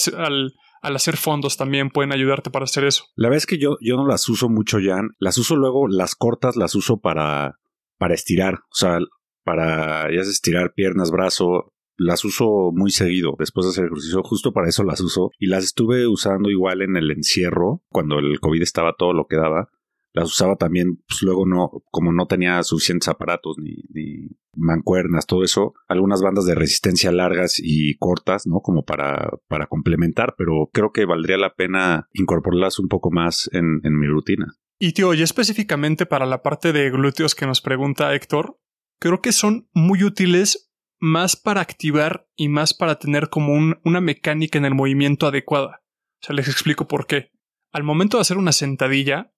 al, 0.82 0.96
hacer 0.96 1.16
fondos 1.16 1.56
también 1.56 1.90
pueden 1.90 2.12
ayudarte 2.12 2.50
para 2.50 2.64
hacer 2.64 2.82
eso. 2.82 3.04
La 3.14 3.28
verdad 3.28 3.36
es 3.38 3.46
que 3.46 3.58
yo, 3.58 3.76
yo 3.80 3.96
no 3.96 4.04
las 4.04 4.28
uso 4.28 4.48
mucho, 4.48 4.78
Jan. 4.82 5.10
Las 5.20 5.38
uso 5.38 5.54
luego, 5.54 5.86
las 5.86 6.16
cortas 6.16 6.56
las 6.56 6.74
uso 6.74 6.98
para, 6.98 7.60
para 7.98 8.14
estirar. 8.14 8.54
O 8.54 8.74
sea, 8.74 8.98
para 9.44 10.12
ya 10.12 10.22
estirar 10.22 10.72
piernas, 10.74 11.12
brazo. 11.12 11.72
Las 12.02 12.24
uso 12.24 12.70
muy 12.72 12.90
seguido 12.90 13.36
después 13.38 13.66
de 13.66 13.70
hacer 13.70 13.84
ejercicio. 13.84 14.22
Justo 14.22 14.52
para 14.52 14.68
eso 14.68 14.84
las 14.84 15.00
uso. 15.00 15.30
Y 15.38 15.48
las 15.48 15.64
estuve 15.64 16.08
usando 16.08 16.48
igual 16.48 16.80
en 16.80 16.96
el 16.96 17.10
encierro, 17.10 17.82
cuando 17.90 18.18
el 18.18 18.40
COVID 18.40 18.62
estaba 18.62 18.94
todo 18.96 19.12
lo 19.12 19.26
que 19.26 19.36
daba 19.36 19.68
las 20.12 20.28
usaba 20.28 20.56
también, 20.56 21.02
pues 21.06 21.22
luego 21.22 21.46
no, 21.46 21.70
como 21.90 22.12
no 22.12 22.26
tenía 22.26 22.62
suficientes 22.62 23.08
aparatos 23.08 23.56
ni, 23.58 23.76
ni, 23.90 24.28
mancuernas, 24.56 25.26
todo 25.26 25.44
eso, 25.44 25.74
algunas 25.86 26.22
bandas 26.22 26.44
de 26.44 26.56
resistencia 26.56 27.12
largas 27.12 27.60
y 27.62 27.96
cortas, 27.98 28.48
¿no? 28.48 28.60
Como 28.60 28.84
para, 28.84 29.30
para 29.46 29.66
complementar, 29.66 30.34
pero 30.36 30.68
creo 30.72 30.90
que 30.90 31.04
valdría 31.04 31.38
la 31.38 31.54
pena 31.54 32.08
incorporarlas 32.12 32.80
un 32.80 32.88
poco 32.88 33.12
más 33.12 33.48
en, 33.52 33.80
en 33.84 33.98
mi 33.98 34.08
rutina. 34.08 34.56
Y 34.80 34.92
tío, 34.92 35.14
y 35.14 35.22
específicamente 35.22 36.04
para 36.04 36.26
la 36.26 36.42
parte 36.42 36.72
de 36.72 36.90
glúteos 36.90 37.36
que 37.36 37.46
nos 37.46 37.60
pregunta 37.60 38.12
Héctor, 38.12 38.58
creo 38.98 39.22
que 39.22 39.30
son 39.30 39.68
muy 39.72 40.02
útiles 40.02 40.69
más 41.00 41.34
para 41.34 41.62
activar 41.62 42.28
y 42.36 42.48
más 42.48 42.74
para 42.74 42.98
tener 42.98 43.30
como 43.30 43.54
un, 43.54 43.80
una 43.84 44.00
mecánica 44.00 44.58
en 44.58 44.66
el 44.66 44.74
movimiento 44.74 45.26
adecuada. 45.26 45.82
O 46.22 46.26
sea, 46.26 46.36
les 46.36 46.46
explico 46.46 46.86
por 46.86 47.06
qué. 47.06 47.32
Al 47.72 47.82
momento 47.82 48.18
de 48.18 48.20
hacer 48.20 48.36
una 48.36 48.52
sentadilla, 48.52 49.32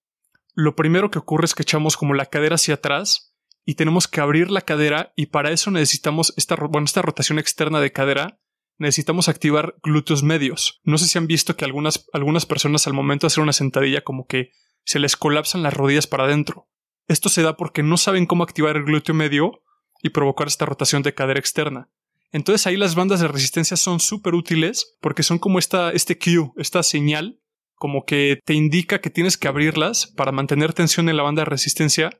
lo 0.54 0.74
primero 0.74 1.10
que 1.10 1.20
ocurre 1.20 1.44
es 1.44 1.54
que 1.54 1.62
echamos 1.62 1.96
como 1.96 2.14
la 2.14 2.26
cadera 2.26 2.56
hacia 2.56 2.74
atrás 2.74 3.34
y 3.64 3.76
tenemos 3.76 4.08
que 4.08 4.20
abrir 4.20 4.50
la 4.50 4.62
cadera 4.62 5.12
y 5.16 5.26
para 5.26 5.52
eso 5.52 5.70
necesitamos 5.70 6.34
esta, 6.36 6.56
bueno, 6.56 6.84
esta 6.84 7.00
rotación 7.00 7.38
externa 7.38 7.80
de 7.80 7.92
cadera. 7.92 8.40
Necesitamos 8.78 9.28
activar 9.28 9.76
glúteos 9.82 10.24
medios. 10.24 10.80
No 10.82 10.98
sé 10.98 11.06
si 11.06 11.16
han 11.16 11.28
visto 11.28 11.56
que 11.56 11.64
algunas, 11.64 12.08
algunas 12.12 12.44
personas 12.44 12.86
al 12.88 12.94
momento 12.94 13.26
de 13.26 13.28
hacer 13.28 13.42
una 13.42 13.52
sentadilla 13.52 14.02
como 14.02 14.26
que 14.26 14.50
se 14.84 14.98
les 14.98 15.16
colapsan 15.16 15.62
las 15.62 15.74
rodillas 15.74 16.08
para 16.08 16.24
adentro. 16.24 16.68
Esto 17.06 17.28
se 17.28 17.42
da 17.42 17.56
porque 17.56 17.84
no 17.84 17.96
saben 17.96 18.26
cómo 18.26 18.42
activar 18.42 18.76
el 18.76 18.84
glúteo 18.84 19.14
medio 19.14 19.61
y 20.02 20.10
provocar 20.10 20.48
esta 20.48 20.66
rotación 20.66 21.02
de 21.02 21.14
cadera 21.14 21.40
externa. 21.40 21.88
Entonces 22.32 22.66
ahí 22.66 22.76
las 22.76 22.94
bandas 22.94 23.20
de 23.20 23.28
resistencia 23.28 23.76
son 23.76 24.00
súper 24.00 24.34
útiles 24.34 24.96
porque 25.00 25.22
son 25.22 25.38
como 25.38 25.58
esta, 25.58 25.90
este 25.92 26.18
cue, 26.18 26.50
esta 26.56 26.82
señal 26.82 27.38
como 27.74 28.04
que 28.04 28.38
te 28.44 28.54
indica 28.54 29.00
que 29.00 29.10
tienes 29.10 29.36
que 29.36 29.48
abrirlas 29.48 30.06
para 30.16 30.30
mantener 30.30 30.72
tensión 30.72 31.08
en 31.08 31.16
la 31.16 31.24
banda 31.24 31.42
de 31.42 31.46
resistencia 31.46 32.10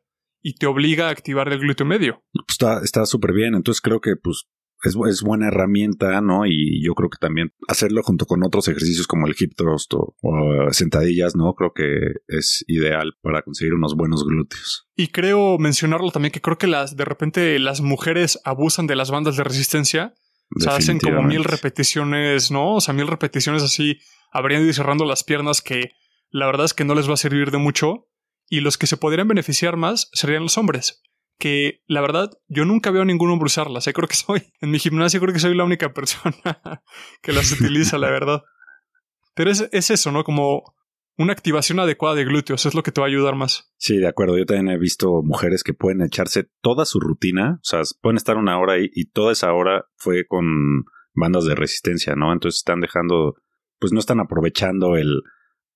y 0.43 0.57
te 0.57 0.67
obliga 0.67 1.07
a 1.07 1.11
activar 1.11 1.53
el 1.53 1.61
glúteo 1.61 1.87
medio. 1.87 2.25
Está 2.49 2.81
está 2.83 3.07
súper 3.07 3.33
bien, 3.33 3.55
entonces 3.55 3.81
creo 3.81 4.01
que 4.01 4.17
pues 4.21 4.47
es, 4.89 4.97
es, 5.09 5.23
buena 5.23 5.49
herramienta, 5.49 6.21
¿no? 6.21 6.47
Y 6.47 6.85
yo 6.85 6.95
creo 6.95 7.09
que 7.09 7.19
también 7.19 7.53
hacerlo 7.69 8.03
junto 8.03 8.27
con 8.27 8.43
otros 8.45 8.69
ejercicios 8.69 9.07
como 9.07 9.27
el 9.27 9.35
hip 9.39 9.53
thrust 9.57 9.93
o, 9.95 10.15
sentadillas, 10.71 11.37
¿no? 11.37 11.55
Creo 11.55 11.73
que 11.73 11.85
es 12.29 12.65
ideal 12.69 13.15
para 13.23 13.43
conseguir 13.43 13.75
unos 13.75 13.95
buenos 13.95 14.25
glúteos. 14.25 14.89
Y 14.97 15.09
creo 15.09 15.59
mencionarlo 15.59 16.11
también 16.11 16.33
que 16.33 16.41
creo 16.41 16.59
que 16.59 16.67
las 16.67 16.97
de 16.97 17.05
repente 17.05 17.59
las 17.59 17.81
mujeres 17.81 18.39
abusan 18.45 18.87
de 18.87 18.97
las 18.97 19.11
bandas 19.11 19.37
de 19.37 19.45
resistencia. 19.45 20.15
O 20.55 20.61
sea, 20.61 20.77
hacen 20.77 20.99
como 20.99 21.23
mil 21.23 21.45
repeticiones, 21.45 22.51
¿no? 22.51 22.75
O 22.75 22.81
sea, 22.81 22.93
mil 22.93 23.07
repeticiones 23.07 23.63
así 23.63 23.99
abriendo 24.33 24.69
y 24.69 24.75
cerrando 24.75 25.07
las 25.07 25.25
piernas 25.25 25.63
que 25.63 25.93
la 26.31 26.47
verdad 26.47 26.67
es 26.67 26.75
que 26.75 26.85
no 26.85 26.95
les 26.95 27.09
va 27.09 27.15
a 27.15 27.19
servir 27.19 27.51
de 27.51 27.59
mucho 27.59 28.09
y 28.49 28.61
los 28.61 28.77
que 28.77 28.87
se 28.87 28.99
podrían 28.99 29.29
beneficiar 29.29 29.77
más 29.77 30.11
serían 30.13 30.43
los 30.43 30.59
hombres. 30.59 31.03
Que 31.43 31.83
la 31.89 32.01
verdad, 32.01 32.31
yo 32.47 32.65
nunca 32.65 32.93
veo 32.93 33.03
a 33.03 33.05
ningún 33.05 33.29
hombre 33.29 33.47
usarlas. 33.47 33.89
¿eh? 33.89 33.93
Creo 33.93 34.07
que 34.07 34.15
soy, 34.15 34.45
en 34.61 34.71
mi 34.71 34.79
gimnasio 34.79 35.21
creo 35.21 35.35
que 35.35 35.41
soy 35.41 35.57
la 35.57 35.65
única 35.65 35.93
persona 35.93 36.37
que 37.21 37.33
las 37.33 37.51
utiliza, 37.51 37.99
la 37.99 38.11
verdad. 38.11 38.45
Pero 39.35 39.51
es, 39.51 39.69
es 39.73 39.91
eso, 39.91 40.13
¿no? 40.13 40.23
Como 40.23 40.63
una 41.19 41.33
activación 41.33 41.81
adecuada 41.81 42.15
de 42.15 42.27
glúteos 42.27 42.65
es 42.65 42.77
lo 42.77 42.85
que 42.85 42.93
te 42.93 43.01
va 43.01 43.09
a 43.09 43.11
ayudar 43.11 43.35
más. 43.35 43.75
Sí, 43.77 43.97
de 43.97 44.07
acuerdo. 44.07 44.39
Yo 44.39 44.47
también 44.47 44.69
he 44.69 44.79
visto 44.79 45.21
mujeres 45.25 45.65
que 45.65 45.75
pueden 45.75 46.03
echarse 46.03 46.49
toda 46.61 46.85
su 46.85 47.01
rutina, 47.01 47.59
o 47.61 47.65
sea, 47.65 47.81
pueden 48.01 48.19
estar 48.19 48.37
una 48.37 48.61
hora 48.61 48.75
ahí 48.75 48.89
y 48.95 49.07
toda 49.07 49.33
esa 49.33 49.53
hora 49.53 49.87
fue 49.97 50.25
con 50.29 50.85
bandas 51.13 51.45
de 51.45 51.57
resistencia, 51.57 52.15
¿no? 52.15 52.33
Entonces 52.33 52.59
están 52.59 52.81
dejando 52.81 53.35
pues 53.81 53.93
no 53.93 53.99
están 53.99 54.21
aprovechando 54.21 54.95
el, 54.95 55.23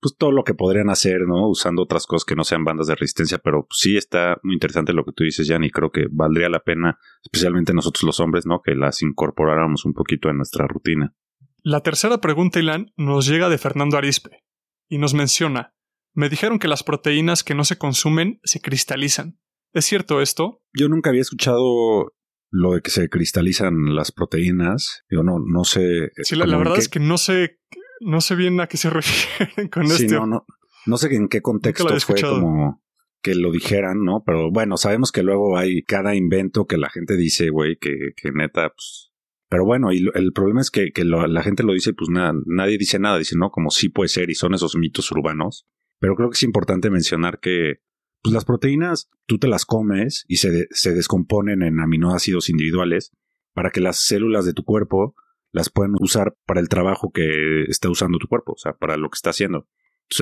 pues 0.00 0.16
todo 0.16 0.32
lo 0.32 0.44
que 0.44 0.54
podrían 0.54 0.90
hacer, 0.90 1.22
¿no? 1.26 1.48
Usando 1.48 1.82
otras 1.82 2.06
cosas 2.06 2.24
que 2.24 2.36
no 2.36 2.44
sean 2.44 2.64
bandas 2.64 2.86
de 2.86 2.94
resistencia, 2.94 3.38
pero 3.38 3.66
sí 3.70 3.96
está 3.96 4.38
muy 4.42 4.54
interesante 4.54 4.92
lo 4.92 5.04
que 5.04 5.12
tú 5.12 5.24
dices, 5.24 5.48
Jan, 5.48 5.64
y 5.64 5.70
creo 5.70 5.90
que 5.90 6.06
valdría 6.10 6.48
la 6.48 6.60
pena, 6.60 6.98
especialmente 7.22 7.72
nosotros 7.72 8.02
los 8.04 8.20
hombres, 8.20 8.46
¿no? 8.46 8.60
Que 8.62 8.74
las 8.74 9.02
incorporáramos 9.02 9.84
un 9.84 9.94
poquito 9.94 10.28
en 10.28 10.36
nuestra 10.36 10.66
rutina. 10.66 11.14
La 11.62 11.80
tercera 11.80 12.18
pregunta, 12.18 12.60
Ilan, 12.60 12.92
nos 12.96 13.26
llega 13.26 13.48
de 13.48 13.58
Fernando 13.58 13.96
Arispe 13.96 14.44
y 14.88 14.98
nos 14.98 15.14
menciona, 15.14 15.74
me 16.16 16.30
dijeron 16.30 16.58
que 16.58 16.66
las 16.66 16.82
proteínas 16.82 17.44
que 17.44 17.54
no 17.54 17.64
se 17.64 17.76
consumen 17.76 18.40
se 18.42 18.60
cristalizan. 18.60 19.38
¿Es 19.74 19.84
cierto 19.84 20.22
esto? 20.22 20.62
Yo 20.72 20.88
nunca 20.88 21.10
había 21.10 21.20
escuchado 21.20 22.14
lo 22.50 22.72
de 22.72 22.80
que 22.80 22.90
se 22.90 23.10
cristalizan 23.10 23.94
las 23.94 24.12
proteínas. 24.12 25.04
Yo 25.10 25.22
no, 25.22 25.38
no 25.38 25.64
sé. 25.64 26.10
Sí, 26.22 26.34
la, 26.34 26.46
verdad 26.56 26.78
es 26.78 26.88
que 26.88 27.00
no 27.00 27.18
sé 27.18 27.58
no 28.00 28.20
sé 28.20 28.34
bien 28.34 28.60
a 28.60 28.66
qué 28.66 28.76
se 28.76 28.90
refieren 28.90 29.68
con 29.68 29.88
sí, 29.88 30.06
No, 30.06 30.26
no, 30.26 30.46
no 30.86 30.96
sé 30.96 31.14
en 31.14 31.28
qué 31.28 31.42
contexto 31.42 31.88
fue 32.00 32.20
como 32.20 32.82
que 33.22 33.34
lo 33.34 33.50
dijeran, 33.50 34.04
¿no? 34.04 34.22
Pero 34.24 34.50
bueno, 34.52 34.76
sabemos 34.76 35.10
que 35.10 35.22
luego 35.22 35.58
hay 35.58 35.82
cada 35.82 36.14
invento 36.14 36.66
que 36.66 36.76
la 36.76 36.90
gente 36.90 37.16
dice, 37.16 37.50
güey, 37.50 37.76
que, 37.76 38.12
que 38.16 38.30
neta, 38.30 38.68
pues... 38.68 39.10
Pero 39.48 39.64
bueno, 39.64 39.92
y 39.92 40.08
el 40.14 40.32
problema 40.32 40.60
es 40.60 40.70
que, 40.70 40.92
que 40.92 41.04
la 41.04 41.42
gente 41.42 41.62
lo 41.62 41.72
dice, 41.72 41.92
pues 41.92 42.08
nada, 42.10 42.34
nadie 42.46 42.78
dice 42.78 42.98
nada, 42.98 43.18
dice, 43.18 43.36
no, 43.36 43.50
como 43.50 43.70
sí 43.70 43.88
puede 43.88 44.08
ser, 44.08 44.28
y 44.28 44.34
son 44.34 44.54
esos 44.54 44.76
mitos 44.76 45.10
urbanos. 45.12 45.66
Pero 45.98 46.14
creo 46.14 46.30
que 46.30 46.34
es 46.34 46.42
importante 46.42 46.90
mencionar 46.90 47.38
que 47.40 47.80
pues 48.22 48.34
las 48.34 48.44
proteínas 48.44 49.08
tú 49.26 49.38
te 49.38 49.46
las 49.46 49.64
comes 49.64 50.24
y 50.26 50.36
se, 50.36 50.66
se 50.70 50.94
descomponen 50.94 51.62
en 51.62 51.80
aminoácidos 51.80 52.50
individuales 52.50 53.12
para 53.54 53.70
que 53.70 53.80
las 53.80 53.98
células 54.00 54.44
de 54.44 54.52
tu 54.52 54.64
cuerpo 54.64 55.14
las 55.56 55.70
pueden 55.70 55.94
usar 56.00 56.36
para 56.44 56.60
el 56.60 56.68
trabajo 56.68 57.10
que 57.12 57.62
está 57.68 57.88
usando 57.88 58.18
tu 58.18 58.28
cuerpo, 58.28 58.52
o 58.52 58.58
sea, 58.58 58.74
para 58.74 58.98
lo 58.98 59.08
que 59.08 59.16
está 59.16 59.30
haciendo. 59.30 59.66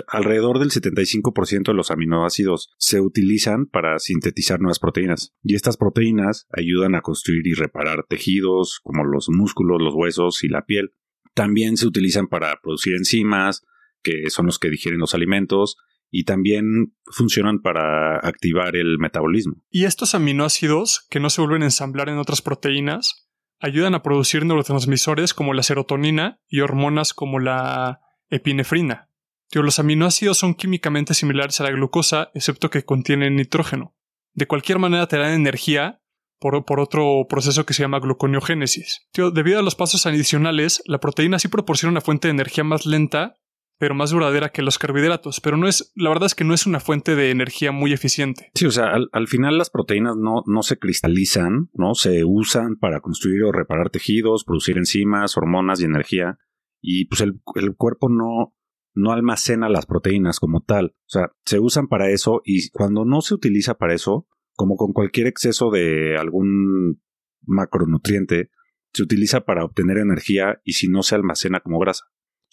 alrededor 0.06 0.60
del 0.60 0.70
75% 0.70 1.64
de 1.64 1.74
los 1.74 1.90
aminoácidos 1.90 2.72
se 2.78 3.00
utilizan 3.00 3.66
para 3.66 3.98
sintetizar 3.98 4.60
nuevas 4.60 4.78
proteínas 4.78 5.34
y 5.42 5.56
estas 5.56 5.76
proteínas 5.76 6.46
ayudan 6.56 6.94
a 6.94 7.00
construir 7.00 7.48
y 7.48 7.54
reparar 7.54 8.06
tejidos 8.08 8.78
como 8.84 9.02
los 9.02 9.28
músculos, 9.28 9.82
los 9.82 9.94
huesos 9.94 10.44
y 10.44 10.48
la 10.48 10.66
piel. 10.66 10.92
También 11.34 11.76
se 11.76 11.88
utilizan 11.88 12.28
para 12.28 12.56
producir 12.62 12.94
enzimas, 12.94 13.66
que 14.04 14.30
son 14.30 14.46
los 14.46 14.60
que 14.60 14.70
digieren 14.70 15.00
los 15.00 15.14
alimentos, 15.14 15.76
y 16.12 16.22
también 16.22 16.94
funcionan 17.06 17.60
para 17.60 18.18
activar 18.18 18.76
el 18.76 19.00
metabolismo. 19.00 19.64
Y 19.68 19.84
estos 19.84 20.14
aminoácidos 20.14 21.08
que 21.10 21.18
no 21.18 21.28
se 21.28 21.40
vuelven 21.40 21.62
a 21.62 21.66
ensamblar 21.66 22.08
en 22.08 22.18
otras 22.18 22.40
proteínas 22.40 23.23
ayudan 23.60 23.94
a 23.94 24.02
producir 24.02 24.44
neurotransmisores 24.44 25.34
como 25.34 25.54
la 25.54 25.62
serotonina 25.62 26.40
y 26.48 26.60
hormonas 26.60 27.14
como 27.14 27.38
la 27.38 28.00
epinefrina. 28.30 29.10
los 29.52 29.78
aminoácidos 29.78 30.38
son 30.38 30.54
químicamente 30.54 31.14
similares 31.14 31.60
a 31.60 31.64
la 31.64 31.70
glucosa, 31.70 32.30
excepto 32.34 32.70
que 32.70 32.84
contienen 32.84 33.36
nitrógeno. 33.36 33.94
De 34.32 34.46
cualquier 34.46 34.78
manera 34.78 35.06
te 35.06 35.16
dan 35.16 35.32
energía 35.32 36.00
por, 36.40 36.80
otro 36.80 37.26
proceso 37.28 37.64
que 37.64 37.72
se 37.72 37.82
llama 37.82 38.00
gluconeogénesis. 38.00 39.08
debido 39.32 39.60
a 39.60 39.62
los 39.62 39.76
pasos 39.76 40.04
adicionales, 40.06 40.82
la 40.86 41.00
proteína 41.00 41.38
sí 41.38 41.48
proporciona 41.48 41.92
una 41.92 42.00
fuente 42.00 42.28
de 42.28 42.32
energía 42.32 42.64
más 42.64 42.84
lenta 42.84 43.36
pero 43.78 43.94
más 43.94 44.10
duradera 44.10 44.50
que 44.50 44.62
los 44.62 44.78
carbohidratos. 44.78 45.40
Pero 45.40 45.56
no 45.56 45.68
es, 45.68 45.92
la 45.96 46.10
verdad 46.10 46.26
es 46.26 46.34
que 46.34 46.44
no 46.44 46.54
es 46.54 46.66
una 46.66 46.80
fuente 46.80 47.14
de 47.14 47.30
energía 47.30 47.72
muy 47.72 47.92
eficiente. 47.92 48.50
Sí, 48.54 48.66
o 48.66 48.70
sea, 48.70 48.92
al, 49.12 49.28
final 49.28 49.58
las 49.58 49.70
proteínas 49.70 50.16
no, 50.16 50.42
no 50.46 50.62
se 50.62 50.78
cristalizan, 50.78 51.70
¿no? 51.74 51.94
Se 51.94 52.24
usan 52.24 52.76
para 52.76 53.00
construir 53.00 53.42
o 53.44 53.52
reparar 53.52 53.90
tejidos, 53.90 54.44
producir 54.44 54.78
enzimas, 54.78 55.36
hormonas 55.36 55.80
y 55.80 55.84
energía. 55.84 56.38
Y 56.80 57.06
pues 57.06 57.20
el, 57.20 57.40
el 57.56 57.74
cuerpo 57.76 58.08
no, 58.08 58.54
no 58.94 59.12
almacena 59.12 59.68
las 59.68 59.86
proteínas 59.86 60.38
como 60.38 60.62
tal. 60.62 60.94
O 61.00 61.08
sea, 61.08 61.32
se 61.44 61.58
usan 61.58 61.88
para 61.88 62.10
eso 62.10 62.42
y 62.44 62.70
cuando 62.70 63.04
no 63.04 63.20
se 63.20 63.34
utiliza 63.34 63.74
para 63.74 63.94
eso, 63.94 64.28
como 64.54 64.76
con 64.76 64.92
cualquier 64.92 65.26
exceso 65.26 65.70
de 65.70 66.16
algún 66.16 67.02
macronutriente, 67.42 68.50
se 68.92 69.02
utiliza 69.02 69.40
para 69.44 69.64
obtener 69.64 69.98
energía 69.98 70.60
y 70.64 70.74
si 70.74 70.88
no 70.88 71.02
se 71.02 71.16
almacena 71.16 71.60
como 71.60 71.80
grasa. 71.80 72.04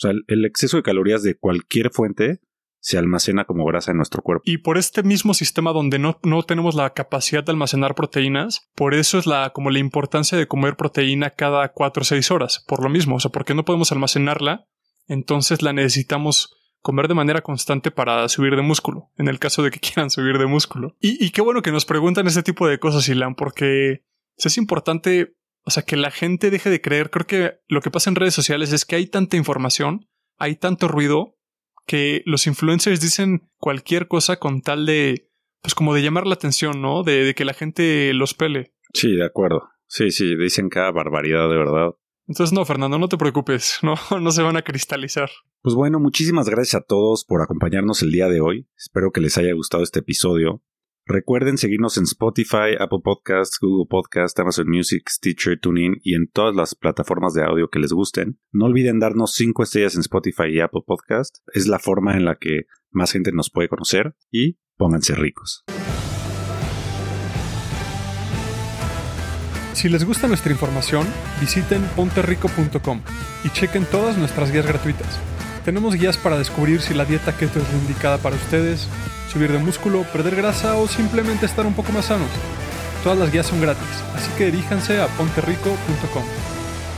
Sea, 0.02 0.12
el, 0.28 0.46
exceso 0.46 0.78
de 0.78 0.84
calorías 0.84 1.22
de 1.24 1.36
cualquier 1.36 1.92
fuente 1.92 2.40
se 2.80 2.98
almacena 2.98 3.46
como 3.46 3.66
grasa 3.66 3.92
en 3.92 3.98
nuestro 3.98 4.24
cuerpo. 4.24 4.42
Y 4.46 4.58
por 4.58 4.80
este 4.80 5.04
mismo 5.04 5.36
sistema 5.36 5.72
donde 5.72 6.00
no, 6.00 6.20
no 6.24 6.42
tenemos 6.42 6.74
la 6.74 6.94
capacidad 6.94 7.44
de 7.44 7.52
almacenar 7.52 7.94
proteínas, 7.94 8.68
por 8.74 8.96
eso 8.96 9.20
es 9.20 9.28
la, 9.28 9.52
como 9.52 9.70
la 9.70 9.78
importancia 9.78 10.38
de 10.38 10.48
comer 10.48 10.76
proteína 10.76 11.30
cada 11.30 11.72
4 11.72 12.02
o 12.02 12.04
6 12.04 12.32
horas. 12.32 12.66
Por 12.68 12.82
lo 12.82 12.90
mismo, 12.90 13.18
o 13.18 13.20
sea, 13.20 13.32
porque 13.32 13.54
no 13.54 13.66
podemos 13.66 13.92
almacenarla, 13.92 14.66
entonces 15.08 15.62
la 15.62 15.74
necesitamos 15.74 16.58
comer 16.82 17.08
de 17.08 17.14
manera 17.14 17.42
constante 17.42 17.92
para 17.92 18.28
subir 18.28 18.56
de 18.56 18.64
músculo, 18.64 19.12
en 19.18 19.28
el 19.28 19.38
caso 19.38 19.62
de 19.62 19.70
que 19.70 19.80
quieran 19.80 20.10
subir 20.10 20.40
de 20.40 20.48
músculo. 20.48 20.96
Y, 21.00 21.30
qué 21.30 21.42
bueno 21.42 21.62
que 21.62 21.72
nos 21.72 21.86
preguntan 21.86 22.26
ese 22.26 22.42
tipo 22.42 22.68
de 22.68 22.80
cosas, 22.80 23.08
Ilan, 23.08 23.36
porque 23.36 24.04
es 24.38 24.58
importante, 24.58 25.36
o 25.64 25.72
sea, 25.72 25.84
que 25.84 25.98
la 25.98 26.12
gente 26.12 26.50
deje 26.50 26.70
de 26.70 26.82
creer. 26.82 27.10
Creo 27.10 27.28
que 27.28 27.60
lo 27.68 27.82
que 27.82 27.92
pasa 27.92 28.10
en 28.10 28.16
redes 28.16 28.34
sociales 28.34 28.74
es 28.74 28.86
que 28.86 28.96
hay 28.96 29.08
tanta 29.08 29.38
información, 29.38 30.08
hay 30.38 30.56
tanto 30.56 30.88
ruido, 30.88 31.38
que 31.86 32.22
los 32.26 32.48
influencers 32.48 33.02
dicen 33.02 33.50
cualquier 33.58 34.08
cosa 34.08 34.38
con 34.38 34.62
tal 34.62 34.86
de, 34.86 35.30
pues 35.62 35.76
como 35.76 35.94
de 35.94 36.02
llamar 36.02 36.28
la 36.28 36.36
atención, 36.36 36.82
¿no? 36.82 37.04
De, 37.04 37.24
de 37.24 37.36
que 37.36 37.46
la 37.46 37.54
gente 37.54 38.14
los 38.14 38.34
pele. 38.34 38.74
Sí, 38.94 39.16
de 39.16 39.26
acuerdo. 39.26 39.70
Sí, 39.88 40.12
sí, 40.12 40.36
dicen 40.36 40.70
cada 40.70 40.92
barbaridad 40.92 41.50
de 41.50 41.58
verdad. 41.58 41.92
Entonces, 42.28 42.54
no, 42.54 42.64
Fernando, 42.64 42.98
no 42.98 43.10
te 43.10 43.18
preocupes, 43.18 43.80
no, 43.84 43.96
no 44.20 44.32
se 44.32 44.42
van 44.42 44.58
a 44.58 44.62
cristalizar. 44.62 45.30
Pues 45.62 45.76
bueno, 45.76 46.00
muchísimas 46.00 46.50
gracias 46.50 46.82
a 46.82 46.86
todos 46.86 47.26
por 47.26 47.42
acompañarnos 47.42 48.02
el 48.02 48.12
día 48.12 48.28
de 48.28 48.42
hoy. 48.42 48.68
Espero 48.78 49.12
que 49.12 49.22
les 49.22 49.38
haya 49.38 49.54
gustado 49.54 49.84
este 49.84 50.00
episodio. 50.00 50.64
Recuerden 51.06 51.58
seguirnos 51.58 51.98
en 51.98 52.04
Spotify, 52.04 52.76
Apple 52.80 53.00
Podcasts, 53.04 53.58
Google 53.60 53.88
Podcasts, 53.90 54.40
Amazon 54.40 54.70
Music, 54.70 55.10
Stitcher, 55.10 55.60
TuneIn 55.60 55.96
y 56.04 56.14
en 56.14 56.28
todas 56.32 56.56
las 56.56 56.76
plataformas 56.76 57.34
de 57.34 57.44
audio 57.44 57.70
que 57.70 57.80
les 57.80 57.92
gusten. 57.92 58.40
No 58.52 58.66
olviden 58.66 59.00
darnos 59.00 59.34
5 59.34 59.64
estrellas 59.64 59.96
en 59.96 60.02
Spotify 60.02 60.50
y 60.52 60.60
Apple 60.60 60.82
Podcasts. 60.86 61.42
Es 61.54 61.68
la 61.68 61.80
forma 61.80 62.16
en 62.16 62.26
la 62.26 62.36
que 62.36 62.66
más 62.92 63.12
gente 63.12 63.32
nos 63.32 63.50
puede 63.50 63.68
conocer 63.68 64.16
y 64.30 64.60
pónganse 64.78 65.16
ricos. 65.16 65.64
Si 69.74 69.90
les 69.90 70.06
gusta 70.06 70.28
nuestra 70.28 70.52
información, 70.52 71.08
visiten 71.40 71.82
ponterrico.com 71.96 73.02
y 73.44 73.50
chequen 73.50 73.86
todas 73.86 74.18
nuestras 74.20 74.52
guías 74.52 74.68
gratuitas. 74.68 75.20
Tenemos 75.66 75.96
guías 75.96 76.18
para 76.18 76.38
descubrir 76.38 76.82
si 76.82 76.94
la 76.94 77.06
dieta 77.06 77.36
keto 77.36 77.60
es 77.60 77.74
indicada 77.74 78.20
para 78.20 78.36
ustedes, 78.36 78.88
subir 79.32 79.52
de 79.52 79.60
músculo, 79.60 80.04
perder 80.12 80.36
grasa 80.36 80.76
o 80.76 80.88
simplemente 80.88 81.46
estar 81.46 81.66
un 81.66 81.74
poco 81.74 81.92
más 81.92 82.06
sanos. 82.06 82.30
Todas 83.04 83.18
las 83.18 83.32
guías 83.32 83.46
son 83.48 83.62
gratis, 83.62 83.88
así 84.16 84.30
que 84.38 84.46
diríjanse 84.46 85.02
a 85.02 85.08
ponterrico.com. 85.08 86.24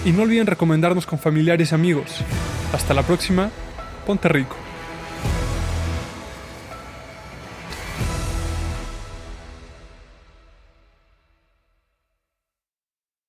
Y 0.06 0.12
no 0.12 0.24
olviden 0.24 0.48
recomendarnos 0.48 1.06
con 1.06 1.20
familiares 1.20 1.72
y 1.72 1.76
amigos. 1.76 2.22
Hasta 2.74 2.94
la 2.94 3.04
próxima, 3.04 3.52
Ponte 4.06 4.28
Rico. 4.28 4.63